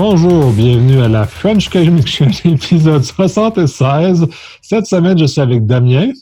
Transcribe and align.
Bonjour, 0.00 0.52
bienvenue 0.52 1.00
à 1.00 1.08
la 1.08 1.26
French 1.26 1.68
Connection, 1.70 2.28
épisode 2.44 3.02
76. 3.02 4.28
Cette 4.62 4.86
semaine, 4.86 5.18
je 5.18 5.24
suis 5.24 5.40
avec 5.40 5.66
Damien. 5.66 6.12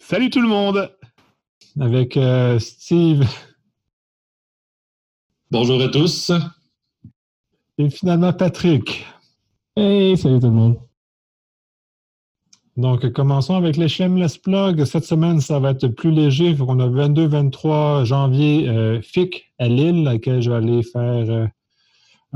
Salut 0.00 0.28
tout 0.28 0.40
le 0.40 0.48
monde. 0.48 0.90
Avec 1.78 2.16
euh, 2.16 2.58
Steve. 2.58 3.24
Bonjour 5.48 5.80
à 5.80 5.86
tous. 5.86 6.32
Et 7.78 7.88
finalement, 7.88 8.32
Patrick. 8.32 9.06
Hey, 9.76 10.16
salut 10.16 10.40
tout 10.40 10.46
le 10.46 10.52
monde. 10.54 10.80
Donc, 12.76 13.12
commençons 13.12 13.54
avec 13.54 13.76
les 13.76 13.86
Shameless 13.86 14.38
Plug. 14.38 14.84
Cette 14.86 15.04
semaine, 15.04 15.40
ça 15.40 15.60
va 15.60 15.70
être 15.70 15.86
plus 15.86 16.10
léger. 16.10 16.46
Il 16.46 16.56
faut 16.56 16.66
qu'on 16.66 16.80
a 16.80 16.88
22-23 16.88 18.04
janvier 18.04 18.68
euh, 18.68 19.00
FIC 19.00 19.52
à 19.60 19.68
Lille, 19.68 20.02
laquelle 20.02 20.42
je 20.42 20.50
vais 20.50 20.56
aller 20.56 20.82
faire 20.82 21.30
euh, 21.30 21.46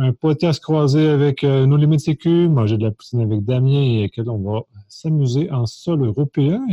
un 0.01 0.13
podcast 0.13 0.63
croisé 0.63 1.09
avec 1.09 1.45
euh, 1.45 1.67
nos 1.67 1.77
limites 1.77 2.01
sécu, 2.01 2.49
manger 2.49 2.79
de 2.79 2.85
la 2.85 2.91
poutine 2.91 3.21
avec 3.21 3.45
Damien 3.45 4.03
et 4.03 4.09
que 4.09 4.23
on 4.23 4.39
va 4.39 4.63
s'amuser 4.89 5.51
en 5.51 5.67
sol 5.67 6.05
européen. 6.05 6.65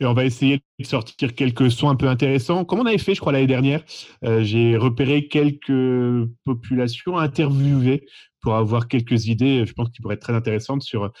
Et 0.00 0.06
on 0.06 0.14
va 0.14 0.24
essayer 0.24 0.62
de 0.78 0.84
sortir 0.84 1.34
quelques 1.34 1.70
sons 1.70 1.88
un 1.88 1.96
peu 1.96 2.08
intéressants. 2.08 2.64
Comme 2.64 2.80
on 2.80 2.86
avait 2.86 2.98
fait, 2.98 3.14
je 3.14 3.20
crois, 3.20 3.32
l'année 3.32 3.48
dernière, 3.48 3.82
euh, 4.24 4.42
j'ai 4.42 4.76
repéré 4.76 5.26
quelques 5.26 6.28
populations 6.44 7.18
interviewées 7.18 8.06
pour 8.40 8.54
avoir 8.54 8.88
quelques 8.88 9.26
idées, 9.26 9.66
je 9.66 9.72
pense, 9.72 9.90
qui 9.90 10.00
pourraient 10.00 10.14
être 10.14 10.22
très 10.22 10.34
intéressantes 10.34 10.82
sur 10.82 11.12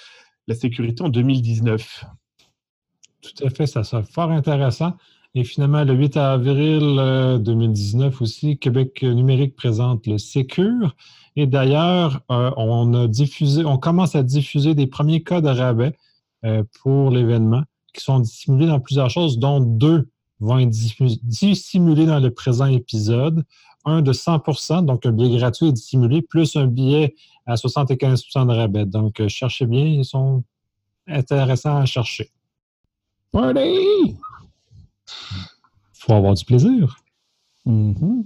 la 0.46 0.54
sécurité 0.54 1.02
en 1.02 1.08
2019. 1.08 2.04
Tout 3.20 3.44
à 3.44 3.50
fait, 3.50 3.66
ça 3.66 3.82
sera 3.82 4.02
fort 4.04 4.30
intéressant. 4.30 4.96
Et 5.34 5.44
finalement, 5.44 5.84
le 5.84 5.94
8 5.94 6.16
avril 6.16 7.40
2019 7.40 8.14
euh, 8.14 8.24
aussi, 8.24 8.58
Québec 8.58 9.02
numérique 9.02 9.56
présente 9.56 10.06
le 10.06 10.18
Sécure. 10.18 10.96
Et 11.36 11.46
d'ailleurs, 11.46 12.20
euh, 12.30 12.50
on 12.56 12.94
a 12.94 13.06
diffusé, 13.06 13.64
on 13.64 13.78
commence 13.78 14.14
à 14.14 14.22
diffuser 14.22 14.74
des 14.74 14.86
premiers 14.86 15.22
cas 15.22 15.40
de 15.40 15.48
rabais 15.48 15.94
euh, 16.44 16.64
pour 16.80 17.10
l'événement 17.10 17.62
qui 17.92 18.02
sont 18.02 18.20
dissimulés 18.20 18.66
dans 18.66 18.80
plusieurs 18.80 19.10
choses, 19.10 19.38
dont 19.38 19.60
deux 19.60 20.08
vont 20.40 20.58
être 20.58 20.70
dissimulés 20.70 22.06
dans 22.06 22.20
le 22.20 22.30
présent 22.30 22.66
épisode. 22.66 23.44
Un 23.84 24.02
de 24.02 24.12
100% 24.12 24.84
donc 24.84 25.06
un 25.06 25.12
billet 25.12 25.38
gratuit 25.38 25.66
est 25.66 25.72
dissimulé, 25.72 26.22
plus 26.22 26.56
un 26.56 26.66
billet 26.66 27.14
à 27.46 27.54
75% 27.54 28.46
de 28.46 28.52
rabais. 28.52 28.86
Donc, 28.86 29.26
cherchez 29.28 29.66
bien, 29.66 29.84
ils 29.84 30.04
sont 30.04 30.42
intéressants 31.06 31.76
à 31.76 31.86
chercher. 31.86 32.30
Party! 33.32 34.16
Faut 35.92 36.12
avoir 36.12 36.34
du 36.34 36.44
plaisir. 36.44 36.96
Mm-hmm. 37.66 38.24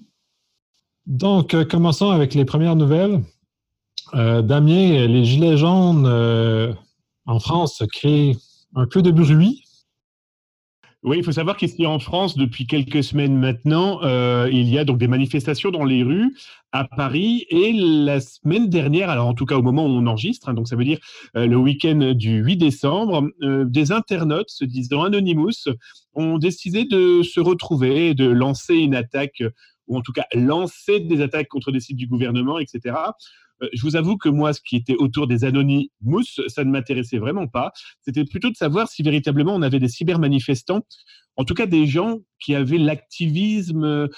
Donc, 1.06 1.54
euh, 1.54 1.64
commençons 1.64 2.10
avec 2.10 2.34
les 2.34 2.44
premières 2.44 2.76
nouvelles. 2.76 3.22
Euh, 4.14 4.42
Damien, 4.42 5.06
les 5.06 5.24
Gilets 5.24 5.56
jaunes 5.56 6.06
euh, 6.06 6.72
en 7.26 7.40
France 7.40 7.82
créent 7.92 8.36
un 8.74 8.86
peu 8.86 9.02
de 9.02 9.10
bruit. 9.10 9.64
Oui, 11.04 11.18
il 11.18 11.24
faut 11.24 11.32
savoir 11.32 11.56
qu'ici 11.56 11.84
en 11.84 11.98
France, 11.98 12.36
depuis 12.36 12.64
quelques 12.64 13.02
semaines 13.02 13.36
maintenant, 13.36 14.00
euh, 14.04 14.48
il 14.52 14.68
y 14.68 14.78
a 14.78 14.84
donc 14.84 14.98
des 14.98 15.08
manifestations 15.08 15.72
dans 15.72 15.84
les 15.84 16.04
rues 16.04 16.32
à 16.70 16.84
Paris. 16.84 17.44
Et 17.50 17.72
la 17.72 18.20
semaine 18.20 18.68
dernière, 18.68 19.10
alors 19.10 19.26
en 19.26 19.34
tout 19.34 19.44
cas 19.44 19.56
au 19.56 19.62
moment 19.62 19.84
où 19.84 19.88
on 19.88 20.06
enregistre, 20.06 20.48
hein, 20.48 20.54
donc 20.54 20.68
ça 20.68 20.76
veut 20.76 20.84
dire 20.84 21.00
euh, 21.36 21.48
le 21.48 21.56
week-end 21.56 22.12
du 22.14 22.36
8 22.36 22.56
décembre, 22.56 23.28
euh, 23.42 23.64
des 23.64 23.90
internautes 23.90 24.50
se 24.50 24.64
disant 24.64 25.02
Anonymous 25.02 25.66
ont 26.14 26.38
décidé 26.38 26.84
de 26.84 27.24
se 27.24 27.40
retrouver 27.40 28.10
et 28.10 28.14
de 28.14 28.28
lancer 28.28 28.76
une 28.76 28.94
attaque 28.94 29.42
ou 29.88 29.98
en 29.98 30.02
tout 30.02 30.12
cas 30.12 30.26
lancer 30.34 31.00
des 31.00 31.20
attaques 31.20 31.48
contre 31.48 31.72
des 31.72 31.80
sites 31.80 31.96
du 31.96 32.06
gouvernement, 32.06 32.60
etc. 32.60 32.94
Euh, 33.62 33.68
je 33.72 33.82
vous 33.82 33.96
avoue 33.96 34.16
que 34.16 34.28
moi, 34.28 34.52
ce 34.52 34.60
qui 34.60 34.76
était 34.76 34.96
autour 34.96 35.26
des 35.26 35.44
anonymes, 35.44 35.88
ça 36.48 36.64
ne 36.64 36.70
m'intéressait 36.70 37.18
vraiment 37.18 37.46
pas. 37.46 37.72
C'était 38.02 38.24
plutôt 38.24 38.50
de 38.50 38.56
savoir 38.56 38.88
si 38.88 39.02
véritablement 39.02 39.54
on 39.54 39.62
avait 39.62 39.80
des 39.80 39.88
cybermanifestants, 39.88 40.82
en 41.36 41.44
tout 41.44 41.54
cas 41.54 41.66
des 41.66 41.86
gens 41.86 42.18
qui 42.40 42.54
avaient 42.54 42.78
l'activisme, 42.78 43.84
euh, 43.84 44.08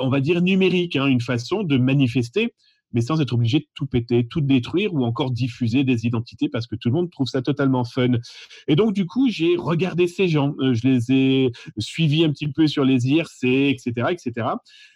on 0.00 0.08
va 0.08 0.20
dire 0.20 0.40
numérique, 0.40 0.96
hein, 0.96 1.06
une 1.06 1.20
façon 1.20 1.62
de 1.62 1.76
manifester 1.76 2.54
mais 2.92 3.00
sans 3.00 3.20
être 3.20 3.32
obligé 3.32 3.60
de 3.60 3.66
tout 3.74 3.86
péter, 3.86 4.26
tout 4.26 4.40
détruire 4.40 4.94
ou 4.94 5.04
encore 5.04 5.30
diffuser 5.30 5.84
des 5.84 6.06
identités 6.06 6.48
parce 6.48 6.66
que 6.66 6.76
tout 6.76 6.88
le 6.88 6.94
monde 6.94 7.10
trouve 7.10 7.26
ça 7.26 7.42
totalement 7.42 7.84
fun. 7.84 8.12
Et 8.68 8.76
donc, 8.76 8.92
du 8.92 9.06
coup, 9.06 9.28
j'ai 9.30 9.56
regardé 9.56 10.06
ces 10.06 10.28
gens, 10.28 10.54
euh, 10.60 10.74
je 10.74 10.86
les 10.86 11.12
ai 11.12 11.52
suivis 11.78 12.24
un 12.24 12.30
petit 12.30 12.48
peu 12.48 12.66
sur 12.66 12.84
les 12.84 13.08
IRC, 13.08 13.44
etc., 13.44 14.08
etc. 14.10 14.46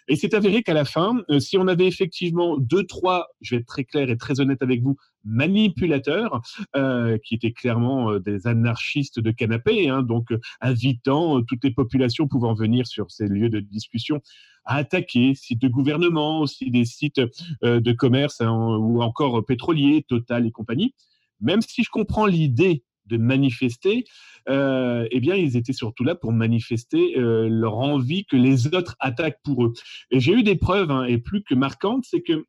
Et 0.07 0.15
c'est 0.15 0.33
avéré 0.33 0.63
qu'à 0.63 0.73
la 0.73 0.85
fin, 0.85 1.21
euh, 1.29 1.39
si 1.39 1.57
on 1.57 1.67
avait 1.67 1.87
effectivement 1.87 2.57
deux, 2.57 2.85
trois, 2.85 3.27
je 3.41 3.55
vais 3.55 3.61
être 3.61 3.67
très 3.67 3.83
clair 3.83 4.09
et 4.09 4.17
très 4.17 4.39
honnête 4.39 4.61
avec 4.61 4.81
vous, 4.81 4.97
manipulateurs, 5.25 6.41
euh, 6.75 7.17
qui 7.23 7.35
étaient 7.35 7.51
clairement 7.51 8.17
des 8.19 8.47
anarchistes 8.47 9.19
de 9.19 9.31
canapé, 9.31 9.89
hein, 9.89 10.01
donc 10.01 10.29
invitant 10.61 11.41
toutes 11.41 11.63
les 11.63 11.71
populations 11.71 12.27
pouvant 12.27 12.53
venir 12.53 12.87
sur 12.87 13.11
ces 13.11 13.27
lieux 13.27 13.49
de 13.49 13.59
discussion 13.59 14.21
à 14.67 14.75
attaquer 14.75 15.33
sites 15.33 15.61
de 15.61 15.67
gouvernement, 15.67 16.41
aussi 16.41 16.69
des 16.69 16.85
sites 16.85 17.21
euh, 17.63 17.79
de 17.79 17.91
commerce 17.93 18.41
hein, 18.41 18.51
ou 18.51 19.01
encore 19.01 19.43
pétroliers, 19.45 20.05
Total 20.07 20.45
et 20.45 20.51
compagnie. 20.51 20.93
Même 21.41 21.61
si 21.61 21.83
je 21.83 21.89
comprends 21.89 22.25
l'idée 22.25 22.83
de 23.05 23.17
manifester, 23.17 24.03
euh, 24.49 25.07
eh 25.11 25.19
bien, 25.19 25.35
ils 25.35 25.55
étaient 25.55 25.73
surtout 25.73 26.03
là 26.03 26.13
pour 26.15 26.33
manifester 26.33 27.17
euh, 27.17 27.47
leur 27.49 27.77
envie 27.77 28.25
que 28.25 28.35
les 28.35 28.67
autres 28.67 28.95
attaquent 28.99 29.39
pour 29.43 29.65
eux. 29.65 29.73
Et 30.11 30.19
j'ai 30.19 30.33
eu 30.33 30.43
des 30.43 30.55
preuves, 30.55 30.91
hein, 30.91 31.05
et 31.05 31.17
plus 31.17 31.43
que 31.43 31.55
marquantes, 31.55 32.05
c'est 32.07 32.21
que 32.21 32.45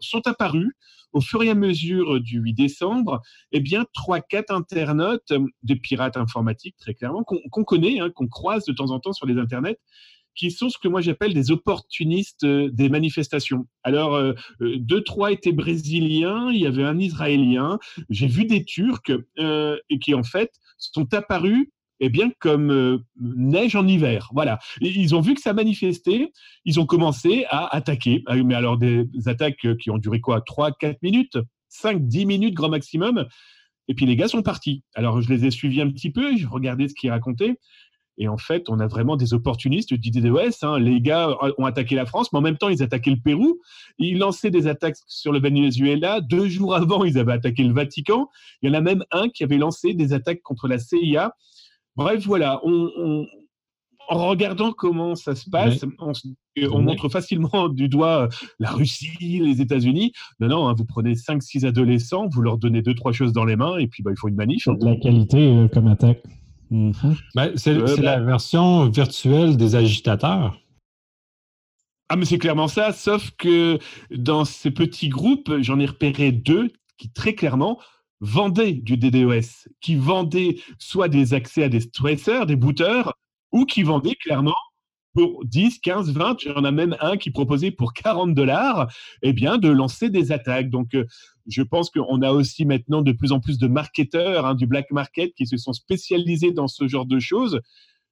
sont 0.00 0.26
apparus 0.26 0.72
au 1.12 1.20
fur 1.20 1.42
et 1.42 1.50
à 1.50 1.54
mesure 1.54 2.20
du 2.20 2.38
8 2.38 2.52
décembre, 2.52 3.20
eh 3.52 3.60
bien, 3.60 3.84
trois, 3.94 4.20
quatre 4.20 4.52
internautes, 4.52 5.32
de 5.62 5.74
pirates 5.74 6.16
informatiques, 6.16 6.76
très 6.78 6.94
clairement, 6.94 7.24
qu'on 7.24 7.64
connaît, 7.64 7.98
hein, 7.98 8.10
qu'on 8.10 8.28
croise 8.28 8.64
de 8.64 8.72
temps 8.72 8.90
en 8.90 9.00
temps 9.00 9.12
sur 9.12 9.26
les 9.26 9.38
internets, 9.38 9.78
qui 10.40 10.50
sont 10.50 10.70
ce 10.70 10.78
que 10.78 10.88
moi 10.88 11.02
j'appelle 11.02 11.34
des 11.34 11.50
opportunistes 11.50 12.44
euh, 12.44 12.70
des 12.72 12.88
manifestations. 12.88 13.66
Alors, 13.82 14.14
euh, 14.14 14.32
euh, 14.62 14.78
deux, 14.78 15.02
trois 15.02 15.32
étaient 15.32 15.52
brésiliens, 15.52 16.50
il 16.50 16.60
y 16.60 16.66
avait 16.66 16.82
un 16.82 16.98
israélien, 16.98 17.78
j'ai 18.08 18.26
vu 18.26 18.46
des 18.46 18.64
Turcs 18.64 19.12
et 19.36 19.98
qui 19.98 20.14
en 20.14 20.22
fait 20.22 20.50
sont 20.78 21.12
apparus 21.12 21.68
eh 22.02 22.08
bien, 22.08 22.30
comme 22.38 23.02
neige 23.20 23.76
en 23.76 23.86
hiver. 23.86 24.30
Voilà. 24.32 24.58
ils 24.80 25.14
ont 25.14 25.20
vu 25.20 25.34
que 25.34 25.42
ça 25.42 25.52
manifestait, 25.52 26.32
ils 26.64 26.80
ont 26.80 26.86
commencé 26.86 27.44
à 27.50 27.74
attaquer. 27.76 28.22
Ah 28.24 28.36
mais 28.36 28.54
alors, 28.54 28.78
des 28.78 29.06
attaques 29.26 29.76
qui 29.78 29.90
ont 29.90 29.98
duré 29.98 30.20
quoi? 30.20 30.40
3, 30.40 30.72
4 30.72 31.02
minutes? 31.02 31.36
5, 31.68 32.08
10 32.08 32.24
minutes 32.24 32.54
grand 32.54 32.70
maximum? 32.70 33.26
Et 33.88 33.94
puis 33.94 34.06
les 34.06 34.16
gars 34.16 34.28
sont 34.28 34.42
partis. 34.42 34.82
Alors, 34.94 35.20
je 35.20 35.28
les 35.28 35.44
ai 35.44 35.50
suivis 35.50 35.82
un 35.82 35.90
petit 35.90 36.10
peu, 36.10 36.36
je 36.36 36.46
regardais 36.46 36.88
ce 36.88 36.94
qu'ils 36.94 37.10
racontaient. 37.10 37.56
Et 38.20 38.28
en 38.28 38.36
fait, 38.36 38.68
on 38.68 38.78
a 38.80 38.86
vraiment 38.86 39.16
des 39.16 39.32
opportunistes 39.32 39.94
du 39.94 40.10
DDoS. 40.10 40.62
Hein. 40.62 40.78
Les 40.78 41.00
gars 41.00 41.34
ont 41.56 41.64
attaqué 41.64 41.94
la 41.94 42.04
France, 42.04 42.30
mais 42.32 42.38
en 42.38 42.42
même 42.42 42.58
temps, 42.58 42.68
ils 42.68 42.82
attaquaient 42.82 43.10
le 43.10 43.16
Pérou. 43.16 43.58
Ils 43.98 44.18
lançaient 44.18 44.50
des 44.50 44.66
attaques 44.66 44.96
sur 45.06 45.32
le 45.32 45.40
Venezuela. 45.40 46.20
Deux 46.20 46.46
jours 46.46 46.74
avant, 46.74 47.02
ils 47.04 47.18
avaient 47.18 47.32
attaqué 47.32 47.64
le 47.64 47.72
Vatican. 47.72 48.28
Il 48.60 48.68
y 48.68 48.70
en 48.70 48.78
a 48.78 48.82
même 48.82 49.02
un 49.10 49.30
qui 49.30 49.42
avait 49.42 49.56
lancé 49.56 49.94
des 49.94 50.12
attaques 50.12 50.42
contre 50.42 50.68
la 50.68 50.78
CIA. 50.78 51.34
Bref, 51.96 52.22
voilà. 52.26 52.60
en 52.62 54.28
regardant 54.28 54.72
comment 54.72 55.14
ça 55.14 55.34
se 55.34 55.48
passe, 55.48 55.82
on, 55.98 56.82
montre 56.82 57.08
facilement 57.08 57.70
du 57.70 57.88
doigt 57.88 58.28
la 58.58 58.70
Russie, 58.70 59.40
les 59.40 59.62
États-Unis. 59.62 60.12
Non, 60.40 60.48
non, 60.48 60.68
hein, 60.68 60.74
vous 60.76 60.84
prenez 60.84 61.14
5-6 61.14 61.64
adolescents, 61.64 62.28
vous 62.28 62.42
leur 62.42 62.58
donnez 62.58 62.82
deux, 62.82 62.94
trois 62.94 63.12
choses 63.12 63.32
dans 63.32 63.46
les 63.46 63.56
mains, 63.56 63.78
et 63.78 63.86
puis 63.86 64.02
bah, 64.02 64.10
il 64.10 64.18
faut 64.18 64.28
une 64.28 64.36
manif. 64.36 64.68
De 64.68 64.84
la 64.84 64.96
qualité 64.96 65.38
euh, 65.38 65.68
comme 65.68 65.86
attaque. 65.86 66.22
Mhm. 66.70 67.16
Ben, 67.34 67.52
c'est 67.56 67.76
euh, 67.76 67.96
la 67.96 68.18
ben 68.18 68.24
version 68.24 68.88
virtuelle 68.88 69.56
des 69.56 69.74
agitateurs. 69.74 70.58
Ah, 72.08 72.16
mais 72.16 72.24
c'est 72.24 72.38
clairement 72.38 72.68
ça, 72.68 72.92
sauf 72.92 73.30
que 73.38 73.78
dans 74.10 74.44
ces 74.44 74.70
petits 74.70 75.08
groupes, 75.08 75.52
j'en 75.60 75.78
ai 75.78 75.86
repéré 75.86 76.32
deux 76.32 76.70
qui 76.96 77.10
très 77.10 77.34
clairement 77.34 77.80
vendaient 78.20 78.72
du 78.72 78.96
DDoS, 78.96 79.68
qui 79.80 79.96
vendaient 79.96 80.56
soit 80.78 81.08
des 81.08 81.34
accès 81.34 81.64
à 81.64 81.68
des 81.68 81.80
stresseurs, 81.80 82.46
des 82.46 82.56
booters, 82.56 83.12
ou 83.52 83.64
qui 83.64 83.82
vendaient 83.82 84.16
clairement 84.16 84.56
pour 85.14 85.44
10, 85.44 85.80
15, 85.80 86.12
20, 86.12 86.44
il 86.44 86.48
y 86.48 86.52
en 86.52 86.64
a 86.64 86.70
même 86.70 86.96
un 87.00 87.16
qui 87.16 87.30
proposait 87.30 87.70
pour 87.70 87.92
40 87.92 88.34
dollars, 88.34 88.90
eh 89.22 89.32
bien, 89.32 89.58
de 89.58 89.68
lancer 89.68 90.10
des 90.10 90.32
attaques. 90.32 90.70
Donc, 90.70 90.94
euh, 90.94 91.04
je 91.46 91.62
pense 91.62 91.90
qu'on 91.90 92.22
a 92.22 92.30
aussi 92.30 92.64
maintenant 92.64 93.02
de 93.02 93.12
plus 93.12 93.32
en 93.32 93.40
plus 93.40 93.58
de 93.58 93.66
marketeurs 93.66 94.46
hein, 94.46 94.54
du 94.54 94.66
black 94.66 94.90
market 94.90 95.32
qui 95.34 95.46
se 95.46 95.56
sont 95.56 95.72
spécialisés 95.72 96.52
dans 96.52 96.68
ce 96.68 96.86
genre 96.86 97.06
de 97.06 97.18
choses 97.18 97.60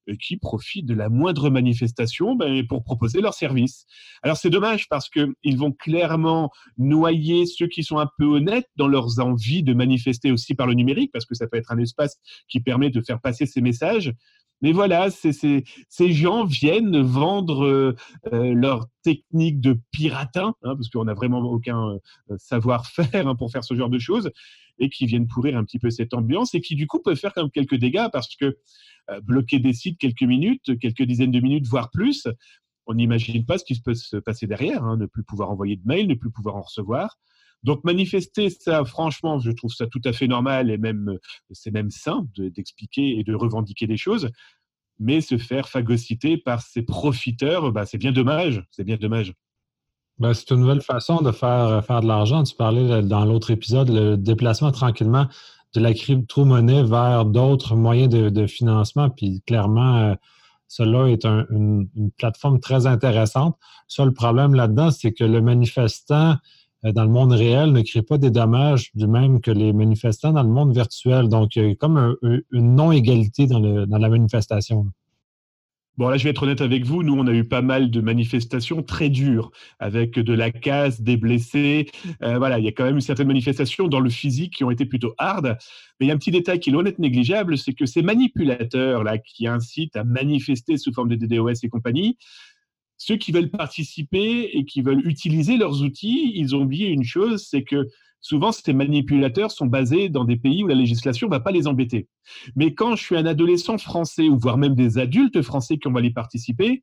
et 0.08 0.16
qui 0.16 0.38
profitent 0.38 0.86
de 0.86 0.94
la 0.94 1.08
moindre 1.08 1.50
manifestation 1.50 2.34
ben, 2.34 2.66
pour 2.66 2.82
proposer 2.82 3.20
leurs 3.20 3.34
services. 3.34 3.84
Alors 4.22 4.36
c'est 4.36 4.50
dommage 4.50 4.88
parce 4.88 5.08
qu'ils 5.08 5.56
vont 5.56 5.72
clairement 5.72 6.50
noyer 6.78 7.46
ceux 7.46 7.66
qui 7.68 7.84
sont 7.84 7.98
un 7.98 8.08
peu 8.18 8.24
honnêtes 8.24 8.68
dans 8.76 8.88
leurs 8.88 9.20
envies 9.20 9.62
de 9.62 9.74
manifester 9.74 10.32
aussi 10.32 10.54
par 10.54 10.66
le 10.66 10.74
numérique, 10.74 11.12
parce 11.12 11.26
que 11.26 11.34
ça 11.34 11.46
peut 11.46 11.58
être 11.58 11.72
un 11.72 11.78
espace 11.78 12.16
qui 12.48 12.60
permet 12.60 12.90
de 12.90 13.02
faire 13.02 13.20
passer 13.20 13.46
ces 13.46 13.60
messages. 13.60 14.12
Mais 14.60 14.72
voilà, 14.72 15.08
ces 15.10 16.12
gens 16.12 16.44
viennent 16.44 17.00
vendre 17.00 17.64
euh, 17.64 17.94
euh, 18.32 18.54
leur 18.54 18.86
technique 19.02 19.60
de 19.60 19.78
piratin, 19.92 20.54
hein, 20.62 20.74
parce 20.74 20.88
qu'on 20.88 21.04
n'a 21.04 21.14
vraiment 21.14 21.40
aucun 21.40 21.90
euh, 22.30 22.36
savoir-faire 22.38 23.28
hein, 23.28 23.36
pour 23.36 23.52
faire 23.52 23.64
ce 23.64 23.74
genre 23.74 23.90
de 23.90 23.98
choses, 23.98 24.30
et 24.78 24.90
qui 24.90 25.06
viennent 25.06 25.28
pourrir 25.28 25.56
un 25.56 25.64
petit 25.64 25.78
peu 25.78 25.90
cette 25.90 26.14
ambiance, 26.14 26.54
et 26.54 26.60
qui 26.60 26.74
du 26.74 26.86
coup 26.86 27.00
peuvent 27.00 27.16
faire 27.16 27.32
quand 27.32 27.42
même 27.42 27.50
quelques 27.50 27.76
dégâts, 27.76 28.08
parce 28.12 28.34
que 28.36 28.58
bloquer 29.22 29.58
des 29.58 29.72
sites 29.72 29.98
quelques 29.98 30.22
minutes, 30.22 30.78
quelques 30.78 31.02
dizaines 31.02 31.30
de 31.30 31.40
minutes, 31.40 31.66
voire 31.66 31.90
plus, 31.90 32.28
on 32.86 32.94
n'imagine 32.94 33.46
pas 33.46 33.56
ce 33.56 33.64
qui 33.64 33.80
peut 33.80 33.94
se 33.94 34.18
passer 34.18 34.46
derrière, 34.46 34.84
hein, 34.84 34.98
ne 34.98 35.06
plus 35.06 35.22
pouvoir 35.22 35.50
envoyer 35.50 35.76
de 35.76 35.86
mails, 35.86 36.06
ne 36.06 36.14
plus 36.14 36.30
pouvoir 36.30 36.56
en 36.56 36.62
recevoir. 36.62 37.18
Donc 37.64 37.84
manifester 37.84 38.50
ça, 38.50 38.84
franchement, 38.84 39.38
je 39.40 39.50
trouve 39.50 39.72
ça 39.72 39.86
tout 39.86 40.00
à 40.04 40.12
fait 40.12 40.28
normal 40.28 40.70
et 40.70 40.78
même 40.78 41.18
c'est 41.50 41.70
même 41.70 41.90
sain 41.90 42.26
d'expliquer 42.36 43.18
et 43.18 43.24
de 43.24 43.34
revendiquer 43.34 43.86
des 43.86 43.96
choses. 43.96 44.30
Mais 45.00 45.20
se 45.20 45.38
faire 45.38 45.68
phagocyter 45.68 46.38
par 46.38 46.60
ces 46.60 46.82
profiteurs, 46.82 47.70
bah, 47.72 47.86
c'est 47.86 47.98
bien 47.98 48.12
dommage. 48.12 48.64
C'est 48.70 48.84
bien 48.84 48.96
dommage. 48.96 49.32
Ben, 50.18 50.34
c'est 50.34 50.50
une 50.50 50.60
nouvelle 50.60 50.80
façon 50.80 51.20
de 51.20 51.30
faire, 51.30 51.84
faire 51.84 52.00
de 52.00 52.08
l'argent. 52.08 52.42
Tu 52.42 52.54
parlais 52.56 53.02
dans 53.02 53.24
l'autre 53.24 53.50
épisode, 53.52 53.88
le 53.90 54.16
déplacement 54.16 54.72
tranquillement 54.72 55.28
de 55.74 55.80
la 55.80 55.94
crypto-monnaie 55.94 56.82
vers 56.82 57.24
d'autres 57.24 57.76
moyens 57.76 58.08
de, 58.08 58.46
financement. 58.46 59.10
Puis 59.10 59.42
clairement, 59.46 59.96
euh, 59.98 60.14
cela 60.66 61.08
est 61.08 61.24
une, 61.24 61.88
une, 61.94 62.10
plateforme 62.12 62.58
très 62.58 62.86
intéressante. 62.86 63.56
Ça, 63.86 64.04
le 64.04 64.12
problème 64.12 64.54
là-dedans, 64.54 64.90
c'est 64.90 65.12
que 65.12 65.24
le 65.24 65.40
manifestant 65.40 66.30
euh, 66.32 66.34
dans 66.82 67.04
le 67.04 67.10
monde 67.10 67.32
réel 67.32 67.72
ne 67.72 67.82
crée 67.82 68.02
pas 68.02 68.18
des 68.18 68.30
dommages 68.30 68.90
du 68.94 69.06
même 69.06 69.40
que 69.40 69.50
les 69.50 69.72
manifestants 69.72 70.32
dans 70.32 70.42
le 70.42 70.48
monde 70.48 70.74
virtuel. 70.74 71.28
Donc, 71.28 71.56
il 71.56 71.66
y 71.66 71.70
a 71.70 71.74
comme 71.74 72.16
une 72.22 72.74
non-égalité 72.74 73.46
dans, 73.46 73.58
la 73.60 74.08
manifestation. 74.08 74.86
Bon, 75.98 76.08
là, 76.08 76.16
je 76.16 76.22
vais 76.22 76.30
être 76.30 76.44
honnête 76.44 76.60
avec 76.60 76.84
vous. 76.84 77.02
Nous, 77.02 77.12
on 77.12 77.26
a 77.26 77.32
eu 77.32 77.42
pas 77.42 77.60
mal 77.60 77.90
de 77.90 78.00
manifestations 78.00 78.84
très 78.84 79.08
dures, 79.08 79.50
avec 79.80 80.16
de 80.16 80.32
la 80.32 80.52
casse, 80.52 81.00
des 81.00 81.16
blessés. 81.16 81.90
Euh, 82.22 82.38
voilà, 82.38 82.60
il 82.60 82.64
y 82.64 82.68
a 82.68 82.72
quand 82.72 82.84
même 82.84 82.94
une 82.94 83.00
certaine 83.00 83.26
manifestation 83.26 83.88
dans 83.88 83.98
le 83.98 84.08
physique 84.08 84.54
qui 84.54 84.62
ont 84.62 84.70
été 84.70 84.86
plutôt 84.86 85.14
hard. 85.18 85.58
Mais 85.98 86.06
il 86.06 86.08
y 86.08 86.12
a 86.12 86.14
un 86.14 86.18
petit 86.18 86.30
détail 86.30 86.60
qui 86.60 86.70
est 86.70 86.72
loin 86.72 86.84
d'être 86.84 87.00
négligeable, 87.00 87.58
c'est 87.58 87.72
que 87.72 87.84
ces 87.84 88.02
manipulateurs-là 88.02 89.18
qui 89.18 89.48
incitent 89.48 89.96
à 89.96 90.04
manifester 90.04 90.76
sous 90.76 90.92
forme 90.92 91.08
de 91.08 91.16
DDoS 91.16 91.64
et 91.64 91.68
compagnie, 91.68 92.16
ceux 92.98 93.16
qui 93.16 93.32
veulent 93.32 93.50
participer 93.50 94.50
et 94.52 94.64
qui 94.64 94.82
veulent 94.82 95.06
utiliser 95.06 95.56
leurs 95.56 95.82
outils, 95.82 96.32
ils 96.34 96.54
ont 96.54 96.62
oublié 96.62 96.88
une 96.88 97.04
chose, 97.04 97.46
c'est 97.48 97.62
que 97.62 97.86
souvent 98.20 98.50
ces 98.50 98.72
manipulateurs 98.72 99.52
sont 99.52 99.66
basés 99.66 100.08
dans 100.08 100.24
des 100.24 100.36
pays 100.36 100.64
où 100.64 100.66
la 100.66 100.74
législation 100.74 101.28
ne 101.28 101.30
va 101.30 101.40
pas 101.40 101.52
les 101.52 101.68
embêter. 101.68 102.08
Mais 102.56 102.74
quand 102.74 102.96
je 102.96 103.04
suis 103.04 103.16
un 103.16 103.24
adolescent 103.24 103.78
français, 103.78 104.28
ou 104.28 104.36
voire 104.36 104.58
même 104.58 104.74
des 104.74 104.98
adultes 104.98 105.40
français 105.42 105.78
qui 105.78 105.88
vont 105.88 105.96
aller 105.96 106.10
participer, 106.10 106.82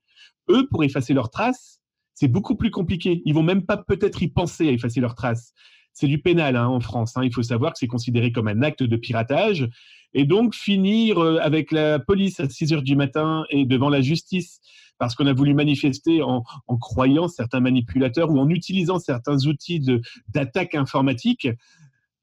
eux, 0.49 0.67
pour 0.71 0.83
effacer 0.85 1.13
leurs 1.13 1.29
traces, 1.29 1.81
c'est 2.13 2.29
beaucoup 2.29 2.55
plus 2.55 2.71
compliqué. 2.71 3.21
Ils 3.25 3.33
vont 3.33 3.43
même 3.43 3.65
pas 3.65 3.77
peut-être 3.77 4.23
y 4.23 4.29
penser 4.29 4.69
à 4.69 4.71
effacer 4.71 5.01
leurs 5.01 5.15
traces. 5.15 5.53
C'est 5.91 6.07
du 6.07 6.19
pénal 6.19 6.55
hein, 6.55 6.67
en 6.67 6.79
France. 6.79 7.17
Hein. 7.17 7.23
Il 7.23 7.33
faut 7.33 7.43
savoir 7.43 7.73
que 7.73 7.79
c'est 7.79 7.87
considéré 7.87 8.31
comme 8.31 8.47
un 8.47 8.61
acte 8.61 8.83
de 8.83 8.95
piratage. 8.95 9.67
Et 10.13 10.25
donc, 10.25 10.55
finir 10.55 11.21
euh, 11.21 11.39
avec 11.41 11.73
la 11.73 11.99
police 11.99 12.39
à 12.39 12.49
6 12.49 12.71
heures 12.71 12.83
du 12.83 12.95
matin 12.95 13.43
et 13.49 13.65
devant 13.65 13.89
la 13.89 14.01
justice 14.01 14.61
parce 14.97 15.15
qu'on 15.15 15.27
a 15.27 15.33
voulu 15.33 15.53
manifester 15.53 16.21
en, 16.21 16.43
croyant 16.79 17.27
certains 17.27 17.59
manipulateurs 17.59 18.29
ou 18.31 18.39
en 18.39 18.49
utilisant 18.49 18.99
certains 18.99 19.45
outils 19.45 19.81
d'attaque 20.29 20.75
informatique. 20.75 21.47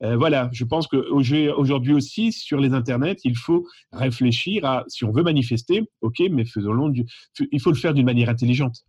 Euh, 0.03 0.17
voilà, 0.17 0.51
je 0.53 0.65
pense 0.65 0.89
qu'aujourd'hui 0.89 1.93
aussi, 1.93 2.33
sur 2.33 2.59
les 2.59 2.73
internets, 2.73 3.19
il 3.25 3.37
faut 3.37 3.67
réfléchir 3.93 4.65
à, 4.65 4.85
si 4.89 5.05
on 5.05 5.13
veut 5.13 5.23
manifester, 5.23 5.83
ok, 6.01 6.23
mais 6.31 6.45
faisons-le, 6.45 6.93
du, 6.93 7.07
il 7.53 7.61
faut 7.61 7.71
le 7.71 7.77
faire 7.77 7.95
d'une 7.95 8.07
manière 8.07 8.29
intelligente. 8.29 8.85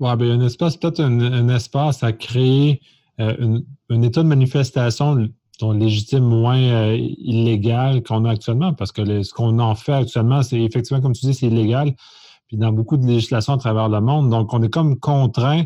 Ouais, 0.00 0.16
ben, 0.16 0.40
un 0.40 0.46
espace, 0.46 0.76
peut-être 0.76 1.00
un, 1.00 1.48
espace 1.48 2.02
à 2.02 2.12
créer 2.12 2.80
euh, 3.20 3.60
un 3.90 4.02
état 4.02 4.22
de 4.22 4.28
manifestation 4.28 5.28
légitime 5.62 6.24
moins 6.24 6.60
euh, 6.60 6.96
illégal 6.96 8.02
qu'on 8.02 8.24
a 8.24 8.30
actuellement, 8.30 8.72
parce 8.72 8.92
que 8.92 9.22
ce 9.22 9.32
qu'on 9.32 9.58
en 9.58 9.74
fait 9.74 9.92
actuellement, 9.92 10.42
c'est 10.42 10.60
effectivement, 10.60 11.02
comme 11.02 11.12
tu 11.12 11.26
dis, 11.26 11.34
c'est 11.34 11.46
illégal, 11.46 11.94
puis 12.46 12.56
dans 12.56 12.72
beaucoup 12.72 12.96
de 12.96 13.06
législations 13.06 13.54
à 13.54 13.58
travers 13.58 13.88
le 13.88 14.00
monde. 14.00 14.30
Donc, 14.30 14.52
on 14.54 14.62
est 14.62 14.70
comme 14.70 14.98
contraint 14.98 15.64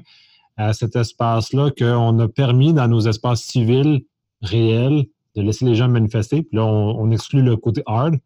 à 0.57 0.73
cet 0.73 0.97
espace-là 0.97 1.71
qu'on 1.71 2.19
a 2.19 2.29
permis 2.29 2.73
dans 2.73 2.89
nos 2.89 3.01
espaces 3.01 3.43
civils 3.43 4.05
réels 4.43 5.07
de 5.37 5.43
laisser 5.43 5.65
les 5.65 5.75
gens 5.75 5.89
manifester. 5.89 6.43
Puis 6.43 6.57
là, 6.57 6.65
on, 6.65 7.11
exclut 7.11 7.43
le 7.43 7.57
côté 7.57 7.83
hard. 7.87 8.19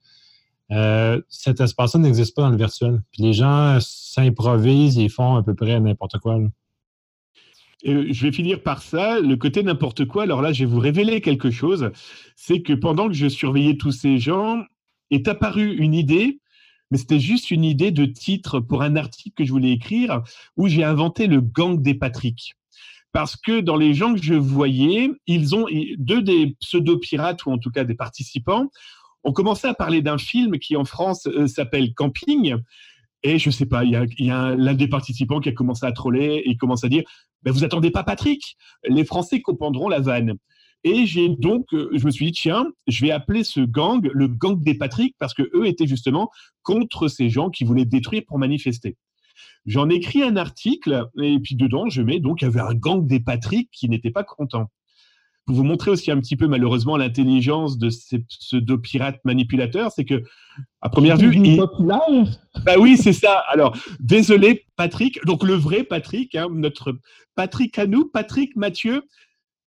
Euh, 0.73 1.21
cet 1.29 1.61
espace-là 1.61 2.01
n'existe 2.01 2.35
pas 2.35 2.43
dans 2.43 2.51
le 2.51 2.57
virtuel. 2.57 3.03
Puis 3.13 3.23
les 3.23 3.33
gens 3.33 3.79
s'improvisent, 3.81 4.97
ils 4.97 5.11
font 5.11 5.37
à 5.37 5.43
peu 5.43 5.55
près 5.55 5.79
n'importe 5.79 6.19
quoi 6.19 6.39
je 7.87 8.23
vais 8.23 8.33
finir 8.33 8.63
par 8.63 8.83
ça, 8.83 9.21
le 9.21 9.37
côté 9.37 9.63
n'importe 9.63 10.07
quoi. 10.07 10.25
Alors 10.25 10.43
là, 10.43 10.53
je 10.53 10.65
vais 10.65 10.71
vous 10.71 10.81
révéler 10.81 11.21
quelque 11.21 11.51
chose. 11.51 11.91
C'est 12.35 12.63
que 12.63 12.73
pendant 12.73 13.09
que 13.09 13.15
je 13.15 13.29
surveillais 13.29 13.77
tous 13.77 13.93
ces 13.93 14.19
gens, 14.19 14.63
est 15.11 15.29
apparue 15.29 15.77
une 15.77 15.95
idée, 15.95 16.41
mais 16.91 16.99
c'était 16.99 17.21
juste 17.21 17.51
une 17.51 17.65
idée 17.65 17.91
de 17.91 18.05
titre 18.05 18.61
pour 18.61 18.83
un 18.83 18.97
article 18.97 19.35
que 19.37 19.45
je 19.45 19.53
voulais 19.53 19.73
écrire 19.73 20.23
où 20.57 20.69
j'ai 20.69 20.85
inventé 20.85 21.27
le 21.27 21.41
gang 21.41 21.81
des 21.81 21.95
Patrick. 21.95 22.55
Parce 23.13 23.37
que 23.37 23.61
dans 23.61 23.77
les 23.77 23.95
gens 23.95 24.15
que 24.15 24.23
je 24.23 24.35
voyais, 24.35 25.11
ils 25.27 25.55
ont 25.55 25.67
deux 25.99 26.23
des 26.23 26.57
pseudo-pirates, 26.61 27.47
ou 27.47 27.53
en 27.53 27.59
tout 27.59 27.71
cas 27.71 27.85
des 27.85 27.95
participants, 27.95 28.71
ont 29.25 29.33
commencé 29.33 29.67
à 29.67 29.75
parler 29.75 30.03
d'un 30.03 30.19
film 30.19 30.59
qui 30.59 30.77
en 30.77 30.85
France 30.85 31.27
euh, 31.27 31.49
s'appelle 31.49 31.95
Camping, 31.95 32.57
et 33.23 33.39
je 33.39 33.51
sais 33.51 33.67
pas, 33.67 33.85
il 33.85 33.91
y 33.91 34.31
a, 34.31 34.55
l'un 34.55 34.75
des 34.75 34.89
participants 34.89 35.41
qui 35.41 35.49
a 35.49 35.53
commencé 35.53 35.85
à 35.87 35.93
troller 35.93 36.43
et 36.45 36.51
il 36.51 36.57
commence 36.57 36.85
à 36.85 36.89
dire 36.89 37.03
Vous 37.45 37.65
attendez 37.65 37.91
pas 37.91 38.05
Patrick 38.05 38.57
Les 38.85 39.05
Français 39.05 39.41
comprendront 39.41 39.89
la 39.89 40.01
vanne. 40.01 40.35
Et 40.85 41.07
j'ai 41.07 41.29
donc, 41.29 41.73
euh, 41.73 41.91
je 41.95 42.05
me 42.07 42.11
suis 42.11 42.27
dit 42.27 42.33
Tiens, 42.33 42.67
je 42.87 43.05
vais 43.05 43.11
appeler 43.11 43.43
ce 43.43 43.61
gang 43.61 44.09
le 44.13 44.29
gang 44.29 44.63
des 44.63 44.75
Patrick 44.75 45.17
parce 45.19 45.35
que 45.35 45.43
eux 45.55 45.67
étaient 45.67 45.87
justement 45.87 46.31
contre 46.63 47.09
ces 47.09 47.29
gens 47.29 47.51
qui 47.51 47.65
voulaient 47.65 47.85
détruire 47.85 48.23
pour 48.27 48.39
manifester. 48.39 48.97
J'en 49.65 49.89
écris 49.89 50.23
un 50.23 50.37
article 50.37 51.09
et 51.21 51.39
puis 51.41 51.57
dedans, 51.57 51.89
je 51.89 52.03
mets 52.03 52.21
donc 52.21 52.43
il 52.43 52.45
y 52.45 52.49
avait 52.49 52.61
un 52.61 52.75
gang 52.75 53.05
des 53.07 53.21
Patrick 53.21 53.69
qui 53.73 53.89
n'était 53.89 54.13
pas 54.13 54.23
content 54.23 54.71
pour 55.47 55.57
vous 55.57 55.65
montrer 55.65 55.93
aussi 55.93 56.11
un 56.11 56.21
petit 56.21 56.37
peu 56.37 56.49
malheureusement 56.49 56.97
l'intelligence 56.97 57.79
de 57.79 57.89
ces 57.89 58.19
pseudo-pirates 58.19 59.21
manipulateurs, 59.25 59.93
c'est 59.93 60.05
que 60.05 60.25
à 60.81 60.89
première 60.89 61.17
vue, 61.17 61.35
il... 61.35 61.63
Bah 62.65 62.75
oui, 62.79 62.97
c'est 62.97 63.13
ça. 63.13 63.45
Alors 63.49 63.77
désolé 64.01 64.67
Patrick, 64.77 65.25
donc 65.25 65.45
le 65.45 65.55
vrai 65.55 65.85
Patrick, 65.85 66.35
hein, 66.35 66.49
notre 66.51 66.99
Patrick 67.37 67.79
à 67.79 67.87
nous, 67.87 68.07
Patrick 68.07 68.57
Mathieu, 68.57 69.03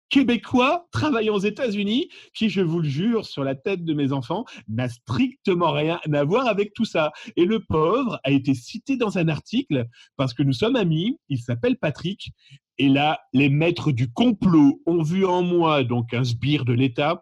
québécois 0.08 0.86
travaillant 0.92 1.34
aux 1.34 1.40
États-Unis, 1.40 2.08
qui, 2.32 2.48
je 2.48 2.60
vous 2.60 2.80
le 2.80 2.88
jure, 2.88 3.26
sur 3.26 3.44
la 3.44 3.54
tête 3.54 3.84
de 3.84 3.92
mes 3.92 4.12
enfants, 4.12 4.44
n'a 4.68 4.88
strictement 4.88 5.72
rien 5.72 6.00
à 6.12 6.24
voir 6.24 6.46
avec 6.46 6.72
tout 6.74 6.84
ça. 6.84 7.12
Et 7.36 7.44
le 7.44 7.60
pauvre 7.60 8.20
a 8.24 8.30
été 8.30 8.54
cité 8.54 8.96
dans 8.96 9.18
un 9.18 9.28
article 9.28 9.86
parce 10.16 10.32
que 10.32 10.42
nous 10.42 10.52
sommes 10.52 10.76
amis, 10.76 11.18
il 11.28 11.38
s'appelle 11.38 11.76
Patrick, 11.76 12.30
et 12.78 12.88
là, 12.88 13.20
les 13.32 13.48
maîtres 13.48 13.92
du 13.92 14.10
complot 14.12 14.80
ont 14.86 15.02
vu 15.02 15.24
en 15.24 15.42
moi 15.42 15.84
donc 15.84 16.12
un 16.14 16.24
sbire 16.24 16.64
de 16.64 16.72
l'État, 16.72 17.20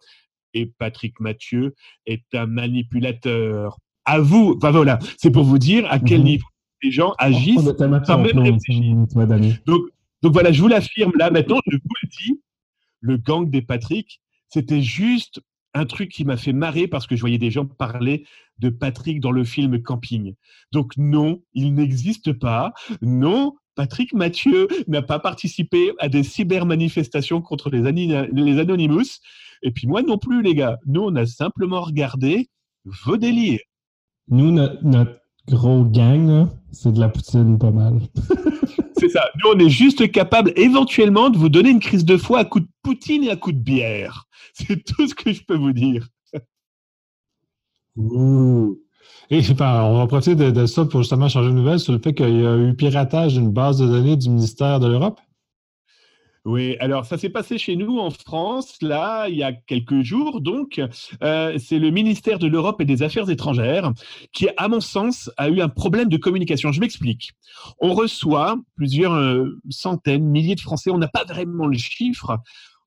et 0.55 0.67
Patrick 0.67 1.21
Mathieu 1.21 1.75
est 2.07 2.25
un 2.35 2.47
manipulateur. 2.47 3.79
À 4.05 4.21
vous, 4.21 4.55
enfin 4.57 4.71
voilà, 4.71 4.99
c'est 5.19 5.31
pour 5.31 5.45
vous 5.45 5.59
dire 5.59 5.91
à 5.91 5.99
quel 5.99 6.21
mhm. 6.21 6.27
niveau 6.27 6.47
les 6.83 6.91
gens 6.91 7.15
agissent 7.19 7.73
sans 8.05 8.19
même 8.19 8.39
réfléchir. 8.39 8.97
Donc, 9.67 9.83
donc 10.23 10.33
voilà, 10.33 10.53
je 10.53 10.61
vous 10.61 10.69
l'affirme 10.69 11.13
là 11.19 11.31
maintenant, 11.31 11.59
je 11.67 11.77
vous 11.77 11.95
le 12.03 12.09
dis, 12.09 12.41
le 13.01 13.17
gang 13.17 13.49
des 13.49 13.63
Patrick, 13.63 14.21
c'était 14.49 14.83
juste 14.83 15.41
un 15.75 15.87
truc 15.87 16.11
qui 16.11 16.25
m'a 16.25 16.37
fait 16.37 16.53
marrer 16.53 16.87
parce 16.87 17.07
que 17.07 17.17
je 17.17 17.21
voyais 17.21 17.39
des 17.39 17.51
gens 17.51 17.67
parler 17.67 18.25
de 18.59 18.69
Patrick 18.69 19.21
dans 19.21 19.33
le 19.33 19.45
film 19.45 19.83
Camping. 19.83 20.35
Donc 20.73 20.97
non, 20.97 21.43
il 21.53 21.75
n'existe 21.75 22.33
pas. 22.33 22.73
Non, 23.03 23.57
Patrick 23.75 24.13
Mathieu 24.13 24.69
n'a 24.89 25.03
pas 25.03 25.19
participé 25.19 25.93
à 25.99 26.09
des 26.09 26.23
cyber-manifestations 26.23 27.41
contre 27.43 27.71
les, 27.71 27.81
les 28.33 28.59
Anonymous. 28.59 29.21
Et 29.63 29.71
puis 29.71 29.87
moi 29.87 30.03
non 30.03 30.19
plus, 30.19 30.43
les 30.43 30.55
gars. 30.55 30.79
Nous, 30.87 31.01
on 31.01 31.15
a 31.17 31.27
simplement 31.27 31.81
regardé 31.81 32.49
vos 32.85 33.17
délires. 33.17 33.61
Nous, 34.29 34.51
notre, 34.51 35.21
gros 35.49 35.85
gang, 35.85 36.49
c'est 36.73 36.93
de 36.93 37.01
la 37.01 37.09
poutine 37.09 37.59
pas 37.59 37.71
mal. 37.71 38.01
c'est 38.99 39.09
ça. 39.09 39.25
Nous, 39.43 39.51
on 39.55 39.59
est 39.59 39.69
juste 39.69 40.11
capable 40.11 40.53
éventuellement 40.57 41.31
de 41.31 41.37
vous 41.37 41.49
donner 41.49 41.71
une 41.71 41.81
crise 41.81 42.05
de 42.05 42.17
foi 42.17 42.41
à 42.41 42.45
coup 42.45 42.61
de 42.61 42.69
poutine 42.83 43.25
et 43.25 43.31
à 43.31 43.37
coup 43.37 43.53
de 43.53 43.59
bière. 43.59 44.25
C'est 44.55 44.83
tout 44.85 45.07
ce 45.07 45.15
que 45.15 45.33
je 45.33 45.43
peux 45.43 45.57
vous 45.57 45.73
dire. 45.73 46.09
Ouh. 47.97 48.84
Et 49.31 49.41
on 49.61 49.99
va 49.99 50.07
profiter 50.07 50.35
de, 50.35 50.67
ça 50.67 50.85
pour 50.85 51.03
justement 51.03 51.29
changer 51.29 51.51
de 51.51 51.55
nouvelle 51.55 51.81
sur 51.81 51.93
le 51.93 51.99
fait 51.99 52.15
qu'il 52.15 52.41
y 52.41 52.47
a 52.47 52.57
eu 52.57 52.75
piratage 52.75 53.35
d'une 53.35 53.51
base 53.51 53.79
de 53.79 53.87
données 53.87 54.17
du 54.17 54.29
ministère 54.29 54.81
de 54.81 54.89
l'Europe. 54.89 55.21
Oui, 56.47 56.77
alors 56.79 57.07
ça 57.07 57.17
s'est 57.17 57.31
passé 57.31 57.57
chez 57.57 57.75
nous 57.75 57.99
en 57.99 58.11
France, 58.11 58.77
là, 58.83 59.29
il 59.31 59.37
y 59.37 59.43
a 59.43 59.53
quelques 59.53 60.03
jours, 60.03 60.43
donc. 60.43 60.79
Euh, 61.23 61.59
c'est 61.59 61.79
le 61.79 61.91
ministère 61.91 62.39
de 62.39 62.47
l'Europe 62.47 62.83
et 62.83 62.85
des 62.85 63.03
Affaires 63.03 63.31
étrangères 63.31 63.93
qui, 64.31 64.49
à 64.59 64.69
mon 64.69 64.81
sens, 64.81 65.31
a 65.39 65.49
eu 65.49 65.63
un 65.63 65.71
problème 65.71 66.11
de 66.11 66.19
communication. 66.19 66.71
Je 66.71 66.81
m'explique. 66.81 67.33
On 67.81 67.95
reçoit 67.95 68.57
plusieurs 68.77 69.15
euh, 69.15 69.59
centaines, 69.71 70.25
milliers 70.25 70.55
de 70.55 70.61
Français, 70.61 70.91
on 70.91 70.99
n'a 70.99 71.09
pas 71.09 71.25
vraiment 71.25 71.67
le 71.67 71.79
chiffre. 71.79 72.39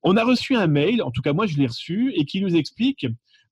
On 0.04 0.18
a 0.18 0.24
reçu 0.24 0.56
un 0.56 0.68
mail, 0.68 1.02
en 1.02 1.10
tout 1.10 1.24
cas 1.24 1.34
moi 1.34 1.48
je 1.48 1.58
l'ai 1.58 1.66
reçu, 1.66 2.14
et 2.16 2.26
qui 2.26 2.42
nous 2.42 2.56
explique 2.56 3.08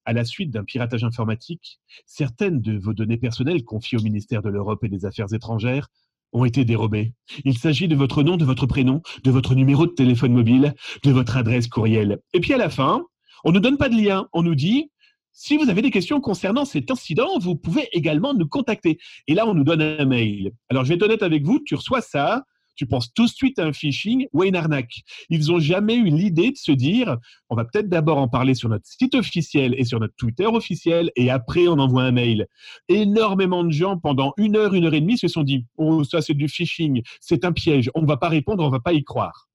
à 0.06 0.14
la 0.14 0.24
suite 0.24 0.52
d'un 0.52 0.64
piratage 0.64 1.04
informatique, 1.04 1.80
certaines 2.06 2.62
de 2.62 2.78
vos 2.78 2.94
données 2.94 3.18
personnelles 3.18 3.64
confiées 3.64 3.98
au 3.98 4.02
ministère 4.02 4.42
de 4.42 4.50
l'Europe 4.50 4.84
et 4.84 4.90
des 4.90 5.06
Affaires 5.06 5.34
étrangères 5.34 5.88
ont 6.34 6.46
été 6.46 6.66
dérobées. 6.66 7.14
Il 7.44 7.58
s'agit 7.58 7.88
de 7.88 7.96
votre 7.96 8.24
nom, 8.24 8.38
de 8.38 8.46
votre 8.46 8.66
prénom, 8.66 9.02
de 9.24 9.32
votre 9.32 9.56
numéro 9.56 9.86
de 9.86 9.92
téléphone 9.92 10.34
mobile, 10.34 10.76
de 11.04 11.12
votre 11.12 11.38
adresse 11.38 11.68
courriel. 11.68 12.20
Et 12.34 12.40
puis 12.40 12.54
à 12.54 12.58
la 12.58 12.70
fin, 12.70 13.04
on 13.44 13.52
ne 13.52 13.60
donne 13.60 13.78
pas 13.78 13.90
de 13.90 13.96
lien. 13.96 14.28
On 14.34 14.44
nous 14.44 14.56
dit, 14.56 14.92
si 15.32 15.58
vous 15.58 15.70
avez 15.70 15.82
des 15.82 15.92
questions 15.92 16.22
concernant 16.22 16.66
cet 16.66 16.90
incident, 16.92 17.38
vous 17.40 17.56
pouvez 17.56 17.88
également 17.92 18.34
nous 18.34 18.48
contacter. 18.48 18.98
Et 19.28 19.34
là, 19.34 19.48
on 19.48 19.54
nous 19.54 19.64
donne 19.64 19.82
un 19.82 20.06
mail. 20.06 20.52
Alors, 20.70 20.84
je 20.84 20.90
vais 20.90 20.96
être 20.96 21.04
honnête 21.04 21.24
avec 21.24 21.44
vous, 21.44 21.60
tu 21.60 21.76
reçois 21.76 22.02
ça, 22.02 22.44
tu 22.76 22.86
penses 22.86 23.14
tout 23.14 23.26
de 23.26 23.30
suite 23.30 23.60
à 23.60 23.66
un 23.66 23.74
phishing 23.74 24.28
ou 24.34 24.42
à 24.42 24.48
une 24.48 24.56
arnaque. 24.56 25.02
Ils 25.30 25.48
n'ont 25.48 25.60
jamais 25.60 25.96
eu 25.96 26.06
l'idée 26.06 26.52
de 26.52 26.58
se 26.58 26.72
dire, 26.72 27.18
on 27.50 27.56
va 27.56 27.66
peut-être 27.66 27.90
d'abord 27.90 28.18
en 28.18 28.28
parler 28.28 28.54
sur 28.54 28.70
notre 28.70 28.88
site 28.88 29.16
officiel 29.16 29.76
et 29.78 29.86
sur 29.86 30.00
notre 30.00 30.16
Twitter 30.16 30.46
officiel, 30.46 31.12
et 31.16 31.30
après 31.30 31.68
on 31.68 31.80
envoie 31.80 32.04
un 32.04 32.12
mail. 32.12 32.48
Énormément 32.90 33.64
de 33.64 33.72
gens, 33.72 33.98
pendant 33.98 34.34
une 34.38 34.56
heure, 34.56 34.74
une 34.74 34.86
heure 34.86 34.94
et 34.94 35.02
demie, 35.02 35.18
se 35.18 35.28
sont 35.28 35.44
dit, 35.44 35.66
oh 35.78 36.04
ça 36.04 36.22
c'est 36.22 36.34
du 36.34 36.48
phishing, 36.48 37.02
c'est 37.20 37.46
un 37.46 37.52
piège, 37.52 37.90
on 37.96 38.02
ne 38.02 38.08
va 38.08 38.18
pas 38.18 38.30
répondre, 38.30 38.64
on 38.64 38.68
ne 38.68 38.72
va 38.72 38.80
pas 38.80 38.94
y 38.94 39.04
croire. 39.04 39.48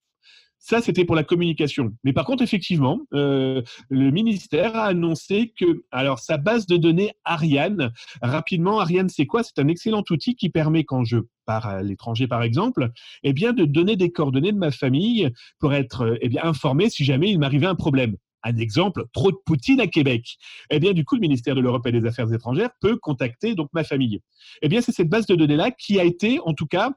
Ça, 0.62 0.82
c'était 0.82 1.06
pour 1.06 1.16
la 1.16 1.24
communication. 1.24 1.96
Mais 2.04 2.12
par 2.12 2.26
contre, 2.26 2.42
effectivement, 2.42 3.00
euh, 3.14 3.62
le 3.88 4.10
ministère 4.10 4.76
a 4.76 4.84
annoncé 4.84 5.54
que, 5.58 5.84
alors, 5.90 6.18
sa 6.18 6.36
base 6.36 6.66
de 6.66 6.76
données 6.76 7.12
Ariane, 7.24 7.92
rapidement, 8.20 8.78
Ariane, 8.78 9.08
c'est 9.08 9.24
quoi? 9.24 9.42
C'est 9.42 9.58
un 9.58 9.68
excellent 9.68 10.04
outil 10.10 10.36
qui 10.36 10.50
permet, 10.50 10.84
quand 10.84 11.02
je 11.02 11.16
pars 11.46 11.66
à 11.66 11.82
l'étranger, 11.82 12.28
par 12.28 12.42
exemple, 12.42 12.90
eh 13.22 13.32
bien, 13.32 13.54
de 13.54 13.64
donner 13.64 13.96
des 13.96 14.12
coordonnées 14.12 14.52
de 14.52 14.58
ma 14.58 14.70
famille 14.70 15.30
pour 15.60 15.72
être 15.72 16.18
eh 16.20 16.28
bien, 16.28 16.44
informé 16.44 16.90
si 16.90 17.04
jamais 17.04 17.30
il 17.30 17.38
m'arrivait 17.38 17.66
un 17.66 17.74
problème. 17.74 18.16
Un 18.42 18.56
exemple, 18.58 19.04
trop 19.14 19.30
de 19.32 19.38
Poutine 19.46 19.80
à 19.80 19.86
Québec. 19.86 20.36
Eh 20.68 20.78
bien, 20.78 20.92
du 20.92 21.06
coup, 21.06 21.14
le 21.14 21.22
ministère 21.22 21.54
de 21.54 21.62
l'Europe 21.62 21.86
et 21.86 21.92
des 21.92 22.04
Affaires 22.04 22.30
étrangères 22.32 22.70
peut 22.82 22.96
contacter 22.96 23.54
donc 23.54 23.70
ma 23.72 23.82
famille. 23.82 24.20
Eh 24.60 24.68
bien, 24.68 24.82
c'est 24.82 24.92
cette 24.92 25.08
base 25.08 25.24
de 25.24 25.36
données-là 25.36 25.70
qui 25.70 25.98
a 25.98 26.04
été, 26.04 26.38
en 26.44 26.52
tout 26.52 26.66
cas, 26.66 26.90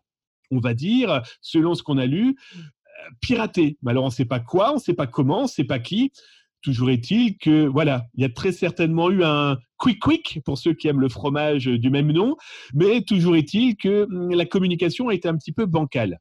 on 0.52 0.60
va 0.60 0.74
dire, 0.74 1.22
selon 1.42 1.76
ce 1.76 1.84
qu'on 1.84 1.98
a 1.98 2.06
lu, 2.06 2.36
piraté. 3.22 3.78
Mais 3.82 3.92
alors, 3.92 4.04
on 4.04 4.08
ne 4.08 4.12
sait 4.12 4.26
pas 4.26 4.40
quoi, 4.40 4.72
on 4.72 4.76
ne 4.76 4.80
sait 4.80 4.94
pas 4.94 5.08
comment, 5.08 5.40
on 5.40 5.44
ne 5.44 5.48
sait 5.48 5.64
pas 5.64 5.80
qui. 5.80 6.12
Toujours 6.62 6.90
est-il 6.90 7.38
que, 7.38 7.66
voilà, 7.66 8.06
il 8.16 8.22
y 8.22 8.26
a 8.26 8.30
très 8.30 8.54
certainement 8.54 9.12
eu 9.12 9.24
un 9.24 9.58
quick 9.78 10.00
quick 10.00 10.40
pour 10.46 10.58
ceux 10.58 10.74
qui 10.74 10.88
aiment 10.88 11.02
le 11.02 11.10
fromage 11.10 11.66
du 11.66 11.90
même 11.90 12.12
nom, 12.12 12.38
mais 12.74 13.02
toujours 13.02 13.36
est-il 13.36 13.76
que 13.76 14.04
hum, 14.04 14.32
la 14.32 14.46
communication 14.46 15.10
a 15.10 15.14
été 15.14 15.28
un 15.28 15.36
petit 15.36 15.52
peu 15.52 15.66
bancale. 15.66 16.20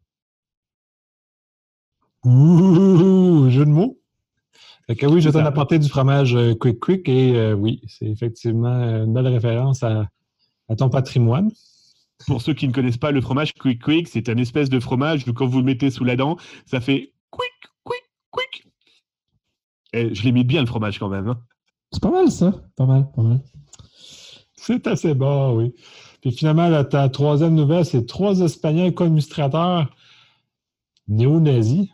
Ouh, 2.25 3.51
jeu 3.51 3.65
de 3.65 3.71
mots. 3.71 3.99
oui, 4.89 5.21
je 5.21 5.31
t'en 5.31 5.45
apporté 5.45 5.79
du 5.79 5.89
fromage 5.89 6.35
euh, 6.35 6.55
Quick 6.55 6.81
Quick 6.81 7.09
et 7.09 7.37
euh, 7.37 7.55
oui, 7.55 7.81
c'est 7.87 8.07
effectivement 8.07 9.05
une 9.05 9.12
belle 9.12 9.29
référence 9.29 9.83
à 9.83 10.09
ton 10.77 10.89
patrimoine. 10.89 11.51
Pour 12.26 12.43
ceux 12.43 12.55
qui 12.55 12.69
ne 12.69 12.73
connaissent 12.73 12.99
pas 12.99 13.11
le 13.11 13.21
fromage 13.21 13.55
Quick 13.55 13.83
Quick, 13.83 14.09
c'est 14.09 14.29
un 14.29 14.37
espèce 14.37 14.71
de 14.71 14.81
fromage 14.81 15.25
que 15.25 15.31
quand 15.31 15.47
vous 15.47 15.59
le 15.59 15.64
mettez 15.64 15.91
sous 15.91 16.05
la 16.05 16.17
dent, 16.17 16.37
ça 16.67 16.81
fait 16.81 17.12
quick, 17.31 17.71
quick, 17.85 18.02
quick. 18.31 18.67
Et 19.93 20.14
je 20.14 20.25
l'ai 20.25 20.45
bien 20.45 20.61
le 20.61 20.67
fromage 20.67 20.99
quand 20.99 21.09
même. 21.09 21.29
Hein. 21.29 21.41
C'est 21.93 22.02
pas 22.02 22.11
mal 22.11 22.31
ça, 22.31 22.52
pas 22.76 22.87
mal, 22.87 23.11
pas 23.14 23.23
mal. 23.23 23.41
C'est 24.55 24.87
assez 24.87 25.14
bon, 25.14 25.57
oui. 25.57 25.75
Puis 26.21 26.31
finalement, 26.31 26.85
ta 26.85 27.09
troisième 27.09 27.55
nouvelle, 27.55 27.85
c'est 27.85 28.07
trois 28.07 28.41
Espagnols 28.41 28.95
administrateurs 28.97 29.91
néo-nazis. 31.09 31.88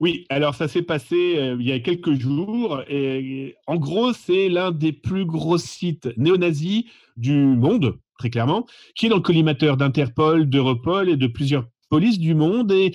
Oui, 0.00 0.26
alors 0.28 0.54
ça 0.54 0.68
s'est 0.68 0.82
passé 0.82 1.36
euh, 1.38 1.56
il 1.58 1.66
y 1.66 1.72
a 1.72 1.80
quelques 1.80 2.14
jours. 2.14 2.82
Et, 2.88 3.56
en 3.66 3.76
gros, 3.76 4.12
c'est 4.12 4.48
l'un 4.48 4.70
des 4.70 4.92
plus 4.92 5.24
gros 5.24 5.56
sites 5.56 6.08
néo-nazis 6.18 6.84
du 7.16 7.32
monde 7.34 7.98
très 8.18 8.30
clairement, 8.30 8.66
qui 8.94 9.06
est 9.06 9.08
dans 9.08 9.16
le 9.16 9.22
collimateur 9.22 9.76
d'Interpol, 9.76 10.48
d'Europol 10.48 11.08
et 11.08 11.16
de 11.16 11.26
plusieurs 11.26 11.66
polices 11.90 12.18
du 12.18 12.34
monde. 12.34 12.72
Et, 12.72 12.92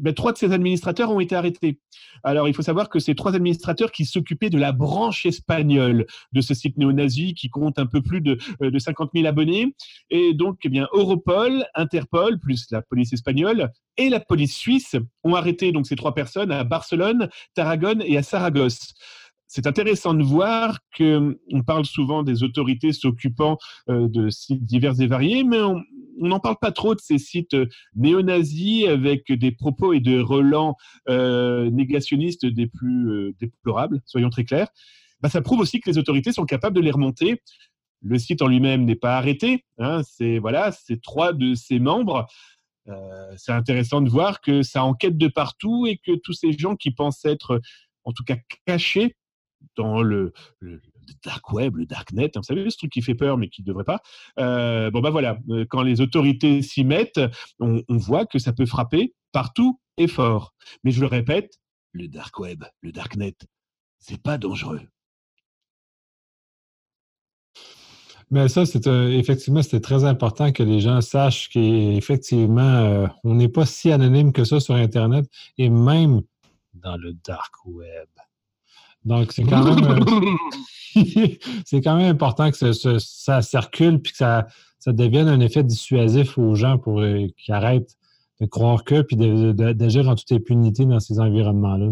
ben, 0.00 0.14
trois 0.14 0.32
de 0.32 0.38
ces 0.38 0.52
administrateurs 0.52 1.10
ont 1.10 1.20
été 1.20 1.34
arrêtés. 1.34 1.80
Alors, 2.22 2.48
il 2.48 2.54
faut 2.54 2.62
savoir 2.62 2.88
que 2.88 2.98
ces 2.98 3.14
trois 3.14 3.34
administrateurs 3.34 3.90
qui 3.90 4.04
s'occupaient 4.04 4.50
de 4.50 4.58
la 4.58 4.72
branche 4.72 5.26
espagnole 5.26 6.06
de 6.32 6.40
ce 6.40 6.54
site 6.54 6.76
néo-nazi 6.76 7.34
qui 7.34 7.48
compte 7.48 7.78
un 7.78 7.86
peu 7.86 8.02
plus 8.02 8.20
de, 8.20 8.38
euh, 8.62 8.70
de 8.70 8.78
50 8.78 9.10
000 9.14 9.26
abonnés. 9.26 9.74
Et 10.10 10.32
donc, 10.32 10.58
eh 10.64 10.68
bien, 10.68 10.86
Europol, 10.92 11.64
Interpol, 11.74 12.38
plus 12.38 12.66
la 12.70 12.82
police 12.82 13.12
espagnole 13.12 13.70
et 13.96 14.10
la 14.10 14.20
police 14.20 14.56
suisse 14.56 14.96
ont 15.24 15.34
arrêté 15.34 15.72
donc 15.72 15.86
ces 15.86 15.96
trois 15.96 16.14
personnes 16.14 16.52
à 16.52 16.64
Barcelone, 16.64 17.28
Tarragone 17.54 18.02
et 18.06 18.16
à 18.16 18.22
Saragosse 18.22 18.94
c'est 19.46 19.66
intéressant 19.66 20.14
de 20.14 20.22
voir 20.22 20.78
que 20.94 21.38
on 21.52 21.62
parle 21.62 21.84
souvent 21.84 22.22
des 22.22 22.42
autorités 22.42 22.92
s'occupant 22.92 23.58
euh, 23.88 24.08
de 24.08 24.28
sites 24.28 24.64
divers 24.64 25.00
et 25.00 25.06
variés, 25.06 25.44
mais 25.44 25.60
on 25.60 25.82
n'en 26.18 26.40
parle 26.40 26.56
pas 26.60 26.72
trop 26.72 26.94
de 26.94 27.00
ces 27.00 27.18
sites 27.18 27.54
euh, 27.54 27.66
néo-nazis 27.94 28.86
avec 28.88 29.30
des 29.32 29.52
propos 29.52 29.92
et 29.92 30.00
des 30.00 30.20
relents 30.20 30.76
euh, 31.08 31.70
négationnistes 31.70 32.46
des 32.46 32.66
plus 32.66 33.34
déplorables, 33.38 34.00
soyons 34.04 34.30
très 34.30 34.44
clairs. 34.44 34.68
Bah, 35.20 35.28
ça 35.28 35.42
prouve 35.42 35.60
aussi 35.60 35.80
que 35.80 35.88
les 35.88 35.98
autorités 35.98 36.32
sont 36.32 36.44
capables 36.44 36.76
de 36.76 36.80
les 36.80 36.90
remonter. 36.90 37.40
Le 38.02 38.18
site 38.18 38.42
en 38.42 38.48
lui-même 38.48 38.84
n'est 38.84 38.96
pas 38.96 39.16
arrêté. 39.16 39.64
Hein, 39.78 40.02
c'est 40.04 40.38
voilà, 40.38 40.72
c'est 40.72 41.00
trois 41.00 41.32
de 41.32 41.54
ses 41.54 41.78
membres. 41.78 42.26
c'est 43.36 43.52
intéressant 43.52 44.00
de 44.00 44.10
voir 44.10 44.40
que 44.40 44.62
ça 44.62 44.84
enquête 44.84 45.16
de 45.16 45.28
partout 45.28 45.86
et 45.86 45.96
que 45.96 46.12
tous 46.16 46.34
ces 46.34 46.52
gens 46.52 46.76
qui 46.76 46.90
pensent 46.90 47.24
être 47.24 47.60
en 48.04 48.12
tout 48.12 48.22
cas 48.22 48.36
cachés 48.66 49.14
dans 49.76 50.02
le, 50.02 50.32
dark 51.24 51.52
web, 51.52 51.76
le 51.76 51.86
darknet, 51.86 52.32
hein, 52.36 52.40
vous 52.40 52.42
savez, 52.42 52.68
ce 52.70 52.76
truc 52.76 52.92
qui 52.92 53.02
fait 53.02 53.14
peur 53.14 53.38
mais 53.38 53.48
qui 53.48 53.62
ne 53.62 53.66
devrait 53.66 53.84
pas. 53.84 54.00
Euh, 54.38 54.90
bon, 54.90 55.00
ben 55.00 55.10
voilà, 55.10 55.38
euh, 55.50 55.64
quand 55.68 55.82
les 55.82 56.00
autorités 56.00 56.62
s'y 56.62 56.84
mettent, 56.84 57.20
on, 57.60 57.82
voit 57.88 58.26
que 58.26 58.38
ça 58.38 58.52
peut 58.52 58.66
frapper 58.66 59.14
partout 59.32 59.80
et 59.96 60.08
fort. 60.08 60.54
Mais 60.84 60.90
je 60.90 61.00
le 61.00 61.06
répète, 61.06 61.58
le 61.92 62.08
dark 62.08 62.38
web, 62.38 62.64
le 62.82 62.92
darknet, 62.92 63.36
c'est 63.98 64.20
pas 64.20 64.38
dangereux. 64.38 64.82
Mais 68.30 68.48
ça, 68.48 68.66
c'est 68.66 68.88
euh, 68.88 69.08
effectivement, 69.10 69.62
c'était 69.62 69.80
très 69.80 70.04
important 70.04 70.50
que 70.50 70.64
les 70.64 70.80
gens 70.80 71.00
sachent 71.00 71.48
qu'effectivement, 71.48 73.08
on 73.22 73.36
n'est 73.36 73.48
pas 73.48 73.66
si 73.66 73.92
anonyme 73.92 74.32
que 74.32 74.44
ça 74.44 74.58
sur 74.58 74.74
Internet 74.74 75.26
et 75.58 75.70
même 75.70 76.22
dans 76.74 76.96
le 76.96 77.14
dark 77.14 77.54
web. 77.66 78.08
Donc, 79.06 79.32
c'est 79.32 79.44
quand 79.44 79.64
même 79.64 79.84
euh, 79.84 81.28
c'est 81.64 81.80
quand 81.80 81.96
même 81.96 82.10
important 82.10 82.50
que 82.50 82.72
ça, 82.72 83.42
circule 83.42 84.00
puis 84.00 84.12
que 84.12 84.18
ça, 84.18 84.46
devienne 84.86 85.28
un 85.28 85.40
effet 85.40 85.62
dissuasif 85.62 86.38
aux 86.38 86.54
gens 86.54 86.78
pour 86.78 87.00
euh, 87.00 87.26
qu'ils 87.38 87.54
arrêtent 87.54 87.96
de 88.40 88.46
croire 88.46 88.84
que 88.84 89.02
puis 89.02 89.16
d'agir 89.16 90.08
en 90.08 90.14
toute 90.14 90.30
impunité 90.32 90.84
dans 90.84 91.00
ces 91.00 91.18
environnements-là. 91.20 91.90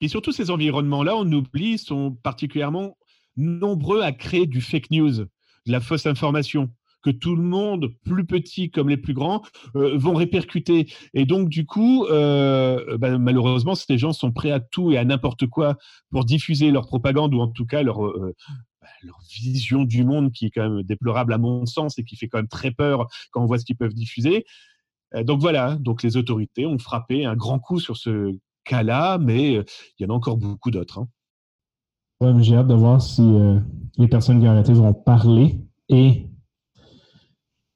Et 0.00 0.08
surtout, 0.08 0.32
ces 0.32 0.50
environnements-là, 0.50 1.16
on 1.16 1.30
oublie, 1.32 1.76
sont 1.78 2.12
particulièrement 2.22 2.96
nombreux 3.36 4.00
à 4.02 4.12
créer 4.12 4.46
du 4.46 4.60
fake 4.60 4.90
news, 4.90 5.12
de 5.12 5.28
la 5.66 5.80
fausse 5.80 6.06
information 6.06 6.70
que 7.08 7.18
tout 7.18 7.36
le 7.36 7.42
monde, 7.42 7.94
plus 8.04 8.26
petit 8.26 8.70
comme 8.70 8.88
les 8.88 8.96
plus 8.96 9.14
grands, 9.14 9.42
euh, 9.76 9.96
vont 9.96 10.14
répercuter. 10.14 10.92
Et 11.14 11.24
donc, 11.24 11.48
du 11.48 11.64
coup, 11.64 12.04
euh, 12.06 12.98
bah, 12.98 13.16
malheureusement, 13.18 13.74
ces 13.74 13.98
gens 13.98 14.12
sont 14.12 14.32
prêts 14.32 14.50
à 14.50 14.60
tout 14.60 14.92
et 14.92 14.98
à 14.98 15.04
n'importe 15.04 15.46
quoi 15.46 15.76
pour 16.10 16.24
diffuser 16.24 16.70
leur 16.70 16.86
propagande 16.86 17.34
ou 17.34 17.40
en 17.40 17.48
tout 17.48 17.64
cas 17.64 17.82
leur, 17.82 18.04
euh, 18.04 18.34
bah, 18.82 18.88
leur 19.02 19.18
vision 19.30 19.84
du 19.84 20.04
monde 20.04 20.32
qui 20.32 20.46
est 20.46 20.50
quand 20.50 20.68
même 20.68 20.82
déplorable 20.82 21.32
à 21.32 21.38
mon 21.38 21.64
sens 21.64 21.98
et 21.98 22.04
qui 22.04 22.16
fait 22.16 22.28
quand 22.28 22.38
même 22.38 22.48
très 22.48 22.70
peur 22.70 23.06
quand 23.30 23.42
on 23.42 23.46
voit 23.46 23.58
ce 23.58 23.64
qu'ils 23.64 23.76
peuvent 23.76 23.94
diffuser. 23.94 24.44
donc 25.22 25.40
voilà, 25.40 25.76
donc 25.76 26.02
les 26.02 26.18
autorités 26.18 26.66
ont 26.66 26.78
frappé 26.78 27.24
un 27.24 27.34
grand 27.34 27.58
coup 27.58 27.80
sur 27.80 27.96
ce 27.96 28.36
cas-là, 28.64 29.16
mais 29.18 29.54
il 29.54 30.00
y 30.00 30.04
en 30.04 30.10
a 30.10 30.12
encore 30.12 30.36
beaucoup 30.36 30.70
d'autres. 30.70 30.98
Hein. 32.20 32.40
J'ai 32.40 32.56
hâte 32.56 32.66
de 32.66 32.74
voir 32.74 33.00
si 33.00 33.22
les 33.96 34.08
personnes 34.08 34.40
qui 34.40 34.46
ont 34.46 34.50
arrêté 34.50 34.74
vont 34.74 34.92
parler 34.92 35.60
et 35.88 36.28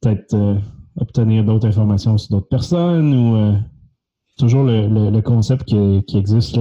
peut-être 0.02 0.34
euh, 0.34 0.56
obtenir 1.00 1.44
d'autres 1.44 1.66
informations 1.66 2.18
sur 2.18 2.30
d'autres 2.32 2.48
personnes 2.48 3.14
ou 3.14 3.36
euh, 3.36 3.54
toujours 4.36 4.64
le, 4.64 5.20
concept 5.20 5.64
qui, 5.64 6.16
existe, 6.18 6.58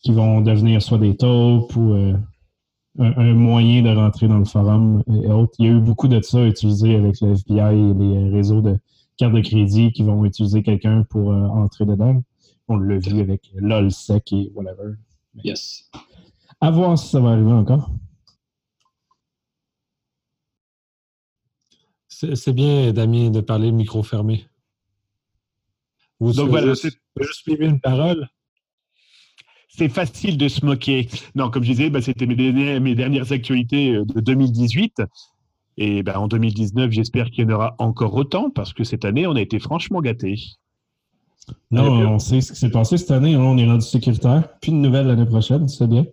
qui 0.00 0.12
vont 0.12 0.40
devenir 0.40 0.80
soit 0.80 0.98
des 0.98 1.16
taupes 1.16 1.74
ou 1.76 1.92
euh, 1.92 2.14
un, 2.98 3.34
moyen 3.34 3.82
de 3.82 3.94
rentrer 3.94 4.28
dans 4.28 4.38
le 4.38 4.44
forum 4.44 5.02
et 5.08 5.26
autres. 5.30 5.54
Il 5.58 5.66
y 5.66 5.68
a 5.68 5.72
eu 5.72 5.80
beaucoup 5.80 6.08
de 6.08 6.20
ça 6.22 6.44
utilisé 6.44 6.96
avec 6.96 7.20
le 7.20 7.34
FBI 7.34 7.74
et 7.74 7.94
les 7.94 8.30
réseaux 8.30 8.62
de 8.62 8.78
cartes 9.16 9.34
de 9.34 9.40
crédit 9.40 9.92
qui 9.92 10.04
vont 10.04 10.24
utiliser 10.24 10.62
quelqu'un 10.62 11.04
pour 11.10 11.30
entrer 11.30 11.84
dedans. 11.84 12.22
On 12.68 12.76
l'a 12.76 12.98
vu 12.98 13.20
avec 13.20 13.50
LOLSEC 13.56 14.32
et 14.32 14.52
whatever. 14.54 14.94
Yes. 15.42 15.90
À 16.60 16.70
voir 16.70 16.98
si 16.98 17.08
ça 17.08 17.20
va 17.20 17.30
arriver 17.30 17.52
encore. 17.52 17.90
C'est 22.20 22.52
bien, 22.52 22.92
Damien, 22.92 23.30
de 23.30 23.40
parler 23.40 23.70
micro 23.70 24.02
fermé. 24.02 24.46
Donc 26.20 26.48
voilà, 26.48 26.74
juste, 26.74 26.98
juste 27.20 27.46
une 27.46 27.78
parole? 27.78 28.28
C'est 29.68 29.88
facile 29.88 30.36
de 30.36 30.48
se 30.48 30.66
moquer. 30.66 31.08
Non, 31.36 31.48
comme 31.48 31.62
je 31.62 31.70
disais, 31.70 31.90
bah, 31.90 32.02
c'était 32.02 32.26
mes, 32.26 32.94
dernières, 32.96 33.30
actualités 33.30 33.94
euh, 33.94 34.04
de 34.04 34.20
2018. 34.20 35.02
Et 35.76 36.02
bah, 36.02 36.18
en 36.18 36.26
2019, 36.26 36.90
j'espère 36.90 37.30
qu'il 37.30 37.44
y 37.44 37.46
en 37.46 37.54
aura 37.54 37.76
encore 37.78 38.14
autant 38.14 38.50
parce 38.50 38.72
que 38.72 38.82
cette 38.82 39.04
année, 39.04 39.28
on 39.28 39.36
a 39.36 39.40
été 39.40 39.60
franchement 39.60 40.00
gâtés. 40.00 40.40
Non, 41.70 42.14
on 42.14 42.18
sait 42.18 42.40
ce 42.40 42.52
qui 42.52 42.58
s'est 42.58 42.70
passé 42.70 42.96
cette 42.96 43.12
année. 43.12 43.36
On 43.36 43.56
est 43.56 43.66
rendu 43.66 43.86
sécuritaire. 43.86 44.48
Puis 44.60 44.72
une 44.72 44.82
nouvelle 44.82 45.06
l'année 45.06 45.24
prochaine, 45.24 45.68
c'est 45.68 45.86
bien. 45.86 46.04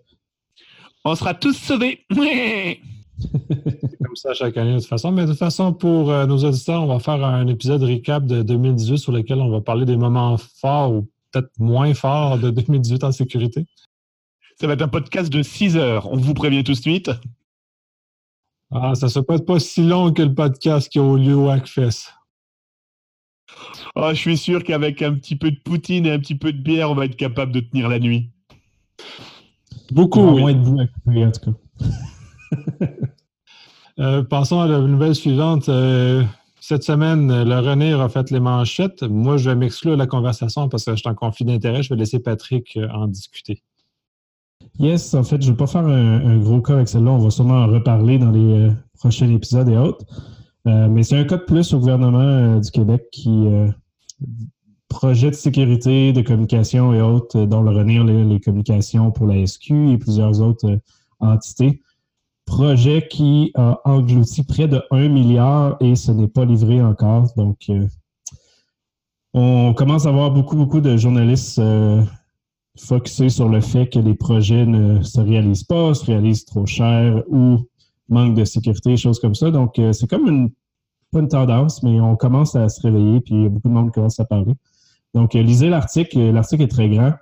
On 1.03 1.15
sera 1.15 1.33
tous 1.33 1.57
sauvés. 1.57 2.05
comme 4.03 4.15
ça 4.15 4.33
chaque 4.33 4.57
année 4.57 4.73
de 4.73 4.79
toute 4.79 4.87
façon. 4.87 5.11
Mais 5.11 5.23
de 5.23 5.29
toute 5.29 5.39
façon, 5.39 5.73
pour 5.73 6.11
euh, 6.11 6.25
nos 6.25 6.37
auditeurs, 6.37 6.83
on 6.83 6.87
va 6.87 6.99
faire 6.99 7.23
un 7.23 7.47
épisode 7.47 7.83
recap 7.83 8.25
de 8.25 8.41
2018 8.41 8.97
sur 8.97 9.11
lequel 9.11 9.39
on 9.39 9.49
va 9.49 9.61
parler 9.61 9.85
des 9.85 9.97
moments 9.97 10.37
forts 10.37 10.93
ou 10.93 11.07
peut-être 11.31 11.49
moins 11.59 11.93
forts 11.93 12.39
de 12.39 12.49
2018 12.49 13.03
en 13.03 13.11
sécurité. 13.11 13.65
Ça 14.59 14.67
va 14.67 14.73
être 14.73 14.81
un 14.81 14.87
podcast 14.87 15.31
de 15.31 15.43
6 15.43 15.77
heures. 15.77 16.11
On 16.11 16.17
vous 16.17 16.33
prévient 16.33 16.63
tout 16.63 16.73
de 16.73 16.77
suite. 16.77 17.11
Ah, 18.71 18.95
ça 18.95 19.07
ne 19.07 19.25
peut 19.25 19.35
être 19.35 19.45
pas 19.45 19.59
si 19.59 19.83
long 19.83 20.11
que 20.11 20.21
le 20.21 20.33
podcast 20.33 20.89
qui 20.89 20.99
a 20.99 21.03
eu 21.03 21.17
lieu 21.17 21.35
au 21.35 21.49
Hackfest. 21.49 22.11
Ah, 23.95 24.13
je 24.13 24.19
suis 24.19 24.37
sûr 24.37 24.63
qu'avec 24.63 25.01
un 25.01 25.13
petit 25.13 25.35
peu 25.35 25.51
de 25.51 25.59
poutine 25.59 26.05
et 26.05 26.11
un 26.11 26.19
petit 26.19 26.35
peu 26.35 26.51
de 26.51 26.61
bière, 26.61 26.91
on 26.91 26.95
va 26.95 27.05
être 27.05 27.15
capable 27.15 27.51
de 27.51 27.61
tenir 27.61 27.87
la 27.87 27.99
nuit. 27.99 28.29
Beaucoup. 29.91 30.21
moins 30.21 30.53
de 30.53 30.59
vous 30.59 30.79
en 30.79 31.31
tout 31.31 31.51
cas. 31.51 31.87
Euh, 33.99 34.23
passons 34.23 34.59
à 34.59 34.67
la 34.67 34.79
nouvelle 34.79 35.15
suivante. 35.15 35.69
Euh, 35.69 36.23
cette 36.59 36.83
semaine, 36.83 37.43
le 37.43 37.59
René 37.59 37.93
a 37.93 38.09
fait 38.09 38.29
les 38.29 38.41
manchettes. 38.41 39.03
Moi, 39.03 39.37
je 39.37 39.49
vais 39.49 39.55
m'exclure 39.55 39.95
la 39.95 40.07
conversation 40.07 40.67
parce 40.67 40.83
que 40.83 40.91
je 40.91 40.97
suis 40.97 41.09
en 41.09 41.15
conflit 41.15 41.45
d'intérêt. 41.45 41.81
Je 41.81 41.93
vais 41.93 41.99
laisser 41.99 42.19
Patrick 42.19 42.75
euh, 42.75 42.89
en 42.89 43.07
discuter. 43.07 43.63
Yes, 44.79 45.13
en 45.13 45.23
fait, 45.23 45.41
je 45.41 45.47
ne 45.47 45.51
vais 45.51 45.57
pas 45.57 45.67
faire 45.67 45.85
un, 45.85 46.37
gros 46.39 46.61
cas 46.61 46.73
avec 46.73 46.89
celle-là. 46.89 47.11
On 47.11 47.19
va 47.19 47.29
sûrement 47.29 47.63
en 47.63 47.67
reparler 47.67 48.17
dans 48.17 48.31
les 48.31 48.69
prochains 48.97 49.29
épisodes 49.29 49.69
et 49.69 49.77
autres. 49.77 50.05
mais 50.65 51.03
c'est 51.03 51.17
un 51.17 51.23
cas 51.23 51.37
de 51.37 51.43
plus 51.43 51.73
au 51.73 51.79
gouvernement 51.79 52.59
du 52.59 52.71
Québec 52.71 53.03
qui 53.11 53.47
projet 54.89 55.29
de 55.29 55.35
sécurité, 55.35 56.11
de 56.11 56.21
communication 56.21 56.93
et 56.93 57.01
autres, 57.01 57.45
dont 57.45 57.61
le 57.61 57.71
René 57.71 58.03
les, 58.03 58.25
les, 58.25 58.39
communications 58.41 59.11
pour 59.11 59.27
la 59.27 59.45
SQ 59.45 59.71
et 59.93 59.97
plusieurs 59.97 60.41
autres 60.41 60.79
entités 61.19 61.81
projet 62.45 63.07
qui 63.07 63.51
a 63.55 63.79
englouti 63.85 64.43
près 64.43 64.67
de 64.67 64.81
1 64.91 65.09
milliard 65.09 65.77
et 65.79 65.95
ce 65.95 66.11
n'est 66.11 66.27
pas 66.27 66.45
livré 66.45 66.81
encore. 66.81 67.27
Donc, 67.35 67.57
euh, 67.69 67.87
on 69.33 69.73
commence 69.73 70.05
à 70.05 70.11
voir 70.11 70.31
beaucoup, 70.31 70.55
beaucoup 70.55 70.79
de 70.79 70.95
journalistes 70.95 71.59
euh, 71.59 72.01
focusés 72.77 73.29
sur 73.29 73.49
le 73.49 73.61
fait 73.61 73.87
que 73.87 73.99
les 73.99 74.13
projets 74.13 74.65
ne 74.65 75.01
se 75.01 75.19
réalisent 75.19 75.63
pas, 75.63 75.93
se 75.93 76.05
réalisent 76.05 76.45
trop 76.45 76.65
cher 76.65 77.23
ou 77.27 77.67
manque 78.07 78.35
de 78.35 78.45
sécurité, 78.45 78.95
choses 78.95 79.19
comme 79.19 79.35
ça. 79.35 79.51
Donc, 79.51 79.79
euh, 79.79 79.91
c'est 79.91 80.07
comme 80.07 80.27
une, 80.27 80.51
une 81.13 81.27
tendance, 81.27 81.81
mais 81.81 81.99
on 81.99 82.15
commence 82.15 82.55
à 82.55 82.69
se 82.69 82.81
réveiller, 82.81 83.21
puis 83.21 83.49
beaucoup 83.49 83.69
de 83.69 83.73
monde 83.73 83.91
commence 83.91 84.19
à 84.19 84.25
parler. 84.25 84.53
Donc, 85.13 85.33
lisez 85.33 85.69
l'article. 85.69 86.19
L'article 86.31 86.63
est 86.63 86.67
très 86.67 86.89
grand. 86.89 87.13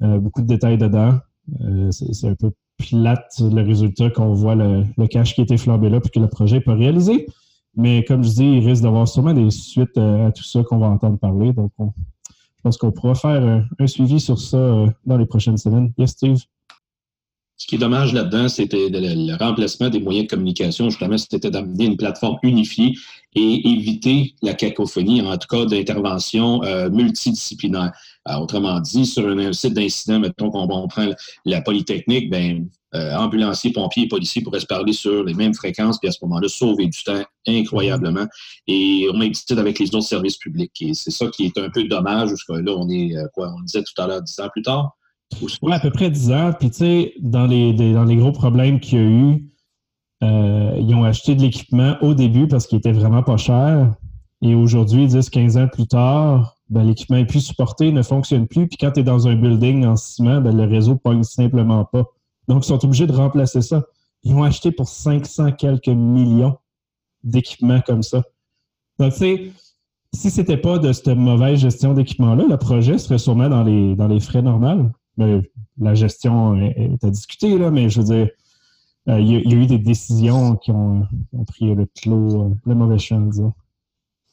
beaucoup 0.00 0.42
de 0.42 0.48
détails 0.48 0.78
dedans. 0.78 1.18
c'est 1.92 2.28
un 2.28 2.34
peu 2.34 2.50
plate 2.88 3.40
le 3.40 3.62
résultat 3.62 4.10
qu'on 4.10 4.32
voit 4.32 4.54
le, 4.54 4.84
cash 5.08 5.34
qui 5.34 5.40
a 5.40 5.44
été 5.44 5.56
flambé 5.56 5.88
là 5.88 6.00
puis 6.00 6.10
que 6.10 6.20
le 6.20 6.28
projet 6.28 6.56
n'est 6.56 6.62
pas 6.62 6.74
réalisé. 6.74 7.26
Mais 7.76 8.04
comme 8.04 8.24
je 8.24 8.30
dis, 8.30 8.44
il 8.44 8.66
risque 8.66 8.82
d'avoir 8.82 9.06
sûrement 9.06 9.32
des 9.32 9.50
suites 9.50 9.96
euh, 9.96 10.28
à 10.28 10.32
tout 10.32 10.42
ça 10.42 10.62
qu'on 10.64 10.78
va 10.78 10.88
entendre 10.88 11.18
parler. 11.18 11.52
Donc, 11.52 11.70
je 11.78 12.62
pense 12.64 12.76
qu'on 12.76 12.90
pourra 12.90 13.14
faire 13.14 13.64
un, 13.78 13.86
suivi 13.86 14.18
sur 14.18 14.38
ça 14.38 14.56
euh, 14.56 14.86
dans 15.06 15.16
les 15.16 15.26
prochaines 15.26 15.56
semaines. 15.56 15.92
Yes, 15.96 16.10
Steve? 16.10 16.40
Ce 17.60 17.66
qui 17.66 17.74
est 17.74 17.78
dommage 17.78 18.14
là-dedans, 18.14 18.48
c'était 18.48 18.88
le, 18.90 19.36
remplacement 19.36 19.90
des 19.90 20.00
moyens 20.00 20.26
de 20.26 20.30
communication. 20.30 20.88
Justement, 20.88 21.18
c'était 21.18 21.50
d'amener 21.50 21.84
une 21.84 21.98
plateforme 21.98 22.38
unifiée 22.42 22.94
et 23.34 23.68
éviter 23.68 24.34
la 24.40 24.54
cacophonie, 24.54 25.20
en 25.20 25.36
tout 25.36 25.46
cas 25.46 25.66
d'intervention 25.66 26.64
euh, 26.64 26.88
multidisciplinaire. 26.88 27.92
Euh, 28.30 28.36
autrement 28.36 28.80
dit, 28.80 29.04
sur 29.04 29.28
un, 29.28 29.52
site 29.52 29.74
d'incident, 29.74 30.20
mettons 30.20 30.50
qu'on 30.50 30.88
prend 30.88 31.10
la 31.44 31.60
Polytechnique, 31.60 32.30
ben, 32.30 32.66
euh, 32.94 33.14
ambulanciers, 33.14 33.72
pompiers 33.72 34.04
et 34.04 34.08
policiers 34.08 34.40
pourraient 34.40 34.60
se 34.60 34.66
parler 34.66 34.94
sur 34.94 35.22
les 35.22 35.34
mêmes 35.34 35.52
fréquences, 35.52 35.98
puis 35.98 36.08
à 36.08 36.12
ce 36.12 36.18
moment-là, 36.22 36.48
sauver 36.48 36.86
du 36.86 37.04
temps 37.04 37.22
incroyablement. 37.46 38.26
Et 38.68 39.06
on 39.12 39.18
même 39.18 39.34
avec 39.58 39.78
les 39.78 39.94
autres 39.94 40.08
services 40.08 40.38
publics. 40.38 40.72
Et 40.80 40.94
c'est 40.94 41.10
ça 41.10 41.26
qui 41.26 41.44
est 41.44 41.58
un 41.58 41.68
peu 41.68 41.84
dommage, 41.84 42.30
que 42.48 42.54
là, 42.54 42.72
on 42.74 42.88
est, 42.88 43.14
quoi, 43.34 43.52
on 43.54 43.60
disait 43.64 43.82
tout 43.82 44.00
à 44.00 44.06
l'heure, 44.06 44.22
dix 44.22 44.40
ans 44.40 44.48
plus 44.50 44.62
tard. 44.62 44.96
Oui, 45.62 45.72
à 45.72 45.80
peu 45.80 45.90
près 45.90 46.10
dix 46.10 46.30
ans. 46.32 46.52
Puis, 46.58 46.70
tu 46.70 46.78
sais, 46.78 47.14
dans 47.20 47.46
les, 47.46 47.72
dans 47.72 48.04
les 48.04 48.16
gros 48.16 48.32
problèmes 48.32 48.80
qu'il 48.80 48.98
y 48.98 49.00
a 49.00 49.04
eu, 49.04 49.50
euh, 50.22 50.76
ils 50.78 50.94
ont 50.94 51.04
acheté 51.04 51.34
de 51.34 51.42
l'équipement 51.42 51.96
au 52.02 52.14
début 52.14 52.46
parce 52.46 52.66
qu'il 52.66 52.78
était 52.78 52.92
vraiment 52.92 53.22
pas 53.22 53.36
cher. 53.36 53.94
Et 54.42 54.54
aujourd'hui, 54.54 55.06
10-15 55.06 55.62
ans 55.62 55.68
plus 55.68 55.86
tard, 55.86 56.56
ben, 56.68 56.84
l'équipement 56.84 57.16
est 57.16 57.26
plus 57.26 57.40
supporté, 57.40 57.92
ne 57.92 58.02
fonctionne 58.02 58.46
plus. 58.46 58.68
Puis 58.68 58.76
quand 58.78 58.92
tu 58.92 59.00
es 59.00 59.02
dans 59.02 59.28
un 59.28 59.34
building 59.34 59.86
en 59.86 59.96
ciment, 59.96 60.40
ben, 60.40 60.56
le 60.56 60.64
réseau 60.64 60.92
ne 60.92 60.98
pogne 60.98 61.22
simplement 61.22 61.84
pas. 61.84 62.04
Donc, 62.48 62.64
ils 62.64 62.68
sont 62.68 62.84
obligés 62.84 63.06
de 63.06 63.12
remplacer 63.12 63.62
ça. 63.62 63.84
Ils 64.24 64.34
ont 64.34 64.42
acheté 64.42 64.72
pour 64.72 64.88
500 64.88 65.52
quelques 65.52 65.88
millions 65.88 66.56
d'équipements 67.22 67.80
comme 67.80 68.02
ça. 68.02 68.22
Donc, 68.98 69.12
tu 69.12 69.18
sais, 69.18 69.52
si 70.12 70.30
ce 70.30 70.40
n'était 70.40 70.56
pas 70.56 70.78
de 70.78 70.92
cette 70.92 71.08
mauvaise 71.08 71.60
gestion 71.60 71.94
d'équipement-là, 71.94 72.44
le 72.48 72.56
projet 72.56 72.98
serait 72.98 73.18
sûrement 73.18 73.48
dans 73.48 73.62
les, 73.62 73.94
dans 73.94 74.08
les 74.08 74.20
frais 74.20 74.42
normaux. 74.42 74.90
Ben, 75.20 75.42
la 75.78 75.94
gestion 75.94 76.56
est, 76.56 77.04
à 77.04 77.10
discuter, 77.10 77.58
là, 77.58 77.70
mais 77.70 77.90
je 77.90 78.00
veux 78.00 78.06
dire, 78.06 78.28
euh, 79.08 79.20
il 79.20 79.30
y, 79.30 79.54
a 79.54 79.56
eu 79.56 79.66
des 79.66 79.78
décisions 79.78 80.56
qui 80.56 80.70
ont, 80.70 81.06
pris 81.46 81.74
le 81.74 81.86
clos, 82.00 82.42
euh, 82.42 82.54
le 82.64 82.74
mauvais 82.74 82.98
champ, 82.98 83.20
disons. 83.20 83.52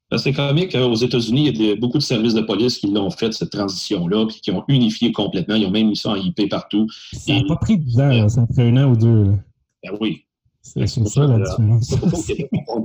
Ben, 0.10 0.18
c'est 0.18 0.32
comique. 0.32 0.76
Aux 0.76 0.96
États-Unis, 0.96 1.50
il 1.50 1.62
y 1.62 1.72
a 1.72 1.76
beaucoup 1.76 1.98
de 1.98 2.04
services 2.04 2.34
de 2.34 2.42
police 2.42 2.78
qui 2.78 2.88
l'ont 2.88 3.10
fait, 3.10 3.34
cette 3.34 3.50
transition-là, 3.50 4.28
puis 4.28 4.40
qui 4.40 4.52
ont 4.52 4.64
unifié 4.70 5.12
complètement. 5.12 5.56
Ils 5.56 5.66
ont 5.66 5.72
même 5.72 5.90
mis 5.90 5.98
ça 5.98 6.12
en 6.12 6.16
IP 6.16 6.50
partout. 6.50 6.88
Ça 7.12 7.34
n'a 7.34 7.44
pas 7.46 7.58
pris 7.58 7.78
10 7.78 8.00
ans, 8.00 8.30
ça 8.30 8.42
a 8.44 8.48
pris 8.48 8.62
un 8.62 8.78
an 8.78 8.92
ou 8.92 8.96
deux. 8.96 9.26
Ben 9.84 9.98
oui. 10.00 10.24
C'est 10.62 10.80
ben, 10.80 10.88
ça, 10.88 11.28
la 11.28 11.40
différence. 11.40 11.96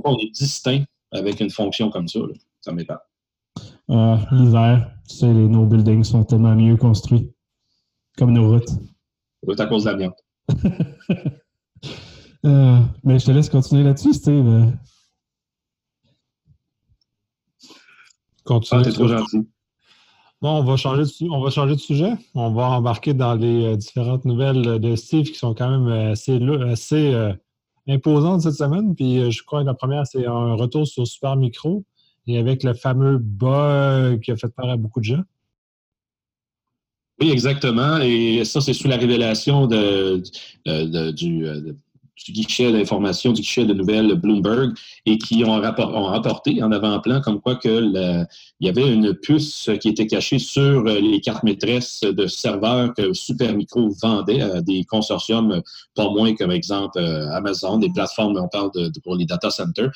on 0.03 0.17
est 0.17 0.31
distinct 0.31 0.83
avec 1.13 1.39
une 1.39 1.49
fonction 1.49 1.89
comme 1.89 2.09
ça. 2.09 2.19
Ça 2.59 2.73
m'épate. 2.73 3.01
Ah, 3.89 4.19
L'hiver, 4.31 4.91
tu 5.09 5.15
sais, 5.15 5.27
les, 5.27 5.47
nos 5.47 5.65
buildings 5.65 6.03
sont 6.03 6.23
tellement 6.23 6.55
mieux 6.55 6.75
construits. 6.75 7.32
Comme 8.17 8.33
nos 8.33 8.49
routes. 8.49 8.69
Route 9.45 9.59
à 9.59 9.65
cause 9.65 9.85
de 9.85 9.89
l'amiante. 9.91 10.17
Euh, 12.45 12.77
mais 13.05 13.19
je 13.19 13.25
te 13.25 13.31
laisse 13.31 13.49
continuer 13.49 13.83
là-dessus, 13.83 14.15
Steve. 14.15 14.73
Continue. 18.43 18.81
Ah, 18.81 18.83
t'es 18.83 18.91
trop 18.91 19.07
gentil. 19.07 19.47
Bon, 20.41 20.59
on 20.59 20.63
va, 20.65 20.75
changer 20.75 21.03
de, 21.03 21.31
on 21.31 21.41
va 21.41 21.49
changer 21.49 21.75
de 21.75 21.79
sujet. 21.79 22.11
On 22.35 22.51
va 22.51 22.71
embarquer 22.71 23.13
dans 23.13 23.33
les 23.35 23.65
euh, 23.65 23.77
différentes 23.77 24.25
nouvelles 24.25 24.77
de 24.77 24.95
Steve 24.97 25.27
qui 25.27 25.35
sont 25.35 25.53
quand 25.53 25.69
même 25.69 25.87
assez, 26.11 26.37
assez 26.69 27.13
euh, 27.13 27.31
imposantes 27.87 28.41
cette 28.41 28.55
semaine. 28.55 28.93
Puis 28.93 29.31
je 29.31 29.43
crois 29.45 29.61
que 29.61 29.67
la 29.67 29.73
première, 29.73 30.05
c'est 30.05 30.25
un 30.25 30.55
retour 30.55 30.85
sur 30.85 31.07
Super 31.07 31.37
Micro 31.37 31.85
et 32.27 32.37
avec 32.37 32.63
le 32.63 32.73
fameux 32.73 33.19
bug 33.19 34.19
qui 34.19 34.31
a 34.31 34.35
fait 34.35 34.49
peur 34.49 34.69
à 34.69 34.75
beaucoup 34.75 34.99
de 34.99 35.05
gens. 35.05 35.23
Oui, 37.21 37.31
exactement. 37.31 37.99
Et 38.01 38.43
ça, 38.43 38.59
c'est 38.59 38.73
sous 38.73 38.87
la 38.87 38.97
révélation 38.97 39.69
euh, 39.71 40.21
du 41.11 42.31
guichet 42.31 42.71
d'information, 42.71 43.33
du 43.33 43.41
guichet 43.41 43.65
de 43.65 43.73
nouvelles 43.73 44.15
Bloomberg, 44.15 44.73
et 45.05 45.17
qui 45.17 45.43
ont, 45.43 45.59
rapporté 45.61 46.63
en 46.63 46.71
avant-plan 46.71 47.21
comme 47.21 47.39
quoi 47.41 47.55
que 47.55 48.25
il 48.59 48.67
y 48.67 48.69
avait 48.69 48.91
une 48.91 49.13
puce 49.13 49.69
qui 49.81 49.89
était 49.89 50.07
cachée 50.07 50.39
sur 50.39 50.83
les 50.83 51.19
cartes 51.21 51.43
maîtresses 51.43 52.01
de 52.01 52.27
serveurs 52.27 52.93
que 52.93 53.13
Supermicro 53.13 53.89
vendait 54.01 54.41
à 54.41 54.61
des 54.61 54.83
consortiums, 54.85 55.61
pas 55.95 56.09
moins 56.09 56.33
comme 56.35 56.51
exemple 56.51 56.99
euh, 56.99 57.29
Amazon, 57.31 57.77
des 57.77 57.89
plateformes, 57.89 58.37
on 58.37 58.47
parle 58.47 58.71
de, 58.73 58.91
pour 59.03 59.15
les 59.15 59.25
data 59.25 59.49
centers. 59.49 59.91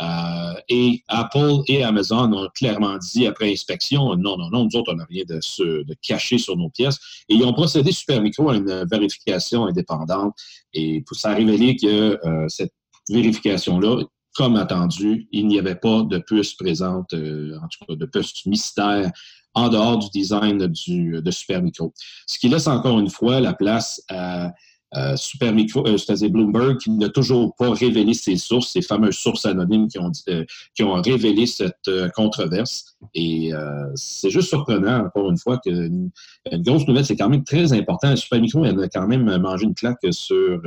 Euh, 0.00 0.54
et 0.68 1.02
Apple 1.08 1.60
et 1.68 1.84
Amazon 1.84 2.32
ont 2.32 2.48
clairement 2.54 2.98
dit 2.98 3.26
après 3.26 3.52
inspection, 3.52 4.16
non, 4.16 4.36
non, 4.36 4.50
non, 4.50 4.64
nous 4.64 4.78
autres, 4.78 4.92
on 4.92 4.96
n'a 4.96 5.04
rien 5.04 5.24
de, 5.28 5.82
de 5.82 5.96
caché 6.02 6.38
sur 6.38 6.56
nos 6.56 6.70
pièces. 6.70 6.98
Et 7.28 7.34
ils 7.34 7.44
ont 7.44 7.52
procédé 7.52 7.92
super 7.92 8.20
micro 8.20 8.50
à 8.50 8.56
une 8.56 8.84
vérification 8.90 9.66
indépendante. 9.66 10.34
Et 10.72 11.04
ça 11.12 11.30
a 11.30 11.34
révélé 11.34 11.76
que 11.76 12.18
euh, 12.26 12.46
cette 12.48 12.72
vérification-là 13.08 14.02
comme 14.34 14.56
attendu, 14.56 15.28
il 15.30 15.46
n'y 15.46 15.60
avait 15.60 15.76
pas 15.76 16.02
de 16.02 16.18
puce 16.18 16.54
présente, 16.54 17.14
euh, 17.14 17.56
en 17.62 17.68
tout 17.68 17.84
cas 17.86 17.94
de 17.94 18.06
puce 18.06 18.44
mystère 18.46 19.12
en 19.54 19.68
dehors 19.68 19.98
du 19.98 20.08
design 20.10 20.66
du, 20.66 21.22
de 21.22 21.30
Super 21.30 21.62
Micro. 21.62 21.94
Ce 22.26 22.38
qui 22.38 22.48
laisse 22.48 22.66
encore 22.66 22.98
une 22.98 23.10
fois 23.10 23.40
la 23.40 23.54
place 23.54 24.02
à 24.08 24.52
euh, 24.96 25.16
Super 25.16 25.52
Micro, 25.52 25.86
euh, 25.86 25.96
c'est-à-dire 25.96 26.30
Bloomberg, 26.30 26.78
qui 26.78 26.90
n'a 26.90 27.08
toujours 27.08 27.54
pas 27.56 27.70
révélé 27.70 28.14
ses 28.14 28.36
sources, 28.36 28.72
ces 28.72 28.82
fameuses 28.82 29.16
sources 29.16 29.44
anonymes 29.46 29.88
qui 29.88 29.98
ont, 29.98 30.12
euh, 30.28 30.44
qui 30.74 30.82
ont 30.84 30.94
révélé 30.94 31.46
cette 31.46 31.90
controverse. 32.14 32.96
Et 33.14 33.50
c'est 33.94 34.30
juste 34.30 34.48
surprenant, 34.48 35.04
encore 35.06 35.30
une 35.30 35.36
fois, 35.36 35.58
qu'une 35.58 36.10
une 36.50 36.62
grosse 36.62 36.86
nouvelle, 36.86 37.04
c'est 37.04 37.16
quand 37.16 37.28
même 37.28 37.44
très 37.44 37.72
important. 37.72 38.14
Super 38.16 38.40
Micro, 38.40 38.64
elle 38.64 38.80
a 38.80 38.88
quand 38.88 39.06
même 39.06 39.36
mangé 39.38 39.64
une 39.64 39.74
claque 39.74 39.98
sur, 40.10 40.60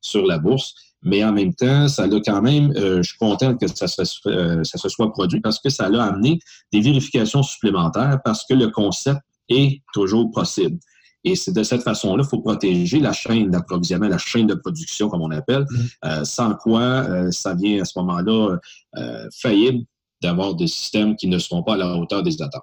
sur 0.00 0.26
la 0.26 0.38
bourse. 0.38 0.74
Mais 1.02 1.22
en 1.24 1.32
même 1.32 1.54
temps, 1.54 1.88
ça 1.88 2.06
l'a 2.06 2.20
quand 2.24 2.42
même, 2.42 2.72
je 2.74 3.02
suis 3.02 3.18
content 3.18 3.56
que 3.56 3.66
ça 3.66 3.86
se, 3.86 4.04
ça 4.04 4.78
se 4.78 4.88
soit 4.88 5.12
produit 5.12 5.40
parce 5.40 5.58
que 5.58 5.70
ça 5.70 5.88
l'a 5.88 6.04
amené 6.04 6.38
des 6.72 6.80
vérifications 6.80 7.42
supplémentaires 7.42 8.20
parce 8.24 8.44
que 8.46 8.54
le 8.54 8.68
concept 8.68 9.20
est 9.48 9.82
toujours 9.92 10.30
possible. 10.30 10.78
Et 11.26 11.34
c'est 11.34 11.52
de 11.52 11.64
cette 11.64 11.82
façon-là 11.82 12.22
qu'il 12.22 12.30
faut 12.30 12.40
protéger 12.40 13.00
la 13.00 13.12
chaîne 13.12 13.50
d'approvisionnement, 13.50 14.06
la 14.06 14.16
chaîne 14.16 14.46
de 14.46 14.54
production, 14.54 15.08
comme 15.08 15.22
on 15.22 15.32
appelle, 15.32 15.64
mm-hmm. 15.64 15.90
euh, 16.04 16.24
sans 16.24 16.54
quoi 16.54 16.80
euh, 16.80 17.32
ça 17.32 17.54
vient 17.54 17.82
à 17.82 17.84
ce 17.84 17.98
moment-là 17.98 18.58
euh, 18.96 19.28
faillible 19.34 19.84
d'avoir 20.22 20.54
des 20.54 20.68
systèmes 20.68 21.16
qui 21.16 21.26
ne 21.26 21.38
seront 21.38 21.64
pas 21.64 21.74
à 21.74 21.78
la 21.78 21.96
hauteur 21.96 22.22
des 22.22 22.40
attentes. 22.40 22.62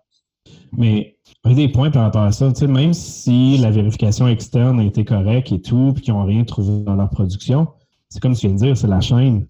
Mais 0.78 1.18
un 1.44 1.54
des 1.54 1.68
points 1.68 1.92
par 1.92 2.04
rapport 2.04 2.24
à 2.24 2.32
ça, 2.32 2.54
même 2.66 2.94
si 2.94 3.58
la 3.58 3.70
vérification 3.70 4.30
externe 4.30 4.80
a 4.80 4.86
été 4.86 5.04
correcte 5.04 5.52
et 5.52 5.62
tout, 5.62 5.92
puis 5.94 6.06
qu'ils 6.06 6.14
n'ont 6.14 6.24
rien 6.24 6.46
trouvé 6.46 6.84
dans 6.86 6.96
leur 6.96 7.10
production, 7.10 7.68
c'est 8.08 8.22
comme 8.22 8.34
tu 8.34 8.48
viens 8.48 8.56
de 8.56 8.60
dire, 8.60 8.78
c'est 8.78 8.88
la 8.88 9.02
chaîne. 9.02 9.46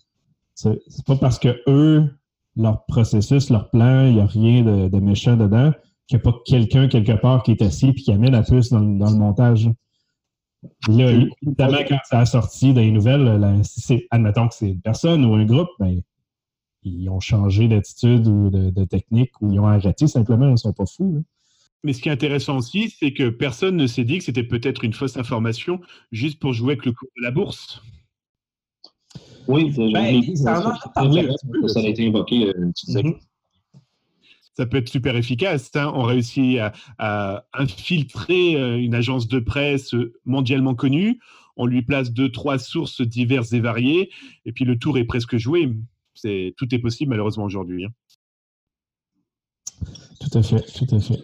C'est 0.56 1.06
pas 1.06 1.18
parce 1.18 1.38
que 1.38 1.62
eux, 1.68 2.10
leur 2.56 2.84
processus, 2.86 3.52
leur 3.52 3.70
plan, 3.70 4.08
il 4.08 4.16
n'y 4.16 4.22
a 4.22 4.26
rien 4.26 4.64
de 4.64 5.00
méchant 5.00 5.38
dedans 5.38 5.72
qu'il 6.08 6.18
n'y 6.18 6.22
a 6.22 6.32
pas 6.32 6.38
quelqu'un 6.46 6.88
quelque 6.88 7.14
part 7.14 7.44
qui 7.44 7.52
est 7.52 7.62
assis 7.62 7.90
et 7.90 7.94
qui 7.94 8.12
amène 8.12 8.32
la 8.32 8.44
puce 8.44 8.70
dans, 8.70 8.80
le 8.80 9.18
montage. 9.18 9.70
Là, 10.88 11.12
évidemment, 11.42 11.80
quand 11.88 12.00
ça 12.06 12.20
a 12.20 12.26
sorti 12.26 12.74
dans 12.74 12.82
les 12.82 12.92
nouvelles, 12.92 13.62
admettons 14.12 14.48
que 14.48 14.56
c'est 14.56 14.70
une 14.70 14.82
personne 14.82 15.26
ou 15.26 15.34
un 15.36 15.46
groupe, 15.46 15.70
ben, 15.80 16.02
ils 16.84 17.10
ont 17.10 17.20
changé 17.20 17.68
d'attitude 17.68 18.28
ou 18.28 18.50
de, 18.50 18.86
technique 18.86 19.32
ou 19.42 19.52
ils 19.52 19.60
ont 19.60 19.68
arrêté 19.68 20.08
simplement, 20.08 20.48
ils 20.48 20.52
ne 20.52 20.58
sont 20.58 20.74
pas 20.74 20.86
fous. 20.86 21.24
Mais 21.86 21.92
ce 21.92 22.02
qui 22.02 22.08
est 22.08 22.14
intéressant 22.14 22.58
aussi, 22.58 22.90
c'est 22.90 23.12
que 23.14 23.30
personne 23.30 23.76
ne 23.76 23.88
s'est 23.88 24.06
dit 24.06 24.18
que 24.18 24.24
c'était 24.24 24.44
peut-être 24.44 24.86
une 24.86 24.94
fausse 24.94 25.18
information 25.18 25.82
juste 26.14 26.40
pour 26.40 26.54
jouer 26.54 26.74
avec 26.74 26.86
le 26.86 26.94
cours 26.94 27.10
de 27.18 27.24
la 27.24 27.32
bourse. 27.32 27.82
Oui, 29.50 29.74
ben, 29.76 30.22
ça, 30.38 30.78
ça, 30.96 31.80
a 31.82 31.88
été 31.88 32.08
invoqué, 32.08 32.48
euh, 32.48 32.72
tu 32.74 32.86
disais. 32.86 33.02
Mm-hmm 33.02 33.20
ça 34.56 34.66
peut 34.66 34.78
être 34.78 34.90
super 34.90 35.16
efficace. 35.16 35.72
Hein. 35.76 35.92
On 35.96 36.04
réussit 36.04 36.60
à, 36.98 37.46
infiltrer 37.54 38.56
euh, 38.56 38.78
une 38.78 38.96
agence 38.96 39.28
de 39.28 39.40
presse 39.40 39.96
mondialement 40.26 40.76
connue. 40.76 41.20
On 41.56 41.66
lui 41.66 41.84
place 41.84 42.12
deux, 42.12 42.32
trois 42.32 42.58
sources 42.58 43.02
diverses 43.02 43.54
et 43.54 43.60
variées, 43.60 44.10
et 44.46 44.52
puis 44.52 44.66
le 44.66 44.78
tour 44.80 44.98
est 44.98 45.06
presque 45.06 45.38
joué. 45.38 45.72
C'est, 46.16 46.54
tout 46.58 46.74
est 46.74 46.80
possible 46.80 47.12
malheureusement 47.12 47.44
aujourd'hui. 47.44 47.86
Hein. 47.86 47.92
Tout 50.20 50.38
à 50.38 50.42
fait, 50.42 50.62
tout 50.74 50.96
à 50.96 51.00
fait. 51.00 51.22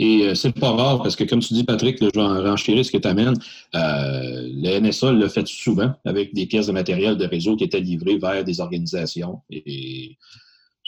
Et 0.00 0.22
euh, 0.22 0.34
c'est 0.34 0.52
pas 0.52 0.70
rare 0.70 1.02
parce 1.02 1.16
que, 1.16 1.24
comme 1.24 1.40
tu 1.40 1.54
dis, 1.54 1.64
Patrick, 1.64 2.00
le 2.00 2.10
je 2.14 2.72
vais 2.72 2.82
ce 2.84 2.92
que 2.92 2.98
tu 2.98 3.08
amènes. 3.08 3.36
Euh, 3.74 4.48
le 4.52 4.78
NSA 4.80 5.12
l'a 5.12 5.28
fait 5.28 5.46
souvent 5.46 5.92
avec 6.04 6.34
des 6.34 6.46
pièces 6.46 6.68
de 6.68 6.72
matériel 6.72 7.16
de 7.16 7.24
réseau 7.24 7.56
qui 7.56 7.64
étaient 7.64 7.80
livrées 7.80 8.16
vers 8.16 8.44
des 8.44 8.60
organisations. 8.60 9.40
Et 9.50 10.16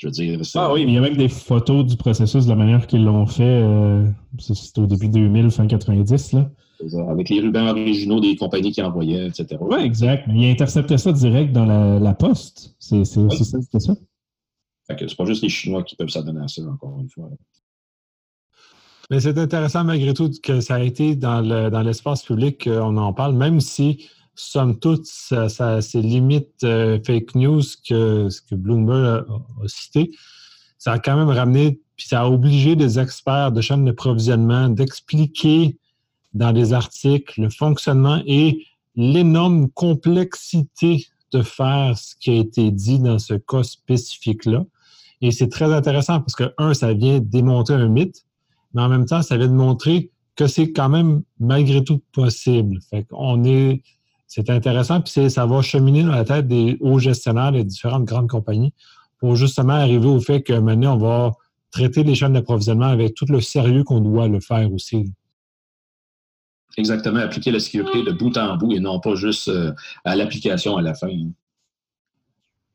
je 0.01 0.07
veux 0.07 0.13
dire, 0.13 0.41
ah 0.55 0.73
oui, 0.73 0.87
mais 0.87 0.93
il 0.93 0.95
y 0.95 0.99
a 0.99 1.03
même 1.03 1.17
des 1.17 1.29
photos 1.29 1.85
du 1.85 1.95
processus 1.95 2.47
de 2.47 2.49
la 2.49 2.57
manière 2.57 2.87
qu'ils 2.87 3.05
l'ont 3.05 3.27
fait. 3.27 3.43
Euh, 3.43 4.09
C'était 4.39 4.81
au 4.81 4.87
début 4.87 5.11
2000, 5.11 5.51
fin 5.51 5.67
90. 5.67 6.33
Là. 6.33 6.51
Avec 7.11 7.29
les 7.29 7.41
rubans 7.41 7.69
originaux 7.69 8.19
des 8.19 8.35
compagnies 8.35 8.73
qui 8.73 8.81
envoyaient, 8.81 9.27
etc. 9.27 9.59
Oui, 9.61 9.79
exact. 9.83 10.27
Mais 10.27 10.35
il 10.41 10.51
interceptait 10.51 10.97
ça 10.97 11.13
direct 11.13 11.53
dans 11.53 11.67
la, 11.67 12.15
poste. 12.15 12.75
C'est 12.79 12.97
aussi 12.97 13.45
ça, 13.45 13.61
c'était 13.61 13.81
ça. 13.81 13.95
c'est 14.89 15.17
pas 15.17 15.27
juste 15.27 15.43
les 15.43 15.51
Chinois 15.51 15.83
qui 15.83 15.97
peuvent 15.97 16.09
s'adonner 16.09 16.41
à 16.41 16.49
ça, 16.49 16.63
encore 16.63 16.99
une 16.99 17.11
fois. 17.11 17.29
Mais 19.11 19.21
c'est 19.21 19.37
intéressant 19.37 19.85
malgré 19.85 20.15
tout 20.15 20.31
que 20.43 20.63
ça 20.63 20.77
a 20.77 20.81
été 20.81 21.15
dans 21.15 21.83
l'espace 21.85 22.23
public 22.23 22.65
qu'on 22.65 22.97
en 22.97 23.13
parle, 23.13 23.35
même 23.35 23.61
si 23.61 24.09
somme 24.41 24.79
toute, 24.79 25.07
ça, 25.07 25.79
limite 25.95 26.65
euh, 26.65 26.99
fake 27.05 27.35
news 27.35 27.63
que 27.89 28.29
Bloomberg 28.53 29.27
a, 29.29 29.69
cité. 29.69 30.11
Ça 30.79 30.93
a 30.93 30.99
quand 30.99 31.17
même 31.17 31.29
ramené, 31.29 31.81
puis 31.97 32.07
ça 32.09 32.23
a 32.23 32.27
obligé 32.29 32.77
des 32.77 32.99
experts 32.99 33.53
de 33.53 33.61
chaîne 33.61 33.85
d'approvisionnement 33.85 34.69
d'expliquer 34.69 35.77
dans 36.33 36.53
des 36.53 36.73
articles 36.73 37.41
le 37.41 37.51
fonctionnement 37.51 38.23
et 38.27 38.65
l'énorme 38.97 39.69
complexité 39.71 41.07
de 41.33 41.43
faire 41.43 41.97
ce 41.97 42.15
qui 42.19 42.31
a 42.31 42.35
été 42.35 42.71
dit 42.71 42.99
dans 42.99 43.19
ce 43.19 43.35
cas 43.35 43.63
spécifique-là. 43.63 44.65
Et 45.21 45.33
c'est 45.33 45.49
très 45.49 45.73
intéressant 45.73 46.21
parce 46.21 46.35
que, 46.35 46.55
un, 46.59 46.75
ça 46.75 46.93
vient 46.95 47.21
démontrer 47.21 47.75
un 47.75 47.89
mythe, 47.89 48.25
mais 48.75 48.83
en 48.83 48.89
même 48.89 49.07
temps, 49.07 49.23
ça 49.23 49.37
vient 49.37 49.49
de 49.49 49.53
montrer 49.53 50.11
que 50.35 50.47
c'est 50.47 50.73
quand 50.73 50.89
même 50.89 51.23
malgré 51.39 51.85
tout 51.85 52.01
possible. 52.13 52.81
Fait 52.89 53.05
qu'on 53.05 53.45
est 53.45 53.83
c'est 54.31 54.49
intéressant, 54.49 55.01
puis 55.01 55.29
ça 55.29 55.45
va 55.45 55.61
cheminer 55.61 56.05
dans 56.05 56.13
la 56.13 56.25
tête 56.25 56.47
des 56.47 56.77
hauts 56.81 57.01
gestionnaires 57.01 57.51
des 57.51 57.65
différentes 57.65 58.05
grandes 58.05 58.29
compagnies 58.29 58.73
pour 59.19 59.35
justement 59.35 59.73
arriver 59.73 60.07
au 60.07 60.21
fait 60.21 60.41
que 60.41 60.53
maintenant, 60.53 60.95
on 60.95 60.99
va 60.99 61.33
traiter 61.73 62.05
les 62.05 62.15
chaînes 62.15 62.35
d'approvisionnement 62.35 62.87
avec 62.87 63.15
tout 63.15 63.27
le 63.29 63.41
sérieux 63.41 63.83
qu'on 63.83 64.01
doit 64.01 64.29
le 64.29 64.39
faire 64.39 64.73
aussi. 64.73 65.13
Exactement, 66.77 67.19
appliquer 67.19 67.51
la 67.51 67.59
sécurité 67.59 68.05
de 68.05 68.13
bout 68.13 68.39
en 68.39 68.57
bout 68.57 68.73
et 68.73 68.79
non 68.79 69.01
pas 69.01 69.17
juste 69.17 69.49
euh, 69.49 69.73
à 70.05 70.15
l'application 70.15 70.77
à 70.77 70.83
la 70.83 70.95
fin. 70.95 71.11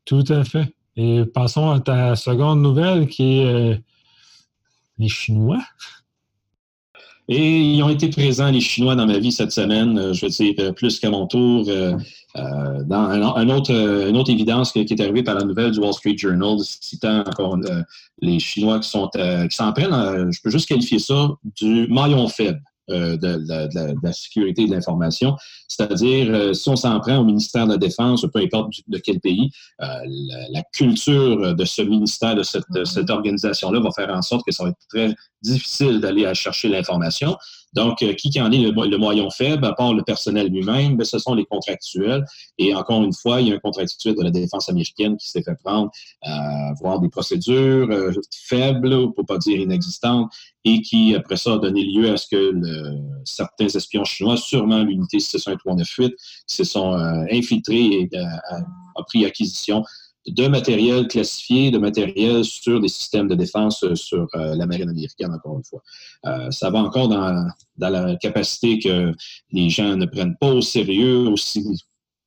Tout 0.04 0.24
à 0.28 0.44
fait. 0.44 0.76
Et 0.94 1.24
passons 1.24 1.70
à 1.70 1.80
ta 1.80 2.16
seconde 2.16 2.60
nouvelle 2.60 3.06
qui 3.08 3.38
est 3.38 3.46
euh, 3.46 3.76
les 4.98 5.08
Chinois. 5.08 5.62
Et 7.28 7.60
ils 7.60 7.82
ont 7.82 7.88
été 7.88 8.08
présents, 8.08 8.50
les 8.50 8.60
Chinois, 8.60 8.94
dans 8.94 9.06
ma 9.06 9.18
vie 9.18 9.32
cette 9.32 9.50
semaine, 9.50 9.98
euh, 9.98 10.12
je 10.12 10.26
veux 10.26 10.30
dire, 10.30 10.54
euh, 10.60 10.72
plus 10.72 11.00
qu'à 11.00 11.10
mon 11.10 11.26
tour. 11.26 11.68
Euh, 11.68 11.96
dans 12.84 13.10
une 13.38 13.50
autre 13.50 14.30
évidence 14.30 14.70
qui, 14.72 14.80
est 14.80 15.00
arrivée 15.00 15.22
par 15.22 15.34
la 15.34 15.44
nouvelle 15.44 15.70
du 15.70 15.80
Wall 15.80 15.94
Street 15.94 16.16
Journal, 16.18 16.58
citant 16.60 17.20
encore 17.20 17.58
les 18.20 18.38
Chinois 18.38 18.78
qui 18.78 18.90
sont 18.90 19.08
qui 19.08 19.56
s'en 19.56 19.72
prennent, 19.72 20.30
je 20.30 20.38
peux 20.42 20.50
juste 20.50 20.68
qualifier 20.68 20.98
ça 20.98 21.30
du 21.58 21.88
maillon 21.88 22.28
faible. 22.28 22.60
Euh, 22.88 23.16
de, 23.16 23.98
la 24.00 24.12
sécurité 24.12 24.64
de 24.64 24.70
l'information. 24.70 25.36
C'est-à-dire, 25.66 26.32
euh, 26.32 26.52
si 26.52 26.68
on 26.68 26.76
s'en 26.76 27.00
prend 27.00 27.16
au 27.16 27.24
ministère 27.24 27.66
de 27.66 27.72
la 27.72 27.78
Défense, 27.78 28.24
peu 28.32 28.38
importe 28.38 28.74
de 28.86 28.98
quel 28.98 29.18
pays, 29.18 29.50
euh, 29.82 29.86
la, 30.52 30.62
culture 30.72 31.56
de 31.56 31.64
ce 31.64 31.82
ministère, 31.82 32.36
de 32.36 32.44
cette, 32.44 32.62
cette 32.84 33.10
organisation-là, 33.10 33.80
va 33.80 33.90
faire 33.90 34.10
en 34.10 34.22
sorte 34.22 34.46
que 34.46 34.52
ça 34.52 34.62
va 34.62 34.70
être 34.70 34.78
très 34.88 35.12
difficile 35.42 35.98
d'aller 36.00 36.32
chercher 36.34 36.68
l'information. 36.68 37.36
Donc, 37.74 38.02
euh, 38.02 38.14
qui 38.14 38.40
en 38.40 38.50
est 38.50 38.58
le, 38.58 38.96
moyen 38.98 39.28
faible, 39.30 39.64
à 39.64 39.72
part 39.72 39.92
le 39.92 40.02
personnel 40.02 40.48
lui-même, 40.48 40.96
ben, 40.96 41.04
ce 41.04 41.18
sont 41.18 41.34
les 41.34 41.44
contractuels. 41.44 42.24
Et 42.58 42.74
encore 42.74 43.02
une 43.02 43.12
fois, 43.12 43.40
il 43.40 43.48
y 43.48 43.52
a 43.52 43.56
un 43.56 43.58
contractuel 43.58 44.14
de 44.14 44.22
la 44.22 44.30
défense 44.30 44.68
américaine 44.68 45.16
qui 45.16 45.30
s'est 45.30 45.42
fait 45.42 45.56
prendre 45.62 45.90
à 46.22 46.70
avoir 46.70 47.00
des 47.00 47.08
procédures 47.08 47.90
euh, 47.90 48.12
faibles, 48.48 49.12
pour 49.14 49.26
pas 49.26 49.38
dire 49.38 49.58
inexistantes, 49.60 50.32
et 50.64 50.80
qui, 50.82 51.14
après 51.14 51.36
ça, 51.36 51.54
a 51.54 51.58
donné 51.58 51.84
lieu 51.84 52.10
à 52.10 52.16
ce 52.16 52.26
que 52.28 52.52
certains 53.24 53.68
espions 53.68 54.04
chinois, 54.04 54.36
sûrement 54.36 54.82
l'unité 54.82 55.20
61398, 55.20 56.14
se 56.46 56.64
sont 56.64 56.94
euh, 56.94 57.24
infiltrés 57.30 57.84
et 57.84 58.10
pris 59.06 59.24
acquisition 59.26 59.84
de 60.26 60.48
matériel 60.48 61.06
classifié, 61.08 61.70
de 61.70 61.78
matériel 61.78 62.44
sur 62.44 62.80
des 62.80 62.88
systèmes 62.88 63.28
de 63.28 63.34
défense 63.34 63.82
euh, 63.84 63.94
sur 63.94 64.26
euh, 64.34 64.54
la 64.54 64.66
marine 64.66 64.88
américaine, 64.88 65.32
encore 65.32 65.58
une 65.58 65.64
fois. 65.64 65.82
Euh, 66.26 66.50
ça 66.50 66.70
va 66.70 66.80
encore 66.80 67.08
dans, 67.08 67.46
la 67.78 68.16
capacité 68.16 68.78
que 68.78 69.12
les 69.52 69.70
gens 69.70 69.96
ne 69.96 70.06
prennent 70.06 70.36
pas 70.36 70.50
au 70.50 70.60
sérieux 70.60 71.28
aussi 71.28 71.64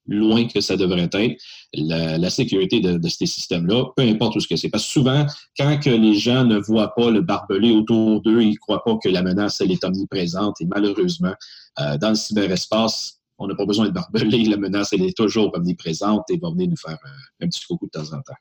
loin 0.07 0.47
que 0.47 0.59
ça 0.59 0.75
devrait 0.75 1.07
être, 1.11 1.37
la, 1.73 2.29
sécurité 2.31 2.79
de, 2.79 3.07
ces 3.07 3.27
systèmes-là, 3.27 3.85
peu 3.95 4.01
importe 4.01 4.37
où 4.37 4.39
ce 4.39 4.47
que 4.47 4.55
c'est. 4.55 4.69
Parce 4.69 4.85
que 4.85 4.91
souvent, 4.91 5.25
quand 5.55 5.85
les 5.85 6.15
gens 6.15 6.45
ne 6.45 6.57
voient 6.57 6.95
pas 6.95 7.11
le 7.11 7.21
barbelé 7.21 7.71
autour 7.71 8.21
d'eux, 8.21 8.41
ils 8.41 8.53
ne 8.53 8.57
croient 8.57 8.83
pas 8.83 8.97
que 9.03 9.09
la 9.09 9.21
menace, 9.21 9.61
elle 9.61 9.71
est 9.71 9.83
omniprésente. 9.83 10.55
Et 10.61 10.65
malheureusement, 10.65 11.33
dans 11.77 12.09
le 12.09 12.15
cyberespace, 12.15 13.18
on 13.39 13.47
n'a 13.47 13.55
pas 13.55 13.65
besoin 13.65 13.85
de 13.85 13.91
barbeler. 13.91 14.43
La 14.45 14.57
menace, 14.57 14.93
elle 14.93 15.03
est 15.03 15.17
toujours 15.17 15.51
omniprésente 15.55 16.29
et 16.29 16.37
va 16.37 16.49
venir 16.51 16.69
nous 16.69 16.77
faire 16.77 16.97
un, 17.41 17.47
petit 17.47 17.65
coucou 17.65 17.85
de 17.85 17.91
temps 17.91 18.13
en 18.13 18.21
temps. 18.21 18.33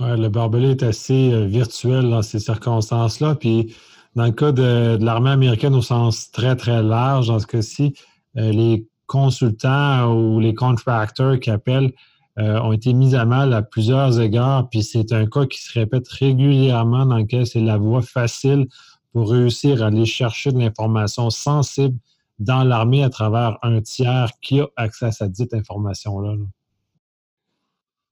Ouais, 0.00 0.16
le 0.16 0.28
barbelé 0.28 0.72
est 0.72 0.82
assez 0.82 1.32
euh, 1.32 1.46
virtuel 1.46 2.10
dans 2.10 2.22
ces 2.22 2.38
circonstances-là. 2.38 3.34
Puis, 3.36 3.74
dans 4.14 4.26
le 4.26 4.32
cas 4.32 4.52
de, 4.52 4.98
l'armée 5.00 5.30
américaine 5.30 5.74
au 5.74 5.80
sens 5.80 6.30
très, 6.30 6.54
très 6.56 6.82
large, 6.82 7.28
dans 7.28 7.38
ce 7.38 7.46
cas-ci, 7.46 7.94
euh, 8.36 8.50
les 8.50 8.86
consultants 9.06 10.12
ou 10.12 10.40
les 10.40 10.54
contractors 10.54 11.38
qui 11.38 11.50
appellent 11.50 11.92
euh, 12.38 12.60
ont 12.60 12.72
été 12.72 12.92
mis 12.92 13.14
à 13.14 13.24
mal 13.24 13.54
à 13.54 13.62
plusieurs 13.62 14.20
égards, 14.20 14.68
puis 14.68 14.82
c'est 14.82 15.12
un 15.12 15.26
cas 15.26 15.46
qui 15.46 15.62
se 15.62 15.72
répète 15.72 16.06
régulièrement 16.08 17.06
dans 17.06 17.16
lequel 17.16 17.46
c'est 17.46 17.60
la 17.60 17.78
voie 17.78 18.02
facile 18.02 18.66
pour 19.12 19.30
réussir 19.30 19.82
à 19.82 19.86
aller 19.86 20.04
chercher 20.04 20.52
de 20.52 20.58
l'information 20.58 21.30
sensible 21.30 21.96
dans 22.38 22.64
l'armée 22.64 23.02
à 23.02 23.10
travers 23.10 23.58
un 23.62 23.80
tiers 23.80 24.30
qui 24.42 24.60
a 24.60 24.66
accès 24.76 25.06
à 25.06 25.12
cette 25.12 25.32
dite 25.32 25.54
information-là. 25.54 26.36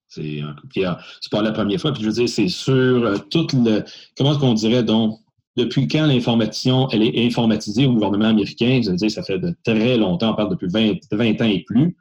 C'est 0.09 0.43
pas 1.31 1.43
la 1.43 1.53
première 1.53 1.81
fois. 1.81 1.93
Puis 1.93 2.03
je 2.03 2.09
veux 2.09 2.15
dire, 2.15 2.29
c'est 2.29 2.49
sur 2.49 2.75
euh, 2.75 3.17
tout 3.31 3.47
le. 3.53 3.85
Comment 4.17 4.33
est-ce 4.33 4.39
qu'on 4.39 4.55
dirait 4.55 4.85
donc 4.85 5.19
depuis 5.57 5.89
quand 5.89 6.07
l'information 6.07 6.89
elle 6.91 7.03
est 7.03 7.27
informatisée 7.27 7.87
au 7.87 7.95
gouvernement 7.95 8.29
américain? 8.29 8.81
Je 8.85 8.91
veux 8.91 8.97
dire, 8.97 9.11
ça 9.11 9.23
fait 9.23 9.39
de 9.39 9.55
très 9.65 9.97
longtemps, 9.97 10.33
on 10.33 10.35
parle 10.37 10.51
depuis 10.51 10.69
20, 10.69 10.99
20 11.11 11.41
ans 11.41 11.47
et 11.47 11.65
plus. 11.65 11.97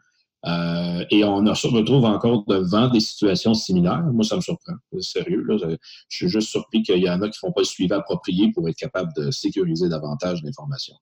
Euh, 0.46 1.06
et 1.10 1.24
on 1.24 1.56
se 1.56 1.68
retrouve 1.68 2.04
encore 2.04 2.44
devant 2.46 2.90
des 2.90 3.00
situations 3.00 3.54
similaires. 3.54 4.04
Moi, 4.12 4.26
ça 4.26 4.36
me 4.36 4.42
surprend. 4.42 4.74
Sérieux. 5.00 5.42
Là, 5.48 5.56
je 5.58 5.78
suis 6.10 6.28
juste 6.28 6.50
surpris 6.50 6.84
qu'il 6.84 7.02
y 7.02 7.10
en 7.10 7.22
a 7.22 7.30
qui 7.30 7.40
ne 7.44 7.48
font 7.48 7.54
pas 7.54 7.62
le 7.62 7.66
suivi 7.66 7.94
approprié 7.94 8.52
pour 8.52 8.68
être 8.68 8.76
capable 8.76 9.12
de 9.16 9.32
sécuriser 9.32 9.88
davantage 9.88 10.44
l'information. 10.44 10.96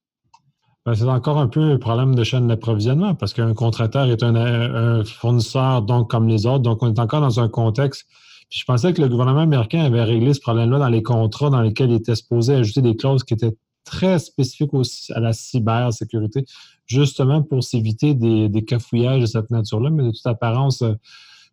Ben, 0.85 0.95
c'est 0.95 1.03
encore 1.03 1.37
un 1.37 1.47
peu 1.47 1.61
un 1.61 1.77
problème 1.77 2.15
de 2.15 2.23
chaîne 2.23 2.47
d'approvisionnement 2.47 3.13
parce 3.13 3.33
qu'un 3.33 3.53
contracteur 3.53 4.09
est 4.09 4.23
un, 4.23 5.03
fournisseur 5.03 5.83
donc 5.83 6.09
comme 6.09 6.27
les 6.27 6.47
autres. 6.47 6.63
Donc, 6.63 6.81
on 6.81 6.91
est 6.91 6.99
encore 6.99 7.21
dans 7.21 7.39
un 7.39 7.49
contexte. 7.49 8.07
je 8.49 8.63
pensais 8.65 8.91
que 8.91 8.99
le 9.01 9.07
gouvernement 9.07 9.41
américain 9.41 9.83
avait 9.83 10.03
réglé 10.03 10.33
ce 10.33 10.39
problème-là 10.39 10.79
dans 10.79 10.89
les 10.89 11.03
contrats 11.03 11.51
dans 11.51 11.61
lesquels 11.61 11.91
il 11.91 11.97
était 11.97 12.15
supposé 12.15 12.55
ajouter 12.55 12.81
des 12.81 12.95
clauses 12.95 13.23
qui 13.23 13.35
étaient 13.35 13.55
très 13.83 14.17
spécifiques 14.17 14.71
à 15.11 15.19
la 15.19 15.33
cybersécurité 15.33 16.45
justement 16.87 17.43
pour 17.43 17.63
s'éviter 17.63 18.15
des, 18.15 18.65
cafouillages 18.65 19.21
de 19.21 19.25
cette 19.27 19.51
nature-là. 19.51 19.91
Mais 19.91 20.03
de 20.03 20.11
toute 20.11 20.25
apparence, 20.25 20.83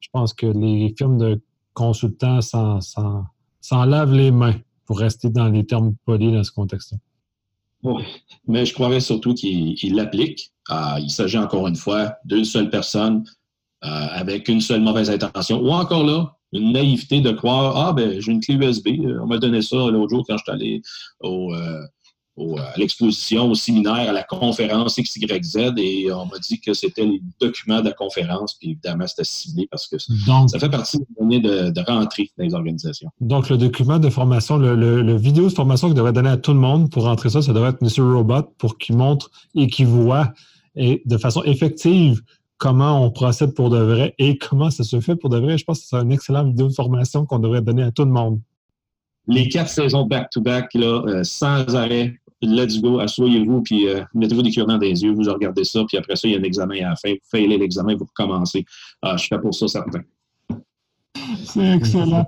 je 0.01 0.09
pense 0.11 0.33
que 0.33 0.47
les 0.47 0.95
firmes 0.97 1.19
de 1.19 1.43
consultants 1.75 2.41
s'en 2.41 3.85
lavent 3.85 4.15
les 4.15 4.31
mains 4.31 4.55
pour 4.87 4.99
rester 4.99 5.29
dans 5.29 5.49
les 5.49 5.67
termes 5.67 5.95
polis 6.07 6.33
dans 6.33 6.45
ce 6.45 6.51
contexte-là. 6.51 6.99
Mais 8.47 8.67
je 8.67 8.75
croirais 8.75 9.01
surtout 9.01 9.35
qu'ils 9.35 9.95
l'appliquent. 9.95 10.51
Ah, 10.69 10.99
il 11.01 11.11
s'agit 11.11 11.39
encore 11.39 11.67
une 11.69 11.77
fois 11.77 12.15
d'une 12.25 12.45
seule 12.45 12.71
personne 12.71 13.25
euh, 13.85 13.89
avec 13.89 14.49
une 14.49 14.61
seule 14.61 14.81
mauvaise 14.81 15.11
intention. 15.11 15.61
Ou 15.61 15.71
encore 15.71 16.05
là, 16.05 16.37
une 16.53 16.73
naïveté 16.73 17.21
de 17.21 17.31
croire 17.31 17.77
Ah, 17.77 17.93
ben, 17.93 18.21
j'ai 18.21 18.33
une 18.33 18.41
clé 18.41 18.55
USB, 18.55 18.89
on 19.23 19.27
m'a 19.27 19.39
donné 19.39 19.63
ça 19.63 19.77
l'autre 19.77 20.11
jour 20.11 20.25
quand 20.27 20.37
je 20.37 20.43
suis 20.43 20.53
allé 20.53 20.83
au, 21.21 21.55
euh, 21.55 21.83
à 22.59 22.77
l'exposition, 22.77 23.51
au 23.51 23.55
séminaire, 23.55 24.09
à 24.09 24.13
la 24.13 24.23
conférence 24.23 24.99
XYZ 24.99 25.73
et 25.77 26.13
on 26.13 26.27
m'a 26.27 26.39
dit 26.39 26.61
que 26.61 26.73
c'était 26.73 27.05
les 27.05 27.21
documents 27.41 27.81
de 27.81 27.87
la 27.87 27.93
conférence, 27.93 28.55
puis 28.55 28.71
évidemment, 28.71 29.07
c'était 29.07 29.25
ciblé 29.25 29.67
parce 29.71 29.87
que 29.87 29.97
ça 29.99 30.59
fait 30.59 30.69
partie 30.69 30.99
des 30.99 31.07
données 31.19 31.41
de, 31.41 31.71
de, 31.71 31.81
rentrée 31.81 32.31
dans 32.37 32.45
les 32.45 32.55
organisations. 32.55 33.11
Donc, 33.21 33.49
le 33.49 33.57
document 33.57 33.99
de 33.99 34.09
formation, 34.11 34.57
le, 34.57 35.17
vidéo 35.17 35.49
de 35.49 35.55
formation 35.55 35.89
qu'il 35.89 35.97
devrait 35.97 36.13
donner 36.13 36.31
à 36.31 36.37
tout 36.37 36.53
le 36.53 36.61
monde 36.61 36.91
pour 36.91 37.05
rentrer 37.05 37.31
ça, 37.31 37.43
ça 37.43 37.53
devrait 37.53 37.71
être 37.71 37.83
Monsieur 37.83 38.05
Robot 38.05 38.43
pour 38.59 38.79
qu'il 38.79 38.97
montre 38.97 39.31
et 39.55 39.67
qu'il 39.67 39.87
voit 39.87 40.33
et 40.77 41.03
de 41.07 41.19
façon 41.19 41.43
effective 41.43 42.23
comment 42.57 43.05
on 43.05 43.11
procède 43.11 43.55
pour 43.55 43.71
de 43.71 43.79
vrai 43.79 44.15
et 44.19 44.39
comment 44.39 44.71
ça 44.71 44.85
se 44.85 45.01
fait 45.01 45.17
pour 45.17 45.31
de 45.31 45.39
vrai. 45.39 45.59
Je 45.59 45.65
pense 45.65 45.81
que 45.81 45.87
c'est 45.87 45.97
un 45.97 46.11
excellent 46.11 46.45
vidéo 46.45 46.69
de 46.69 46.75
formation 46.75 47.27
qu'on 47.27 47.39
devrait 47.39 47.63
donner 47.63 47.83
à 47.83 47.91
tout 47.91 48.05
le 48.05 48.11
monde 48.11 48.41
les 49.29 49.49
quatre 49.49 49.69
saisons 49.69 50.07
back-to-back, 50.07 50.75
là, 50.75 51.03
euh, 51.07 51.23
sans 51.23 51.77
arrêt, 51.77 52.15
let's 52.43 52.81
go, 52.81 53.01
asseyez-vous, 53.01 53.63
puis 53.63 53.89
euh, 53.89 54.03
mettez-vous 54.15 54.43
des 54.43 54.51
cure-dents 54.51 54.79
des 54.79 55.03
yeux, 55.03 55.13
vous 55.13 55.23
regardez 55.33 55.65
ça, 55.65 55.85
puis 55.87 55.97
après 55.97 56.17
ça, 56.17 56.29
il 56.29 56.35
y 56.35 56.37
a 56.37 56.39
un 56.39 56.43
examen 56.43 56.77
à 56.85 56.91
la 56.91 56.97
fin. 56.97 57.13
Vous 57.13 57.19
faites 57.31 57.49
l'examen, 57.49 57.95
vous 57.97 58.07
recommencez. 58.07 58.65
Ah, 59.03 59.17
je 59.17 59.25
suis 59.25 59.39
pour 59.39 59.55
ça, 59.55 59.69
certain. 59.69 60.01
C'est 61.45 61.77
excellent. 61.77 62.27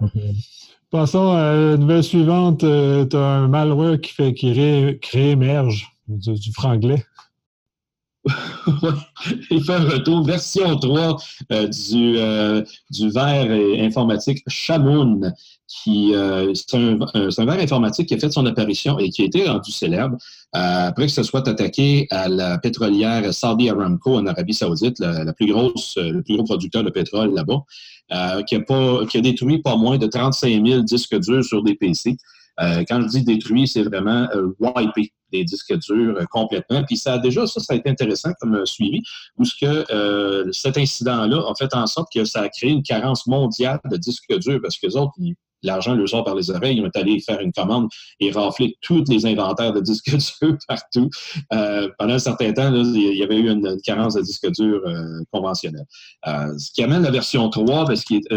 Passons 0.90 1.31
à 1.31 1.55
la 1.55 1.77
nouvelle 1.77 2.03
suivante. 2.03 2.64
Euh, 2.64 3.07
tu 3.07 3.16
as 3.16 3.25
un 3.25 3.49
malware 3.49 4.01
qui 4.01 4.12
fait 4.12 4.35
qui 4.35 4.53
réémerge 5.12 5.88
du 6.09 6.53
franglais. 6.53 7.05
il 9.50 9.64
fait 9.64 9.72
un 9.72 9.85
retour, 9.85 10.24
version 10.24 10.76
3 10.76 11.16
euh, 11.52 11.66
du, 11.68 12.18
euh, 12.18 12.62
du 12.90 13.09
verre 13.09 13.50
informatique 13.83 14.42
Shamoun, 14.46 15.33
qui 15.66 16.14
euh, 16.14 16.52
c'est 16.54 16.76
un, 16.76 16.98
verre 17.46 17.61
informatique 17.61 18.09
qui 18.09 18.14
a 18.14 18.18
fait 18.18 18.30
son 18.30 18.44
apparition 18.44 18.98
et 18.98 19.09
qui 19.09 19.22
a 19.22 19.24
été 19.24 19.48
rendu 19.48 19.72
célèbre 19.72 20.16
après 20.52 21.06
que 21.06 21.12
ce 21.12 21.22
soit 21.22 21.46
attaqué 21.48 22.09
à 22.11 22.28
la 22.28 22.59
pétrolière 22.59 23.33
Saudi 23.33 23.70
Aramco 23.70 24.16
en 24.16 24.26
Arabie 24.26 24.52
Saoudite, 24.52 24.98
la, 24.98 25.33
plus 25.33 25.46
grosse, 25.46 25.96
le 25.96 26.22
plus 26.22 26.35
gros 26.35 26.44
producteur 26.44 26.83
de 26.83 26.90
pétrole 26.90 27.33
là-bas, 27.33 28.42
qui, 28.46 28.56
a 28.56 29.06
qui 29.06 29.18
a 29.18 29.20
détruit 29.20 29.62
pas 29.62 29.76
moins 29.76 29.96
de 29.96 30.09
35 30.09 30.66
000 30.66 30.83
disques 30.83 31.18
durs 31.20 31.44
sur 31.44 31.62
des 31.62 31.76
PC. 31.76 32.16
Quand 32.88 33.01
je 33.03 33.07
dis 33.09 33.25
détruit, 33.25 33.66
c'est 33.66 33.83
vraiment 33.83 34.29
wipé 34.61 35.12
des 35.31 35.44
disques 35.44 35.77
durs 35.79 36.16
euh, 36.16 36.25
complètement. 36.31 36.85
Puis 36.85 36.96
ça 36.96 37.14
a 37.14 37.18
déjà, 37.18 37.46
ça, 37.46 37.61
ça 37.61 37.75
a 37.75 37.77
été 37.77 37.88
intéressant 37.90 38.33
comme 38.40 38.55
euh, 38.55 38.64
suivi, 38.64 39.03
où 39.38 39.44
ce 39.44 39.55
que 39.55 39.92
euh, 39.92 40.51
cet 40.53 40.77
incident-là 40.77 41.38
a 41.49 41.55
fait 41.59 41.75
en 41.75 41.87
sorte 41.87 42.09
que 42.12 42.25
ça 42.25 42.42
a 42.42 42.49
créé 42.49 42.70
une 42.70 42.83
carence 42.83 43.27
mondiale 43.27 43.81
de 43.90 43.96
disques 43.96 44.37
durs 44.38 44.61
parce 44.62 44.79
que 44.79 44.87
les 44.87 44.96
autres, 44.96 45.12
ils 45.18 45.35
l'argent 45.62 45.94
le 45.94 46.07
sort 46.07 46.25
par 46.25 46.35
les 46.35 46.51
oreilles. 46.51 46.77
Ils 46.79 46.85
ont 46.85 46.90
allé 46.94 47.20
faire 47.20 47.40
une 47.40 47.53
commande 47.53 47.88
et 48.20 48.31
rafler 48.31 48.77
tous 48.81 49.05
les 49.09 49.27
inventaires 49.27 49.73
de 49.73 49.81
disques 49.81 50.11
durs 50.42 50.57
partout. 50.68 51.09
Euh, 51.53 51.88
pendant 51.99 52.14
un 52.14 52.18
certain 52.18 52.53
temps, 52.53 52.73
il 52.75 53.16
y 53.16 53.23
avait 53.23 53.38
eu 53.38 53.51
une, 53.51 53.77
carence 53.85 54.14
de 54.14 54.23
disques 54.23 54.51
durs 54.53 54.83
euh, 54.87 55.23
conventionnels. 55.33 55.87
Euh, 56.27 56.57
ce 56.59 56.70
qui 56.73 56.83
amène 56.83 57.03
la 57.03 57.11
version 57.11 57.49
3, 57.49 57.87
ben, 57.87 57.96
ce, 57.96 58.05
qui 58.05 58.16
est, 58.16 58.35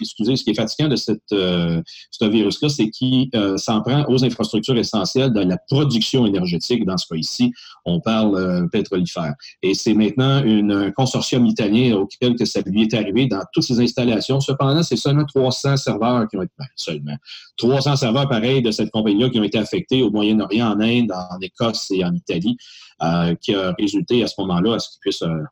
excusez, 0.00 0.36
ce 0.36 0.44
qui 0.44 0.50
est 0.50 0.54
fatigant 0.54 0.88
de 0.88 0.96
cette, 0.96 1.22
ce 1.30 2.24
virus-là, 2.24 2.68
c'est 2.68 2.90
qu'il 2.90 3.30
s'en 3.56 3.82
prend 3.82 4.04
aux 4.08 4.24
infrastructures 4.24 4.76
essentielles 4.76 5.32
de 5.32 5.40
la 5.40 5.58
production 5.68 6.26
énergétique. 6.26 6.84
Dans 6.84 6.96
ce 6.96 7.06
cas 7.08 7.16
ici, 7.16 7.52
on 7.84 8.00
parle 8.00 8.68
pétrolifère. 8.70 9.34
Et 9.62 9.74
c'est 9.74 9.94
maintenant 9.94 10.42
un 10.44 10.90
consortium 10.90 11.46
italien 11.46 11.96
auquel 11.96 12.36
que 12.36 12.44
ça 12.44 12.60
lui 12.64 12.82
est 12.82 12.94
arrivé 12.94 13.26
dans 13.26 13.42
toutes 13.52 13.64
ces 13.64 13.80
installations. 13.80 14.40
Cependant, 14.40 14.82
c'est 14.82 14.96
seulement 14.96 15.24
300 15.24 15.76
serveurs 15.76 16.28
qui 16.28 16.36
ont 16.36 16.42
été 16.42 16.52
seulement. 16.76 17.16
300 17.56 17.96
serveurs 17.96 18.28
pareils 18.28 18.62
de 18.62 18.70
cette 18.70 18.90
compagnie-là 18.90 19.30
qui 19.30 19.40
ont 19.40 19.44
été 19.44 19.58
affectés 19.58 20.02
au 20.02 20.10
Moyen-Orient, 20.10 20.68
en 20.68 20.80
Inde, 20.80 21.12
en 21.12 21.40
Écosse 21.40 21.90
et 21.90 22.04
en 22.04 22.14
Italie, 22.14 22.56
euh, 23.02 23.34
qui 23.36 23.54
a 23.54 23.74
résulté 23.78 24.22
à 24.22 24.26
ce 24.26 24.34
moment-là 24.40 24.74
à 24.74 24.78
ce 24.78 24.90
qu'ils 24.90 25.00
puissent 25.00 25.22
euh, 25.22 25.42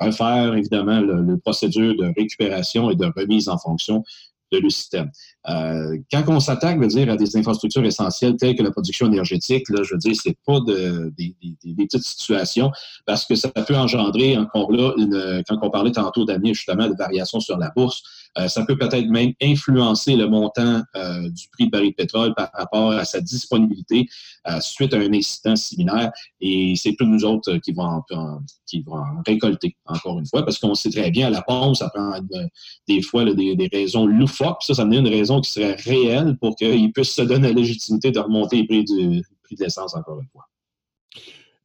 refaire 0.00 0.54
évidemment 0.54 1.00
le, 1.00 1.38
procédure 1.38 1.96
de 1.96 2.12
récupération 2.16 2.90
et 2.90 2.96
de 2.96 3.10
remise 3.16 3.48
en 3.48 3.58
fonction 3.58 4.04
de 4.52 4.58
le 4.58 4.70
système. 4.70 5.10
Euh, 5.48 5.96
quand 6.12 6.24
on 6.28 6.40
s'attaque, 6.40 6.78
dire, 6.88 7.10
à 7.10 7.16
des 7.16 7.36
infrastructures 7.36 7.84
essentielles 7.84 8.36
telles 8.36 8.54
que 8.54 8.62
la 8.62 8.70
production 8.70 9.06
énergétique, 9.06 9.68
là, 9.70 9.82
je 9.82 9.94
veux 9.94 9.98
dire, 9.98 10.14
c'est 10.14 10.36
pas 10.46 10.60
de, 10.60 11.12
des, 11.16 11.34
petites 11.76 12.02
situations 12.02 12.70
parce 13.06 13.24
que 13.24 13.34
ça 13.34 13.48
peut 13.48 13.76
engendrer 13.76 14.36
encore 14.36 14.70
là, 14.72 14.92
quand 15.48 15.58
on 15.62 15.70
parlait 15.70 15.92
tantôt 15.92 16.24
d'année 16.24 16.54
justement 16.54 16.88
de 16.88 16.94
variations 16.94 17.40
sur 17.40 17.56
la 17.56 17.70
bourse, 17.74 18.02
euh, 18.38 18.48
ça 18.48 18.64
peut 18.66 18.76
peut-être 18.76 19.08
même 19.08 19.32
influencer 19.42 20.16
le 20.16 20.28
montant 20.28 20.82
euh, 20.96 21.30
du 21.30 21.48
prix 21.50 21.66
de 21.66 21.70
baril 21.70 21.90
de 21.90 21.94
pétrole 21.94 22.34
par 22.34 22.50
rapport 22.52 22.92
à 22.92 23.04
sa 23.04 23.20
disponibilité 23.20 24.06
suite 24.60 24.94
à 24.94 24.96
un 24.96 25.12
incident 25.12 25.56
similaire. 25.56 26.10
Et 26.40 26.74
c'est 26.76 26.94
tous 26.98 27.04
nous 27.04 27.24
autres 27.24 27.58
qui 27.58 27.72
vont, 27.72 28.02
qui 28.66 28.80
vont 28.80 29.02
récolter, 29.26 29.76
encore 29.84 30.18
une 30.18 30.26
fois, 30.26 30.42
parce 30.42 30.58
qu'on 30.58 30.74
sait 30.74 30.88
très 30.88 31.10
bien, 31.10 31.26
à 31.26 31.30
la 31.30 31.42
pompe, 31.42 31.76
ça 31.76 31.90
prend 31.90 32.12
des 32.86 33.02
fois 33.02 33.26
des, 33.26 33.54
des 33.56 33.68
raisons 33.70 34.06
loufoques. 34.06 34.62
Ça, 34.62 34.72
ça 34.72 34.86
me 34.86 34.96
une 34.96 35.06
raison 35.06 35.37
qui 35.40 35.50
serait 35.50 35.74
réelle 35.74 36.36
pour 36.40 36.56
qu'il 36.56 36.92
puisse 36.92 37.12
se 37.12 37.22
donner 37.22 37.48
la 37.48 37.54
légitimité 37.54 38.10
de 38.10 38.18
remonter 38.18 38.60
le 38.60 38.66
prix, 38.66 38.84
du, 38.84 39.22
prix 39.42 39.56
de 39.56 39.64
l'essence 39.64 39.94
encore 39.94 40.20
une 40.20 40.28
fois. 40.28 40.48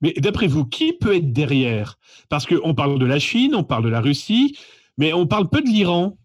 Mais 0.02 0.14
d'après 0.18 0.48
vous, 0.48 0.66
qui 0.66 0.94
peut 0.94 1.16
être 1.16 1.32
derrière? 1.32 1.98
Parce 2.30 2.46
qu'on 2.46 2.74
parle 2.76 3.00
de 3.00 3.06
la 3.06 3.20
Chine, 3.20 3.56
on 3.56 3.64
parle 3.64 3.86
de 3.86 3.90
la 3.90 4.02
Russie, 4.02 4.58
mais 4.98 5.14
on 5.14 5.28
parle 5.28 5.50
peu 5.50 5.62
de 5.62 5.68
l'Iran. 5.68 6.18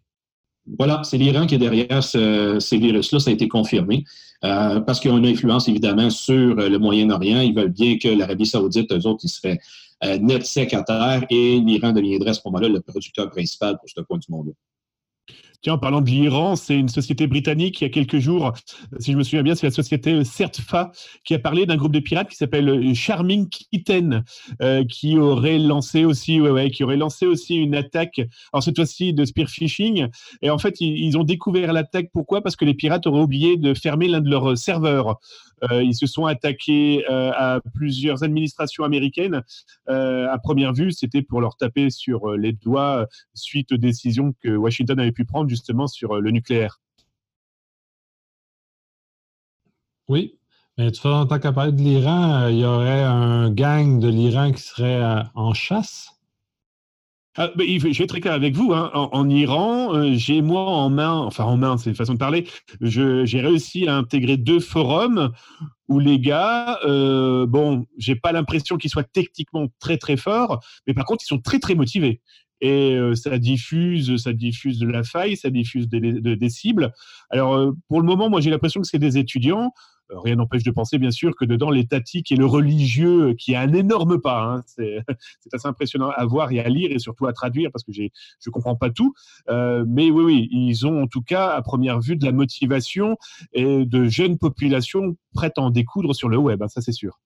Voilà, 0.78 1.02
c'est 1.04 1.16
l'Iran 1.16 1.46
qui 1.46 1.54
est 1.54 1.58
derrière 1.58 2.02
ces 2.02 2.58
virus-là, 2.78 3.20
ça 3.20 3.30
a 3.30 3.32
été 3.32 3.48
confirmé. 3.48 4.04
Euh, 4.44 4.80
parce 4.80 5.00
qu'ils 5.00 5.10
ont 5.10 5.18
une 5.18 5.26
influence 5.26 5.68
évidemment 5.68 6.10
sur 6.10 6.54
le 6.54 6.78
Moyen-Orient. 6.78 7.40
Ils 7.40 7.54
veulent 7.54 7.72
bien 7.72 7.98
que 7.98 8.08
l'Arabie 8.08 8.46
Saoudite, 8.46 8.92
eux 8.92 9.06
autres, 9.06 9.24
ils 9.24 9.28
seraient 9.28 9.58
euh, 10.04 10.18
net 10.18 10.46
sec 10.46 10.74
à 10.74 10.82
terre 10.82 11.24
et 11.28 11.58
l'Iran 11.58 11.92
deviendrait 11.92 12.30
à 12.30 12.34
ce 12.34 12.40
moment-là 12.46 12.68
le 12.68 12.80
producteur 12.80 13.30
principal 13.30 13.78
pour 13.78 13.88
ce 13.88 14.00
coin 14.02 14.18
du 14.18 14.30
monde. 14.30 14.48
-là. 14.48 14.54
Tiens, 15.60 15.72
en 15.72 15.78
parlant 15.78 16.00
de 16.00 16.08
l'Iran, 16.08 16.54
c'est 16.54 16.78
une 16.78 16.88
société 16.88 17.26
britannique 17.26 17.80
il 17.80 17.84
y 17.84 17.86
a 17.88 17.90
quelques 17.90 18.18
jours, 18.18 18.52
si 19.00 19.10
je 19.10 19.18
me 19.18 19.24
souviens 19.24 19.42
bien, 19.42 19.56
c'est 19.56 19.66
la 19.66 19.72
société 19.72 20.22
CERTFA 20.22 20.92
qui 21.24 21.34
a 21.34 21.40
parlé 21.40 21.66
d'un 21.66 21.76
groupe 21.76 21.92
de 21.92 21.98
pirates 21.98 22.28
qui 22.28 22.36
s'appelle 22.36 22.94
Charming 22.94 23.48
Kitten, 23.48 24.22
qui 24.88 25.18
aurait 25.18 25.58
lancé 25.58 26.04
aussi, 26.04 26.40
qui 26.72 26.84
aurait 26.84 26.96
lancé 26.96 27.26
aussi 27.26 27.56
une 27.56 27.74
attaque, 27.74 28.20
alors 28.52 28.62
cette 28.62 28.76
fois-ci 28.76 29.12
de 29.12 29.24
spear 29.24 29.48
phishing. 29.48 30.06
Et 30.42 30.50
en 30.50 30.58
fait, 30.58 30.80
ils, 30.80 31.18
ont 31.18 31.24
découvert 31.24 31.72
l'attaque. 31.72 32.10
Pourquoi? 32.12 32.40
Parce 32.40 32.54
que 32.54 32.64
les 32.64 32.74
pirates 32.74 33.06
auraient 33.08 33.22
oublié 33.22 33.56
de 33.56 33.74
fermer 33.74 34.06
l'un 34.06 34.20
de 34.20 34.30
leurs 34.30 34.56
serveurs. 34.56 35.18
ils 35.72 35.94
se 35.94 36.06
sont 36.06 36.26
attaqués 36.26 37.04
à 37.08 37.60
plusieurs 37.74 38.22
administrations 38.22 38.84
américaines. 38.84 39.42
à 39.88 40.38
première 40.40 40.72
vue, 40.72 40.92
c'était 40.92 41.22
pour 41.22 41.40
leur 41.40 41.56
taper 41.56 41.90
sur 41.90 42.36
les 42.36 42.52
doigts 42.52 43.06
suite 43.34 43.72
aux 43.72 43.76
décisions 43.76 44.34
que 44.40 44.50
Washington 44.50 45.00
avait 45.00 45.12
pu 45.12 45.24
prendre 45.24 45.47
justement 45.48 45.86
sur 45.86 46.20
le 46.20 46.30
nucléaire. 46.30 46.80
Oui, 50.08 50.38
mais 50.78 50.90
tu 50.92 51.06
en 51.06 51.26
tant 51.26 51.38
qu'à 51.38 51.52
parler 51.52 51.72
de 51.72 51.82
l'Iran, 51.82 52.48
il 52.48 52.58
y 52.58 52.64
aurait 52.64 53.02
un 53.02 53.50
gang 53.50 54.00
de 54.00 54.08
l'Iran 54.08 54.52
qui 54.52 54.62
serait 54.62 55.02
en 55.34 55.52
chasse? 55.52 56.18
Ah, 57.40 57.52
je 57.56 57.78
vais 57.78 57.90
être 57.90 58.08
très 58.08 58.20
clair 58.20 58.34
avec 58.34 58.56
vous. 58.56 58.72
Hein. 58.72 58.90
En, 58.92 59.30
Iran, 59.30 59.94
euh, 59.94 60.10
j'ai 60.14 60.42
moi 60.42 60.62
en 60.62 60.90
main, 60.90 61.12
enfin 61.12 61.44
en 61.44 61.56
main, 61.56 61.78
c'est 61.78 61.88
une 61.88 61.94
façon 61.94 62.14
de 62.14 62.18
parler, 62.18 62.48
j'ai 62.80 63.40
réussi 63.40 63.86
à 63.86 63.94
intégrer 63.94 64.36
deux 64.36 64.58
forums 64.58 65.30
où 65.86 66.00
les 66.00 66.18
gars, 66.18 66.80
euh, 66.84 67.46
bon, 67.46 67.86
j'ai 67.96 68.16
pas 68.16 68.32
l'impression 68.32 68.76
qu'ils 68.76 68.90
soient 68.90 69.04
techniquement 69.04 69.68
très 69.78 69.98
très 69.98 70.16
forts, 70.16 70.64
mais 70.88 70.94
par 70.94 71.04
contre, 71.04 71.22
ils 71.24 71.28
sont 71.28 71.38
très 71.38 71.60
très 71.60 71.76
motivés. 71.76 72.20
Et 72.60 72.96
euh, 72.96 73.14
ça 73.14 73.38
diffuse, 73.38 74.16
ça 74.16 74.32
diffuse 74.32 74.78
de 74.78 74.88
la 74.88 75.04
faille, 75.04 75.36
ça 75.36 75.50
diffuse 75.50 75.88
des, 75.88 76.48
cibles. 76.48 76.92
Alors, 77.30 77.54
euh, 77.54 77.72
pour 77.88 78.00
le 78.00 78.06
moment, 78.06 78.28
moi, 78.28 78.40
j'ai 78.40 78.50
l'impression 78.50 78.80
que 78.80 78.86
c'est 78.86 78.98
des 78.98 79.18
étudiants. 79.18 79.72
Euh, 80.10 80.18
rien 80.18 80.36
n'empêche 80.36 80.64
de 80.64 80.70
penser, 80.70 80.98
bien 80.98 81.10
sûr, 81.10 81.36
que 81.36 81.44
dedans, 81.44 81.70
l'étatique 81.70 82.32
et 82.32 82.36
le 82.36 82.46
religieux, 82.46 83.34
qui 83.34 83.54
a 83.54 83.60
un 83.60 83.72
énorme 83.72 84.20
pas, 84.20 84.42
hein, 84.42 84.62
c'est 84.76 85.04
assez 85.52 85.68
impressionnant 85.68 86.10
à 86.10 86.24
voir 86.24 86.50
et 86.50 86.60
à 86.60 86.68
lire 86.68 86.90
et 86.90 86.98
surtout 86.98 87.26
à 87.26 87.32
traduire 87.32 87.70
parce 87.70 87.84
que 87.84 87.92
je 87.92 88.02
ne 88.02 88.50
comprends 88.50 88.76
pas 88.76 88.90
tout. 88.90 89.14
Mais 89.48 90.10
oui, 90.10 90.24
oui, 90.24 90.48
ils 90.50 90.86
ont 90.86 91.02
en 91.02 91.06
tout 91.06 91.22
cas, 91.22 91.48
à 91.50 91.62
première 91.62 92.00
vue, 92.00 92.16
de 92.16 92.24
la 92.24 92.32
motivation 92.32 93.16
et 93.52 93.84
de 93.84 94.08
jeunes 94.08 94.38
populations 94.38 95.16
prêtes 95.34 95.58
à 95.58 95.62
en 95.62 95.70
découdre 95.70 96.14
sur 96.14 96.28
le 96.28 96.38
web, 96.38 96.62
hein, 96.62 96.68
ça 96.68 96.80
c'est 96.80 96.92
sûr. 96.92 97.20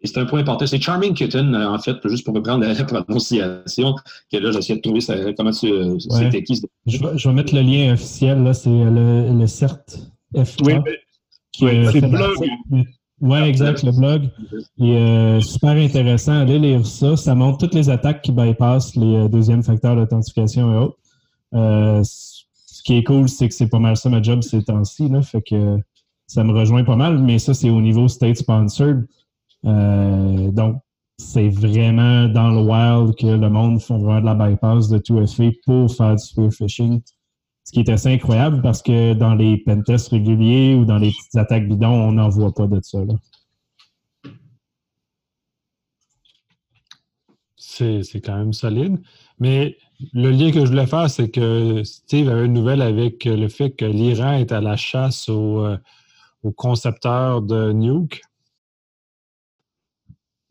Et 0.00 0.06
c'est 0.06 0.18
un 0.18 0.26
point 0.26 0.40
important. 0.40 0.66
C'est 0.66 0.80
Charming 0.80 1.12
Kitten, 1.14 1.54
euh, 1.54 1.70
en 1.70 1.78
fait, 1.78 1.96
juste 2.08 2.24
pour 2.24 2.34
reprendre 2.34 2.64
la 2.64 3.02
prononciation, 3.02 3.94
que 4.30 4.36
là, 4.36 4.52
j'essaie 4.52 4.76
de 4.76 4.80
trouver 4.80 5.00
comment 5.36 5.52
c'était 5.52 6.42
qui. 6.42 6.62
Je 6.86 6.98
vais, 6.98 7.18
je 7.18 7.28
vais 7.28 7.34
mettre 7.34 7.54
le 7.54 7.62
lien 7.62 7.92
officiel, 7.92 8.42
là, 8.44 8.54
c'est 8.54 8.70
le, 8.70 9.32
le 9.36 9.46
CERT. 9.46 9.98
Oui, 10.34 10.74
mais 11.62 11.90
c'est 11.90 12.00
le 12.00 12.08
blog. 12.08 12.86
Oui, 13.20 13.38
exact, 13.38 13.82
le 13.82 13.90
blog. 13.90 14.30
Et 14.78 14.96
euh, 14.96 15.40
super 15.40 15.70
intéressant. 15.70 16.38
Allez 16.38 16.58
lire 16.58 16.86
ça. 16.86 17.16
Ça 17.16 17.34
montre 17.34 17.58
toutes 17.58 17.74
les 17.74 17.90
attaques 17.90 18.22
qui 18.22 18.30
bypassent 18.30 18.94
les 18.94 19.16
euh, 19.16 19.28
deuxièmes 19.28 19.64
facteurs 19.64 19.96
d'authentification 19.96 20.72
et 20.72 20.76
autres. 20.76 20.98
Euh, 21.54 22.02
ce 22.04 22.82
qui 22.84 22.96
est 22.96 23.02
cool, 23.02 23.28
c'est 23.28 23.48
que 23.48 23.54
c'est 23.54 23.68
pas 23.68 23.80
mal 23.80 23.96
ça 23.96 24.08
ma 24.08 24.22
job 24.22 24.42
ces 24.42 24.62
temps-ci. 24.62 25.10
Fait 25.22 25.42
que 25.42 25.78
ça 26.28 26.44
me 26.44 26.52
rejoint 26.52 26.84
pas 26.84 26.94
mal, 26.94 27.18
mais 27.18 27.40
ça, 27.40 27.54
c'est 27.54 27.70
au 27.70 27.80
niveau 27.80 28.06
state 28.06 28.36
sponsored. 28.36 29.06
Donc, 29.64 30.82
c'est 31.18 31.48
vraiment 31.48 32.28
dans 32.28 32.50
le 32.50 32.60
wild 32.60 33.16
que 33.16 33.26
le 33.26 33.50
monde 33.50 33.80
font 33.80 33.98
vraiment 33.98 34.20
de 34.20 34.26
la 34.26 34.34
bypass 34.34 34.88
de 34.88 34.98
tout 34.98 35.20
effet 35.20 35.58
pour 35.66 35.92
faire 35.92 36.14
du 36.14 36.22
spear 36.22 36.52
phishing. 36.52 37.02
Ce 37.64 37.72
qui 37.72 37.80
est 37.80 37.90
assez 37.90 38.08
incroyable 38.08 38.62
parce 38.62 38.80
que 38.82 39.12
dans 39.14 39.34
les 39.34 39.58
pentests 39.58 40.08
réguliers 40.08 40.74
ou 40.74 40.84
dans 40.84 40.96
les 40.96 41.10
petites 41.10 41.36
attaques 41.36 41.68
bidons, 41.68 41.88
on 41.88 42.12
n'en 42.12 42.28
voit 42.28 42.54
pas 42.54 42.66
de 42.66 42.80
ça. 42.82 43.00
C'est 47.56 48.20
quand 48.24 48.36
même 48.36 48.52
solide. 48.52 48.98
Mais 49.38 49.76
le 50.12 50.30
lien 50.30 50.50
que 50.50 50.60
je 50.60 50.70
voulais 50.70 50.86
faire, 50.86 51.10
c'est 51.10 51.30
que 51.30 51.82
Steve 51.84 52.28
avait 52.28 52.46
une 52.46 52.52
nouvelle 52.52 52.82
avec 52.82 53.24
le 53.24 53.48
fait 53.48 53.72
que 53.72 53.84
l'Iran 53.84 54.32
est 54.32 54.52
à 54.52 54.60
la 54.60 54.76
chasse 54.76 55.28
aux, 55.28 55.64
euh, 55.64 55.76
aux 56.42 56.52
concepteurs 56.52 57.42
de 57.42 57.72
Nuke. 57.72 58.22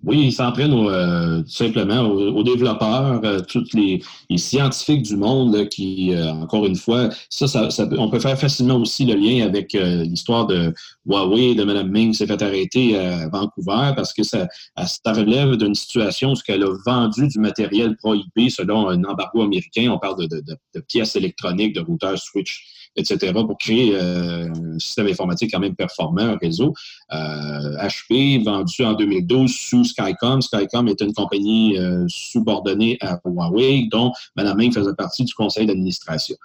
Oui, 0.07 0.27
ils 0.27 0.31
s'en 0.31 0.53
prennent 0.53 0.73
euh, 0.73 1.41
tout 1.41 1.49
simplement 1.49 2.03
aux, 2.03 2.41
développeurs, 2.41 3.19
euh, 3.25 3.41
tous 3.41 3.67
les, 3.73 4.01
scientifiques 4.37 5.01
du 5.01 5.17
monde 5.17 5.67
qui, 5.67 6.13
euh, 6.13 6.31
encore 6.31 6.65
une 6.65 6.77
fois, 6.77 7.09
ça, 7.29 7.45
ça, 7.47 7.89
on 7.97 8.09
peut 8.09 8.21
faire 8.21 8.39
facilement 8.39 8.77
aussi 8.77 9.03
le 9.03 9.15
lien 9.15 9.45
avec 9.45 9.73
l'histoire 9.73 10.47
de 10.47 10.73
Huawei, 11.05 11.55
de 11.55 11.65
Mme 11.65 11.89
Ming 11.91 12.13
s'est 12.13 12.25
fait 12.25 12.41
arrêter 12.41 12.97
à 12.97 13.27
Vancouver 13.27 13.91
parce 13.97 14.13
que 14.13 14.23
ça, 14.23 14.47
ça 14.77 15.11
relève 15.11 15.57
d'une 15.57 15.75
situation 15.75 16.31
où 16.31 16.35
elle 16.47 16.63
a 16.63 16.73
vendu 16.85 17.27
du 17.27 17.39
matériel 17.39 17.97
prohibé 17.97 18.49
selon 18.49 18.87
un 18.87 19.03
embargo 19.03 19.41
américain. 19.41 19.91
On 19.91 19.99
parle 19.99 20.29
de, 20.29 20.41
de 20.41 20.79
pièces 20.87 21.17
électroniques, 21.17 21.75
de 21.75 21.81
routeurs 21.81 22.17
switch 22.17 22.77
etc., 22.97 23.31
pour 23.31 23.57
créer 23.57 23.95
euh, 23.95 24.49
un 24.49 24.79
système 24.79 25.07
informatique 25.07 25.51
quand 25.53 25.59
même 25.59 25.75
performant, 25.75 26.23
un 26.23 26.37
réseau. 26.37 26.73
HP, 27.11 28.39
euh, 28.39 28.43
vendu 28.43 28.83
en 28.83 28.93
2012 28.93 29.51
sous 29.51 29.83
Skycom. 29.83 30.41
Skycom 30.41 30.87
est 30.87 30.99
une 31.01 31.13
compagnie 31.13 31.77
euh, 31.77 32.05
subordonnée 32.07 32.97
à 33.01 33.19
Huawei, 33.23 33.87
dont 33.89 34.11
Mme 34.35 34.57
Ming 34.57 34.73
faisait 34.73 34.95
partie 34.97 35.23
du 35.23 35.33
conseil 35.33 35.67
d'administration. 35.67 36.35